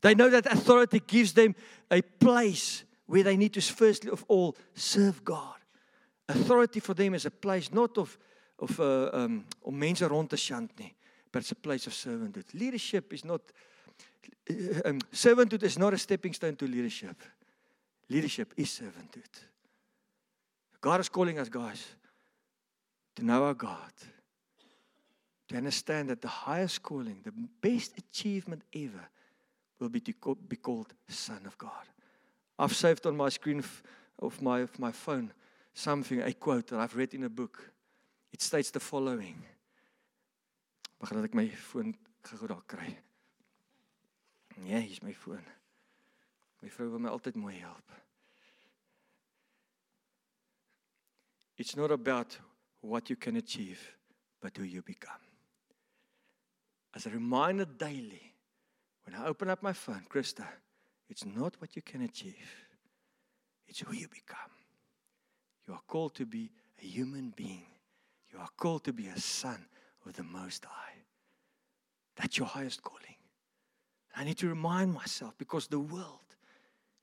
They 0.00 0.14
know 0.14 0.30
that 0.30 0.46
authority 0.46 1.00
gives 1.06 1.32
them 1.32 1.54
a 1.90 2.02
place 2.02 2.84
where 3.06 3.22
they 3.22 3.36
need 3.36 3.54
to, 3.54 3.60
firstly 3.60 4.10
of 4.10 4.24
all, 4.28 4.56
serve 4.74 5.24
God. 5.24 5.54
Authority 6.28 6.80
for 6.80 6.94
them 6.94 7.14
is 7.14 7.24
a 7.24 7.30
place 7.30 7.72
not 7.72 7.96
of, 7.98 8.18
of 8.58 8.80
uh, 8.80 9.10
um, 9.12 9.44
om 9.64 9.78
mense 9.78 10.02
rond 10.02 10.30
but 11.32 11.42
it's 11.42 11.52
a 11.52 11.56
place 11.56 11.86
of 11.86 11.92
servanthood. 11.92 12.52
Leadership 12.54 13.12
is 13.12 13.24
not, 13.24 13.40
uh, 14.50 14.54
um, 14.88 15.00
servanthood 15.12 15.62
is 15.62 15.78
not 15.78 15.94
a 15.94 15.98
stepping 15.98 16.32
stone 16.32 16.56
to 16.56 16.66
leadership. 16.66 17.16
Leadership 18.08 18.54
is 18.56 18.68
servanthood. 18.68 19.42
God 20.80 21.00
is 21.00 21.08
calling 21.08 21.38
us, 21.38 21.48
guys, 21.48 21.86
to 23.16 23.24
know 23.24 23.44
our 23.44 23.54
God, 23.54 23.92
to 25.48 25.56
understand 25.56 26.10
that 26.10 26.20
the 26.20 26.28
highest 26.28 26.82
calling, 26.82 27.20
the 27.24 27.32
best 27.60 27.98
achievement 27.98 28.62
ever, 28.74 29.08
will 29.78 29.88
be 29.88 30.00
to 30.00 30.36
be 30.48 30.56
called 30.56 30.92
Son 31.08 31.40
of 31.46 31.56
God. 31.58 31.86
I've 32.58 32.74
saved 32.74 33.06
on 33.06 33.16
my 33.16 33.28
screen 33.28 33.62
of 34.18 34.42
my, 34.42 34.60
of 34.60 34.78
my 34.78 34.92
phone 34.92 35.32
something, 35.74 36.22
a 36.22 36.32
quote 36.32 36.68
that 36.68 36.80
I've 36.80 36.96
read 36.96 37.14
in 37.14 37.24
a 37.24 37.28
book. 37.28 37.70
It 38.32 38.40
states 38.40 38.70
the 38.70 38.80
following. 38.80 39.42
Mag 41.00 41.12
dat 41.12 41.28
ek 41.28 41.34
my 41.36 41.48
foon 41.48 41.92
gou 42.24 42.48
daar 42.48 42.64
kry. 42.66 42.88
Ja, 44.64 44.80
hier's 44.80 45.02
my 45.04 45.12
foon. 45.12 45.44
My 46.62 46.70
vrou 46.72 46.88
wil 46.90 47.02
my 47.04 47.12
altyd 47.12 47.36
mooi 47.36 47.58
help. 47.60 47.92
It's 51.56 51.76
not 51.76 51.90
about 51.90 52.36
what 52.80 53.08
you 53.08 53.16
can 53.16 53.36
achieve, 53.36 53.96
but 54.40 54.56
who 54.56 54.64
you 54.64 54.82
become. 54.82 55.20
As 56.94 57.06
a 57.06 57.10
reminder 57.10 57.64
daily, 57.64 58.34
when 59.04 59.14
I 59.14 59.26
open 59.26 59.48
up 59.50 59.62
my 59.62 59.72
phone, 59.72 60.04
Christo, 60.08 60.44
it's 61.08 61.24
not 61.24 61.54
what 61.60 61.76
you 61.76 61.82
can 61.82 62.02
achieve, 62.02 62.66
it's 63.68 63.80
who 63.80 63.94
you 63.94 64.08
become. 64.08 64.50
You 65.66 65.74
are 65.74 65.82
called 65.86 66.14
to 66.16 66.26
be 66.26 66.50
a 66.82 66.86
human 66.86 67.32
being, 67.36 67.66
you 68.32 68.38
are 68.38 68.48
called 68.56 68.84
to 68.84 68.92
be 68.92 69.08
a 69.08 69.18
son 69.18 69.66
of 70.04 70.14
the 70.14 70.22
Most 70.22 70.64
High. 70.64 70.94
That's 72.16 72.38
your 72.38 72.46
highest 72.46 72.82
calling. 72.82 73.02
I 74.14 74.24
need 74.24 74.38
to 74.38 74.48
remind 74.48 74.94
myself 74.94 75.34
because 75.36 75.66
the 75.66 75.78
world 75.78 76.20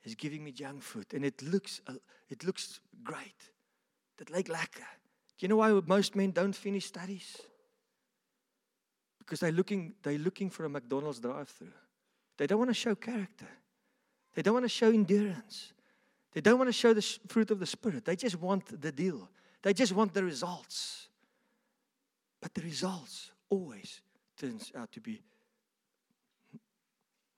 is 0.04 0.16
giving 0.16 0.44
me 0.44 0.52
junk 0.52 0.82
food 0.82 1.06
and 1.14 1.24
it 1.24 1.42
looks, 1.44 1.82
uh, 1.88 1.94
it 2.30 2.44
looks 2.44 2.80
great. 3.04 3.53
Dit 4.18 4.30
lyk 4.30 4.48
lekker. 4.48 4.88
Do 5.38 5.46
you 5.46 5.48
know 5.48 5.58
why 5.58 5.72
most 5.88 6.16
men 6.16 6.32
don't 6.32 6.56
finish 6.56 6.86
studies? 6.86 7.38
Because 9.20 9.40
they're 9.40 9.52
looking, 9.52 9.96
they're 10.04 10.18
looking 10.18 10.50
for 10.50 10.66
a 10.66 10.70
McDonald's 10.70 11.20
drive-through. 11.20 11.74
They 12.38 12.48
don't 12.48 12.60
want 12.60 12.70
to 12.70 12.76
show 12.76 12.96
character. 12.96 13.48
They 14.34 14.42
don't 14.42 14.54
want 14.54 14.66
to 14.66 14.70
show 14.70 14.90
endurance. 14.90 15.74
They 16.34 16.42
don't 16.42 16.58
want 16.58 16.68
to 16.68 16.74
show 16.74 16.94
the 16.94 17.02
fruit 17.28 17.52
of 17.52 17.60
the 17.60 17.66
Spirit. 17.66 18.06
They 18.06 18.16
just 18.16 18.40
want 18.40 18.82
the 18.82 18.92
deal. 18.92 19.30
They 19.62 19.74
just 19.74 19.94
want 19.94 20.14
the 20.14 20.24
results. 20.24 21.08
But 22.42 22.54
the 22.54 22.62
results 22.62 23.32
always 23.50 24.02
turns 24.36 24.72
out 24.76 24.92
to 24.92 25.00
be 25.00 25.22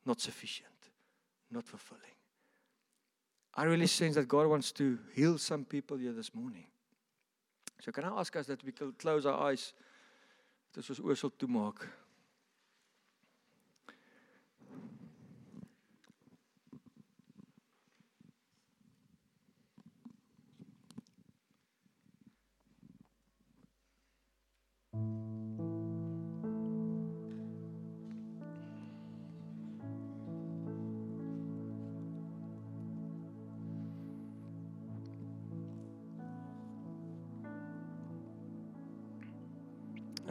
not 0.05 0.21
sufficient, 0.21 0.69
not 1.51 1.65
fulfilling. 1.65 2.14
I 3.55 3.63
really 3.63 3.87
sense 3.87 4.15
that 4.15 4.27
God 4.27 4.47
wants 4.47 4.71
to 4.73 4.99
heal 5.13 5.37
some 5.37 5.63
people 5.63 5.97
here 5.97 6.11
this 6.11 6.33
morning. 6.35 6.65
So 7.81 7.91
can 7.91 8.03
I 8.03 8.19
ask 8.19 8.35
us 8.35 8.47
that 8.47 8.63
we 8.63 8.71
close 8.71 9.25
our 9.25 9.39
eyes? 9.49 9.73
Dit 10.73 10.83
is 10.83 10.99
ons 10.99 11.05
oë 11.07 11.15
sal. 11.15 11.31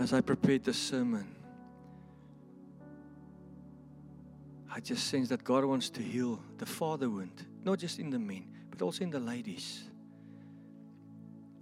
As 0.04 0.12
I 0.12 0.20
prepared 0.20 0.62
this 0.62 0.76
sermon, 0.76 1.26
I 4.70 4.78
just 4.78 5.06
sense 5.06 5.30
that 5.30 5.42
God 5.42 5.64
wants 5.64 5.88
to 5.90 6.02
heal 6.02 6.38
the 6.58 6.66
father 6.66 7.08
wound, 7.08 7.46
not 7.64 7.78
just 7.78 7.98
in 7.98 8.10
the 8.10 8.18
men, 8.18 8.44
but 8.70 8.82
also 8.82 9.02
in 9.02 9.08
the 9.08 9.18
ladies. 9.18 9.84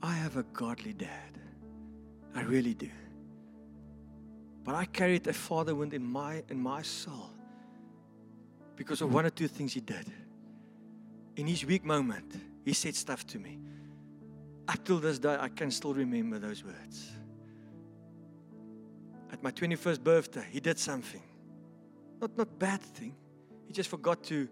I 0.03 0.14
have 0.14 0.36
a 0.38 0.43
godly 0.43 0.93
dad. 0.93 1.38
I 2.34 2.43
really 2.43 2.74
do. 2.74 2.90
But 4.64 4.74
I 4.74 4.86
carried 4.86 5.24
a 5.28 5.32
father 5.32 5.76
wound 5.76 5.95
in 5.95 6.05
my 6.05 6.43
in 6.49 6.61
my 6.61 6.82
soul 6.82 7.30
because 8.74 9.03
of 9.03 9.14
one 9.14 9.24
or 9.24 9.30
two 9.30 9.47
things 9.47 9.72
he 9.72 9.80
did. 9.80 10.07
In 11.36 11.47
his 11.47 11.64
weak 11.64 11.84
moment, 11.84 12.34
he 12.64 12.72
said 12.72 12.97
stuff 12.97 13.24
to 13.28 13.38
me. 13.38 13.61
Up 14.66 14.84
till 14.84 14.99
this 14.99 15.20
day, 15.20 15.36
I 15.38 15.49
can 15.49 15.70
still 15.70 15.95
remember 15.95 16.40
those 16.40 16.64
words. 16.64 17.22
At 19.33 19.43
my 19.43 19.51
21st 19.51 20.05
birthday, 20.05 20.47
he 20.51 20.61
did 20.61 20.78
something. 20.78 21.22
Not 22.20 22.37
not 22.37 22.59
bad 22.59 22.80
thing. 22.80 23.16
He 23.66 23.72
just 23.72 23.89
forgot 23.89 24.22
to 24.24 24.49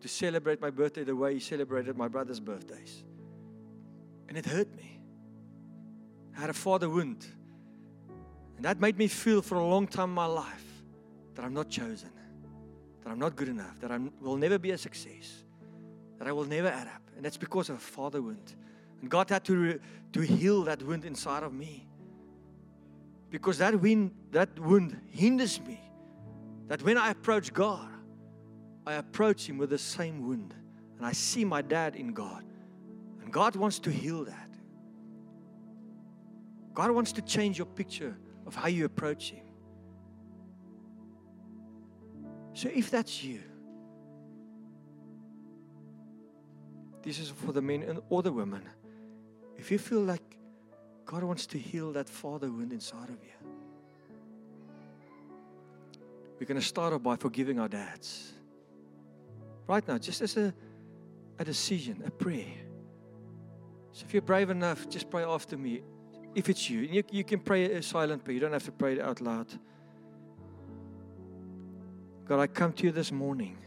to 0.00 0.08
celebrate 0.08 0.60
my 0.60 0.70
birthday 0.70 1.04
the 1.04 1.14
way 1.14 1.34
he 1.34 1.40
celebrated 1.40 1.96
my 1.96 2.08
brother's 2.08 2.40
birthdays. 2.40 3.04
And 4.28 4.38
it 4.38 4.46
hurt 4.46 4.74
me. 4.76 5.00
I 6.36 6.40
had 6.40 6.50
a 6.50 6.54
father 6.54 6.88
wound. 6.88 7.26
And 8.56 8.64
that 8.64 8.80
made 8.80 8.96
me 8.96 9.08
feel 9.08 9.42
for 9.42 9.56
a 9.56 9.66
long 9.66 9.86
time 9.86 10.10
in 10.10 10.14
my 10.14 10.26
life 10.26 10.64
that 11.34 11.44
I'm 11.44 11.54
not 11.54 11.68
chosen, 11.68 12.10
that 13.02 13.10
I'm 13.10 13.18
not 13.18 13.36
good 13.36 13.48
enough, 13.48 13.80
that 13.80 13.90
I 13.90 13.98
will 14.20 14.36
never 14.36 14.58
be 14.58 14.70
a 14.70 14.78
success, 14.78 15.44
that 16.18 16.28
I 16.28 16.32
will 16.32 16.44
never 16.44 16.68
add 16.68 16.86
up. 16.86 17.02
And 17.16 17.24
that's 17.24 17.36
because 17.36 17.68
of 17.68 17.76
a 17.76 17.80
father 17.80 18.22
wound. 18.22 18.54
And 19.00 19.10
God 19.10 19.30
had 19.30 19.44
to, 19.46 19.80
to 20.12 20.20
heal 20.20 20.62
that 20.64 20.82
wound 20.82 21.04
inside 21.04 21.42
of 21.42 21.52
me. 21.52 21.86
Because 23.30 23.58
that, 23.58 23.74
that 24.32 24.58
wound 24.58 25.00
hinders 25.10 25.60
me. 25.60 25.80
That 26.68 26.82
when 26.82 26.98
I 26.98 27.10
approach 27.10 27.52
God, 27.52 27.88
I 28.86 28.94
approach 28.94 29.48
Him 29.48 29.58
with 29.58 29.70
the 29.70 29.78
same 29.78 30.26
wound. 30.26 30.54
And 30.96 31.06
I 31.06 31.12
see 31.12 31.44
my 31.44 31.62
dad 31.62 31.96
in 31.96 32.12
God. 32.12 32.44
And 33.22 33.32
God 33.32 33.56
wants 33.56 33.78
to 33.80 33.90
heal 33.90 34.24
that. 34.24 34.50
God 36.74 36.90
wants 36.90 37.12
to 37.12 37.22
change 37.22 37.58
your 37.58 37.66
picture 37.66 38.16
of 38.46 38.54
how 38.54 38.68
you 38.68 38.84
approach 38.84 39.30
Him. 39.30 39.44
So 42.52 42.68
if 42.72 42.90
that's 42.90 43.22
you, 43.22 43.40
this 47.02 47.18
is 47.18 47.30
for 47.30 47.52
the 47.52 47.62
men 47.62 47.82
and 47.82 48.00
all 48.10 48.22
the 48.22 48.32
women. 48.32 48.62
If 49.56 49.70
you 49.70 49.78
feel 49.78 50.00
like 50.00 50.36
God 51.10 51.24
wants 51.24 51.44
to 51.46 51.58
heal 51.58 51.90
that 51.94 52.08
father 52.08 52.48
wound 52.52 52.72
inside 52.72 53.08
of 53.08 53.18
you, 53.20 53.50
we're 56.38 56.46
going 56.46 56.60
to 56.60 56.64
start 56.64 56.92
off 56.92 57.02
by 57.02 57.16
forgiving 57.16 57.58
our 57.58 57.66
dads. 57.66 58.32
Right 59.66 59.86
now, 59.88 59.98
just 59.98 60.20
as 60.20 60.36
a, 60.36 60.54
a 61.40 61.44
decision, 61.44 62.00
a 62.06 62.12
prayer. 62.12 62.54
So 63.90 64.04
if 64.06 64.14
you're 64.14 64.22
brave 64.22 64.50
enough, 64.50 64.88
just 64.88 65.10
pray 65.10 65.24
after 65.24 65.56
me. 65.56 65.82
If 66.36 66.48
it's 66.48 66.70
you, 66.70 66.82
you, 66.82 67.02
you 67.10 67.24
can 67.24 67.40
pray 67.40 67.64
a 67.72 67.82
silent 67.82 68.24
prayer. 68.24 68.34
You 68.34 68.40
don't 68.40 68.52
have 68.52 68.66
to 68.66 68.72
pray 68.72 68.92
it 68.92 69.00
out 69.00 69.20
loud. 69.20 69.48
God, 72.24 72.38
I 72.38 72.46
come 72.46 72.72
to 72.74 72.84
you 72.84 72.92
this 72.92 73.10
morning. 73.10 73.58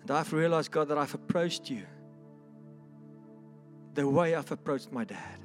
And 0.00 0.10
I've 0.10 0.32
realized, 0.32 0.70
God, 0.70 0.88
that 0.88 0.96
I've 0.96 1.12
approached 1.12 1.68
you 1.68 1.82
the 3.94 4.08
way 4.08 4.34
I've 4.34 4.50
approached 4.50 4.92
my 4.92 5.04
dad. 5.04 5.40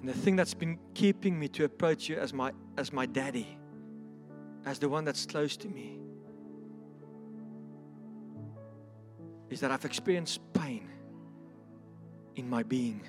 And 0.00 0.08
the 0.08 0.12
thing 0.12 0.36
that's 0.36 0.54
been 0.54 0.78
keeping 0.94 1.38
me 1.38 1.48
to 1.48 1.64
approach 1.64 2.08
you 2.08 2.16
as 2.16 2.32
my, 2.32 2.52
as 2.76 2.92
my 2.92 3.06
daddy, 3.06 3.58
as 4.66 4.78
the 4.78 4.88
one 4.88 5.04
that's 5.04 5.24
close 5.26 5.56
to 5.56 5.68
me, 5.68 5.98
is 9.50 9.60
that 9.60 9.70
I've 9.70 9.84
experienced 9.84 10.40
pain 10.52 10.88
in 12.36 12.48
my 12.48 12.62
being. 12.62 13.00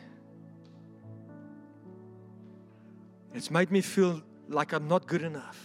It's 3.33 3.51
made 3.51 3.71
me 3.71 3.81
feel 3.81 4.21
like 4.47 4.71
I'm 4.71 4.87
not 4.87 5.07
good 5.07 5.23
enough, 5.23 5.59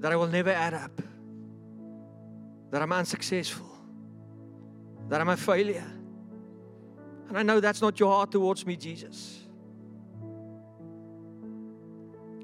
that 0.00 0.10
I 0.10 0.16
will 0.16 0.26
never 0.26 0.50
add 0.50 0.74
up, 0.74 1.00
that 2.70 2.82
I'm 2.82 2.92
unsuccessful, 2.92 3.71
that 5.12 5.20
I'm 5.20 5.28
a 5.28 5.36
failure. 5.36 5.84
And 7.28 7.36
I 7.36 7.42
know 7.42 7.60
that's 7.60 7.82
not 7.82 8.00
your 8.00 8.10
heart 8.10 8.32
towards 8.32 8.64
me, 8.64 8.76
Jesus. 8.76 9.40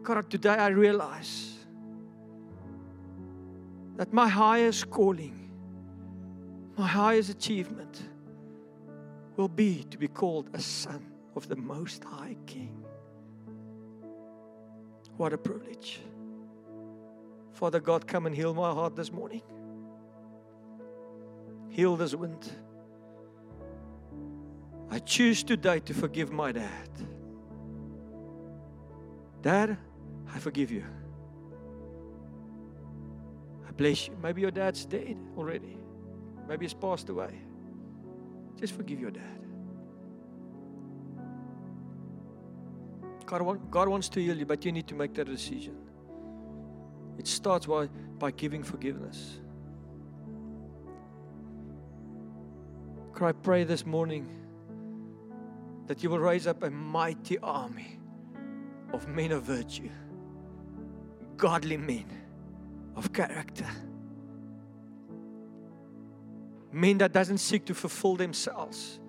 God, 0.03 0.29
today 0.29 0.51
I 0.51 0.69
realize 0.69 1.55
that 3.97 4.12
my 4.12 4.29
highest 4.29 4.91
calling, 4.91 5.51
my 6.77 6.87
highest 6.87 7.31
achievement 7.31 8.03
will 9.39 9.49
be 9.49 9.85
to 9.85 9.97
be 9.97 10.07
called 10.07 10.51
a 10.53 10.61
son 10.61 11.11
of 11.37 11.49
the 11.49 11.57
Most 11.57 12.05
High 12.05 12.37
King. 12.45 12.85
What 15.16 15.33
a 15.33 15.39
privilege. 15.39 16.01
Father 17.55 17.81
God, 17.81 18.07
come 18.07 18.27
and 18.27 18.37
heal 18.37 18.53
my 18.53 18.73
heart 18.73 18.95
this 18.95 19.11
morning. 19.11 19.41
Heal 21.71 21.97
this 21.97 22.14
wind. 22.14 22.51
I 24.91 24.99
choose 24.99 25.43
today 25.43 25.81
to 25.81 25.95
forgive 25.95 26.33
my 26.33 26.53
dad. 26.53 26.89
Dad, 29.43 29.77
I 30.35 30.39
forgive 30.39 30.71
you. 30.71 30.85
I 33.66 33.71
bless 33.73 34.09
you. 34.09 34.16
Maybe 34.23 34.41
your 34.41 34.51
dad's 34.51 34.85
dead 34.85 35.16
already. 35.37 35.77
Maybe 36.49 36.64
he's 36.64 36.75
passed 36.75 37.09
away. 37.09 37.39
Just 38.57 38.75
forgive 38.75 38.99
your 38.99 39.11
dad. 39.11 39.23
God, 43.27 43.43
want, 43.43 43.71
God 43.71 43.89
wants 43.89 44.09
to 44.11 44.21
heal 44.21 44.37
you, 44.37 44.47
but 44.47 44.64
you 44.64 44.73
need 44.73 44.89
to 44.89 44.95
make 44.95 45.12
that 45.14 45.27
decision. 45.27 45.77
It 47.19 47.27
starts 47.27 47.66
by, 47.66 47.89
by 48.19 48.31
giving 48.31 48.62
forgiveness. 48.62 49.39
I 53.27 53.33
pray 53.33 53.64
this 53.64 53.85
morning 53.85 54.29
that 55.87 56.03
you 56.03 56.11
will 56.11 56.19
raise 56.19 56.47
up 56.47 56.62
a 56.62 56.71
mighty 56.71 57.39
army 57.39 57.99
of 58.93 59.09
men 59.09 59.33
of 59.33 59.43
virtue, 59.43 59.91
godly 61.37 61.77
men 61.77 62.07
of 62.97 63.12
character, 63.12 63.66
men 66.73 66.99
that 66.99 67.12
doesn't 67.12 67.39
seek 67.39 67.64
to 67.66 67.75
fulfill 67.75 68.16
themselves 68.16 69.01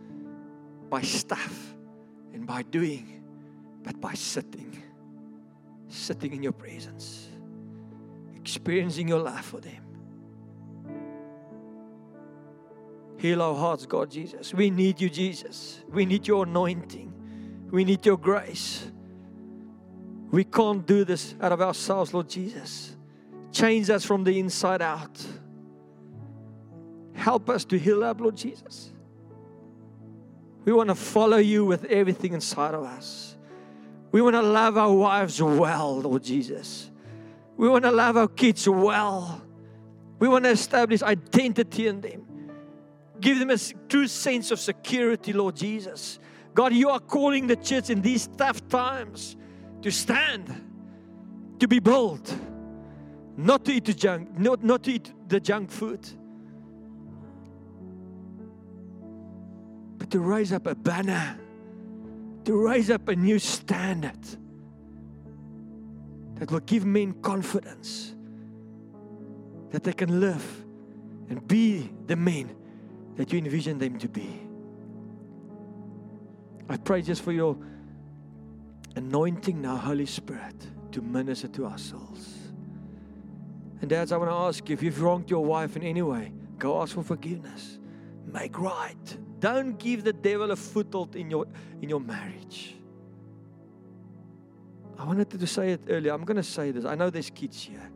by 0.90 1.02
stuff 1.02 1.76
and 2.34 2.46
by 2.48 2.64
doing 2.64 3.24
but 3.84 4.00
by 4.00 4.14
sitting, 4.14 4.82
sitting 5.88 6.34
in 6.34 6.44
your 6.44 6.52
presence, 6.52 7.30
experiencing 8.36 9.08
your 9.08 9.20
life 9.20 9.46
for 9.46 9.60
them. 9.60 9.89
Heal 13.20 13.42
our 13.42 13.54
hearts, 13.54 13.86
God 13.86 14.10
Jesus. 14.10 14.54
We 14.54 14.70
need 14.70 15.02
you, 15.02 15.10
Jesus. 15.10 15.82
We 15.90 16.06
need 16.06 16.26
your 16.26 16.44
anointing. 16.44 17.68
We 17.70 17.84
need 17.84 18.06
your 18.06 18.18
grace. 18.18 18.90
We 20.32 20.46
can't 20.46 20.86
do 20.86 21.04
this 21.04 21.36
out 21.42 21.52
of 21.52 21.60
ourselves, 21.60 22.14
Lord 22.14 22.30
Jesus. 22.30 22.96
Change 23.52 23.90
us 23.90 24.06
from 24.06 24.24
the 24.24 24.40
inside 24.40 24.82
out. 24.82 25.22
Help 27.14 27.50
us 27.50 27.66
to 27.66 27.78
heal 27.78 28.06
up, 28.06 28.22
Lord 28.22 28.38
Jesus. 28.38 28.94
We 30.64 30.72
want 30.72 30.88
to 30.88 30.96
follow 30.96 31.38
you 31.38 31.66
with 31.66 31.84
everything 31.86 32.32
inside 32.32 32.74
of 32.74 32.84
us. 32.84 33.36
We 34.14 34.22
want 34.22 34.38
to 34.38 34.42
love 34.42 34.78
our 34.78 34.94
wives 34.94 35.42
well, 35.42 36.00
Lord 36.00 36.24
Jesus. 36.24 36.90
We 37.58 37.68
want 37.68 37.84
to 37.84 37.92
love 37.92 38.16
our 38.16 38.30
kids 38.30 38.70
well. 38.70 39.42
We 40.20 40.30
want 40.30 40.46
to 40.46 40.52
establish 40.52 41.02
identity 41.02 41.88
in 41.88 42.00
them. 42.00 42.29
Give 43.20 43.40
them 43.40 43.50
a 43.50 43.58
true 43.88 44.08
sense 44.08 44.52
of 44.52 44.60
security, 44.60 45.34
Lord 45.34 45.56
Jesus. 45.56 46.20
God, 46.54 46.74
you 46.74 46.90
are 46.90 47.00
calling 47.00 47.48
the 47.48 47.56
church 47.56 47.90
in 47.90 48.02
these 48.02 48.28
tough 48.38 48.68
times 48.68 49.36
to 49.82 49.92
stand, 49.92 50.54
to 51.60 51.68
be 51.68 51.80
bold, 51.80 52.32
not 53.38 53.66
to 53.66 53.74
eat 53.74 53.86
the 53.86 53.94
junk, 53.94 54.38
not, 54.38 54.64
not 54.64 54.84
to 54.84 54.94
eat 54.94 55.14
the 55.28 55.40
junk 55.40 55.70
food, 55.70 56.08
but 59.98 60.10
to 60.12 60.20
raise 60.20 60.52
up 60.54 60.68
a 60.68 60.76
banner 60.76 61.40
to 62.50 62.56
raise 62.56 62.90
up 62.90 63.08
a 63.10 63.16
new 63.16 63.38
standard 63.38 64.20
that 66.36 66.50
will 66.50 66.62
give 66.62 66.84
men 66.84 67.14
confidence 67.22 68.16
that 69.70 69.84
they 69.84 69.94
can 69.94 70.20
live 70.20 70.66
and 71.30 71.48
be 71.48 71.92
the 72.08 72.16
men 72.16 72.56
that 73.20 73.34
you 73.34 73.38
envision 73.38 73.78
them 73.78 74.00
to 74.00 74.08
be. 74.08 74.40
I 76.70 76.78
pray 76.78 77.02
just 77.02 77.22
for 77.22 77.34
your 77.34 77.58
anointing 78.96 79.62
now, 79.62 79.76
Holy 79.76 80.06
Spirit, 80.06 80.56
to 80.94 81.02
minister 81.02 81.50
to 81.50 81.66
our 81.66 81.78
souls. 81.78 82.34
And 83.82 83.90
dads, 83.90 84.14
I 84.14 84.18
want 84.18 84.30
to 84.30 84.36
ask 84.36 84.70
you 84.70 84.74
if 84.74 84.82
you've 84.82 85.02
wronged 85.02 85.30
your 85.30 85.44
wife 85.44 85.76
in 85.76 85.84
any 85.84 86.02
way, 86.02 86.32
go 86.58 86.82
ask 86.82 86.96
for 86.96 87.04
forgiveness. 87.04 87.78
Make 88.26 88.58
right. 88.58 89.18
Don't 89.42 89.78
give 89.78 90.06
the 90.06 90.14
devil 90.14 90.52
a 90.52 90.56
foothold 90.56 91.18
in 91.18 91.30
your 91.30 91.46
in 91.82 91.90
your 91.90 92.00
marriage. 92.00 92.78
I 94.98 95.04
wanted 95.04 95.30
to 95.30 95.46
say 95.46 95.74
it 95.74 95.82
earlier. 95.90 96.14
I'm 96.14 96.24
going 96.24 96.38
to 96.38 96.44
say 96.44 96.72
this. 96.72 96.86
I 96.86 96.96
know 96.96 97.10
there's 97.10 97.30
kids 97.30 97.62
here. 97.62 97.92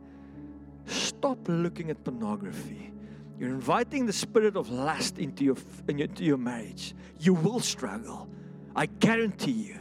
Stop 0.84 1.38
looking 1.48 1.88
at 1.88 2.04
pornography 2.04 2.90
You're 3.38 3.50
inviting 3.50 4.06
the 4.06 4.12
spirit 4.12 4.56
of 4.56 4.70
lust 4.70 5.18
into 5.18 5.44
your, 5.44 5.56
into 5.88 6.24
your 6.24 6.36
marriage. 6.36 6.94
You 7.18 7.34
will 7.34 7.60
struggle. 7.60 8.28
I 8.76 8.86
guarantee 8.86 9.50
you. 9.50 9.78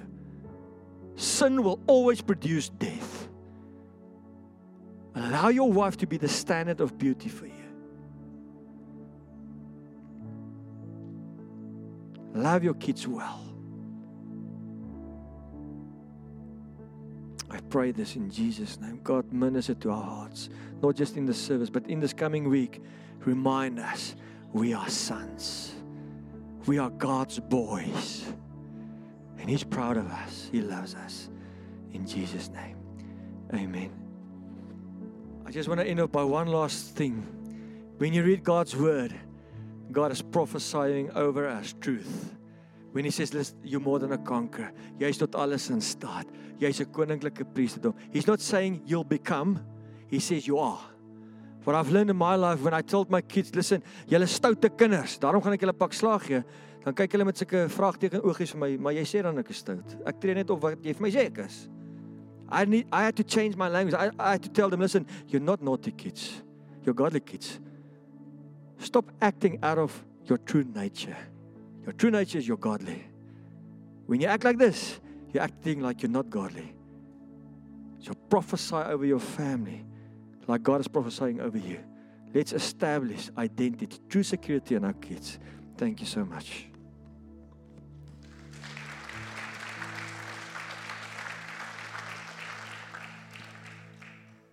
Sin 1.16 1.64
will 1.64 1.80
always 1.88 2.22
produce 2.22 2.70
death. 2.70 3.30
Allow 5.16 5.50
your 5.50 5.72
wife 5.72 5.98
to 5.98 6.08
be 6.08 6.18
the 6.18 6.28
standard 6.28 6.82
of 6.82 6.98
beauty 6.98 7.30
for 7.30 7.46
you. 7.46 7.54
Love 12.34 12.64
your 12.64 12.74
kids 12.74 13.08
well. 13.08 13.53
Pray 17.70 17.92
this 17.92 18.16
in 18.16 18.30
Jesus' 18.30 18.80
name. 18.80 19.00
God, 19.04 19.32
minister 19.32 19.74
to 19.76 19.92
our 19.92 20.04
hearts, 20.04 20.50
not 20.82 20.96
just 20.96 21.18
in 21.18 21.26
the 21.26 21.34
service, 21.34 21.70
but 21.70 21.88
in 21.88 22.00
this 22.00 22.14
coming 22.14 22.50
week. 22.50 22.82
Remind 23.26 23.80
us 23.80 24.16
we 24.52 24.74
are 24.74 24.90
sons, 24.90 25.74
we 26.66 26.78
are 26.78 26.90
God's 26.90 27.40
boys, 27.40 28.26
and 29.40 29.50
He's 29.50 29.64
proud 29.64 29.98
of 29.98 30.10
us. 30.12 30.50
He 30.52 30.62
loves 30.62 30.96
us. 30.96 31.30
In 31.94 32.06
Jesus' 32.06 32.50
name, 32.50 32.78
amen. 33.54 33.92
I 35.46 35.52
just 35.52 35.70
want 35.70 35.80
to 35.82 35.88
end 35.88 36.00
up 36.00 36.12
by 36.12 36.24
one 36.24 36.48
last 36.48 36.96
thing. 36.96 37.26
When 37.98 38.14
you 38.14 38.24
read 38.24 38.44
God's 38.44 38.76
word, 38.76 39.14
God 39.92 40.12
is 40.12 40.22
prophesying 40.22 41.12
over 41.12 41.48
us 41.48 41.74
truth. 41.80 42.36
When 42.94 43.06
he 43.06 43.12
says 43.12 43.34
listen 43.34 43.58
you're 43.64 43.82
more 43.82 44.00
than 44.00 44.14
a 44.14 44.18
conqueror. 44.18 44.72
Jy's 45.00 45.18
tot 45.18 45.36
alles 45.36 45.70
in 45.70 45.82
staat. 45.82 46.28
Jy's 46.60 46.80
'n 46.80 46.92
koninklike 46.94 47.44
priesterdom. 47.54 47.94
He's 48.12 48.28
not 48.28 48.40
saying 48.40 48.82
you'll 48.86 49.04
become. 49.04 49.60
He 50.08 50.20
says 50.20 50.46
you 50.46 50.60
are. 50.60 50.80
What 51.64 51.76
I've 51.76 51.92
learned 51.92 52.10
in 52.10 52.18
my 52.18 52.36
life 52.36 52.62
when 52.62 52.74
I 52.74 52.82
told 52.82 53.10
my 53.10 53.22
kids, 53.22 53.56
listen, 53.56 53.84
julle 54.08 54.28
stoute 54.28 54.70
kinders, 54.76 55.18
daarom 55.18 55.42
gaan 55.42 55.54
ek 55.54 55.62
julle 55.62 55.74
pak 55.74 55.94
slaag 55.94 56.26
gee. 56.28 56.44
Dan 56.84 56.94
kyk 56.94 57.16
hulle 57.16 57.26
met 57.26 57.40
sulke 57.40 57.70
vraagteken 57.72 58.24
oogies 58.28 58.52
vir 58.52 58.60
my, 58.60 58.70
maar 58.78 58.94
jy 58.94 59.06
sê 59.08 59.24
dan 59.24 59.40
ek 59.40 59.50
is 59.50 59.62
stout. 59.64 59.96
Ek 60.06 60.20
tree 60.20 60.36
net 60.36 60.50
op 60.52 60.62
wat 60.62 60.84
jy 60.84 60.94
vir 60.94 61.02
my 61.02 61.10
sê 61.10 61.26
ek 61.32 61.40
is. 61.46 61.70
I 62.52 62.66
need 62.66 62.88
I 62.92 63.06
had 63.08 63.16
to 63.16 63.24
change 63.24 63.56
my 63.56 63.70
language. 63.70 63.96
I 63.96 64.12
I 64.20 64.36
had 64.36 64.44
to 64.44 64.52
tell 64.52 64.70
them, 64.70 64.82
listen, 64.82 65.08
you're 65.28 65.42
not 65.44 65.64
naughty 65.64 65.92
kids. 65.92 66.44
You're 66.84 66.94
godly 66.94 67.22
kids. 67.22 67.60
Stop 68.78 69.12
acting 69.22 69.58
out 69.64 69.80
of 69.80 70.04
your 70.28 70.38
true 70.38 70.66
nature. 70.68 71.16
Your 71.84 71.94
true 71.94 72.12
nature 72.12 72.38
is 72.38 72.48
you're 72.48 72.58
godly. 72.58 73.04
When 74.06 74.22
you 74.22 74.28
act 74.28 74.44
like 74.44 74.58
this, 74.58 75.00
you're 75.32 75.44
acting 75.44 75.82
like 75.82 76.02
you're 76.02 76.12
not 76.12 76.30
godly. 76.30 76.74
So 78.00 78.14
prophesy 78.30 78.76
over 78.76 79.06
your 79.06 79.20
family 79.20 79.86
like 80.48 80.64
God 80.64 80.82
is 80.82 80.88
prophesying 80.88 81.40
over 81.40 81.58
you. 81.58 81.80
Let's 82.34 82.54
establish 82.54 83.30
identity, 83.38 83.98
true 84.10 84.24
security 84.24 84.76
in 84.76 84.84
our 84.84 84.94
kids. 84.94 85.40
Thank 85.78 86.00
you 86.00 86.06
so 86.06 86.26
much. 86.26 86.68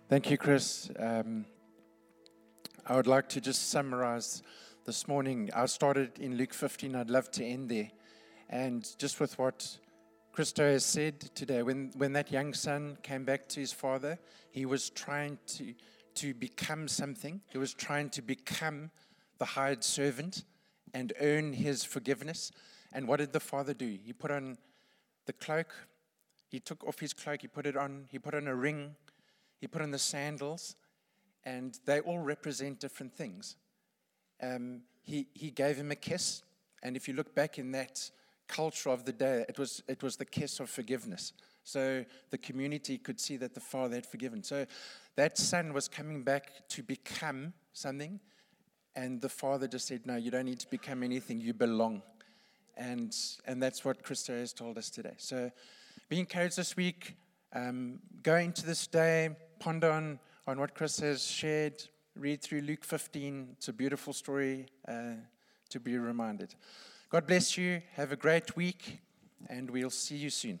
Thank 0.09 0.29
you, 0.29 0.37
Chris. 0.37 0.89
Um, 0.99 1.45
I 2.85 2.95
would 2.95 3.07
like 3.07 3.29
to 3.29 3.41
just 3.41 3.69
summarize 3.69 4.43
this 4.83 5.07
morning. 5.07 5.49
I 5.55 5.67
started 5.67 6.17
in 6.19 6.37
Luke 6.37 6.53
15. 6.53 6.95
I'd 6.95 7.09
love 7.09 7.29
to 7.31 7.45
end 7.45 7.69
there. 7.69 7.91
And 8.49 8.87
just 8.97 9.19
with 9.19 9.37
what 9.37 9.77
Christo 10.31 10.63
has 10.63 10.83
said 10.83 11.19
today, 11.35 11.61
when, 11.61 11.91
when 11.95 12.13
that 12.13 12.31
young 12.31 12.53
son 12.53 12.97
came 13.03 13.23
back 13.23 13.47
to 13.49 13.59
his 13.59 13.71
father, 13.71 14.17
he 14.49 14.65
was 14.65 14.89
trying 14.89 15.37
to, 15.47 15.75
to 16.15 16.33
become 16.33 16.87
something. 16.87 17.41
He 17.51 17.59
was 17.59 17.73
trying 17.73 18.09
to 18.11 18.21
become 18.23 18.89
the 19.37 19.45
hired 19.45 19.83
servant 19.83 20.45
and 20.93 21.13
earn 21.21 21.53
his 21.53 21.83
forgiveness. 21.83 22.51
And 22.91 23.07
what 23.07 23.17
did 23.17 23.33
the 23.33 23.39
father 23.39 23.75
do? 23.75 23.97
He 24.03 24.13
put 24.13 24.31
on 24.31 24.57
the 25.27 25.33
cloak, 25.33 25.75
he 26.49 26.59
took 26.59 26.83
off 26.85 26.99
his 26.99 27.13
cloak, 27.13 27.41
he 27.41 27.47
put 27.47 27.67
it 27.67 27.77
on, 27.77 28.05
he 28.09 28.17
put 28.17 28.33
on 28.33 28.47
a 28.47 28.55
ring, 28.55 28.95
he 29.59 29.67
put 29.67 29.83
on 29.83 29.91
the 29.91 29.99
sandals, 29.99 30.75
and 31.43 31.79
they 31.85 31.99
all 31.99 32.19
represent 32.19 32.79
different 32.79 33.13
things 33.13 33.57
um, 34.41 34.81
he, 35.03 35.27
he 35.33 35.51
gave 35.51 35.77
him 35.77 35.91
a 35.91 35.95
kiss. 35.95 36.43
And 36.83 36.95
if 36.95 37.07
you 37.07 37.13
look 37.13 37.35
back 37.35 37.59
in 37.59 37.71
that 37.71 38.09
culture 38.47 38.89
of 38.89 39.05
the 39.05 39.13
day, 39.13 39.45
it 39.47 39.57
was, 39.57 39.83
it 39.87 40.03
was 40.03 40.17
the 40.17 40.25
kiss 40.25 40.59
of 40.59 40.69
forgiveness. 40.69 41.33
So 41.63 42.05
the 42.31 42.37
community 42.37 42.97
could 42.97 43.19
see 43.19 43.37
that 43.37 43.53
the 43.53 43.59
father 43.59 43.95
had 43.95 44.05
forgiven. 44.05 44.43
So 44.43 44.65
that 45.15 45.37
son 45.37 45.73
was 45.73 45.87
coming 45.87 46.23
back 46.23 46.67
to 46.69 46.83
become 46.83 47.53
something. 47.73 48.19
And 48.95 49.21
the 49.21 49.29
father 49.29 49.67
just 49.67 49.87
said, 49.87 50.05
No, 50.05 50.15
you 50.15 50.31
don't 50.31 50.45
need 50.45 50.59
to 50.59 50.69
become 50.69 51.03
anything, 51.03 51.39
you 51.39 51.53
belong. 51.53 52.01
And, 52.75 53.15
and 53.45 53.61
that's 53.61 53.85
what 53.85 54.03
Christo 54.03 54.33
has 54.33 54.53
told 54.53 54.77
us 54.77 54.89
today. 54.89 55.13
So 55.17 55.51
be 56.09 56.19
encouraged 56.19 56.57
this 56.57 56.75
week. 56.75 57.15
Um, 57.53 57.99
go 58.23 58.35
into 58.35 58.65
this 58.65 58.87
day, 58.87 59.29
ponder 59.59 59.91
on, 59.91 60.19
on 60.47 60.59
what 60.59 60.73
Chris 60.73 60.99
has 60.99 61.25
shared, 61.25 61.83
read 62.15 62.41
through 62.41 62.61
Luke 62.61 62.83
15. 62.83 63.49
It's 63.53 63.67
a 63.67 63.73
beautiful 63.73 64.13
story 64.13 64.67
uh, 64.87 65.13
to 65.69 65.79
be 65.79 65.97
reminded. 65.97 66.55
God 67.09 67.27
bless 67.27 67.57
you. 67.57 67.81
Have 67.93 68.11
a 68.11 68.15
great 68.15 68.55
week, 68.55 68.99
and 69.49 69.69
we'll 69.69 69.89
see 69.89 70.15
you 70.15 70.29
soon. 70.29 70.59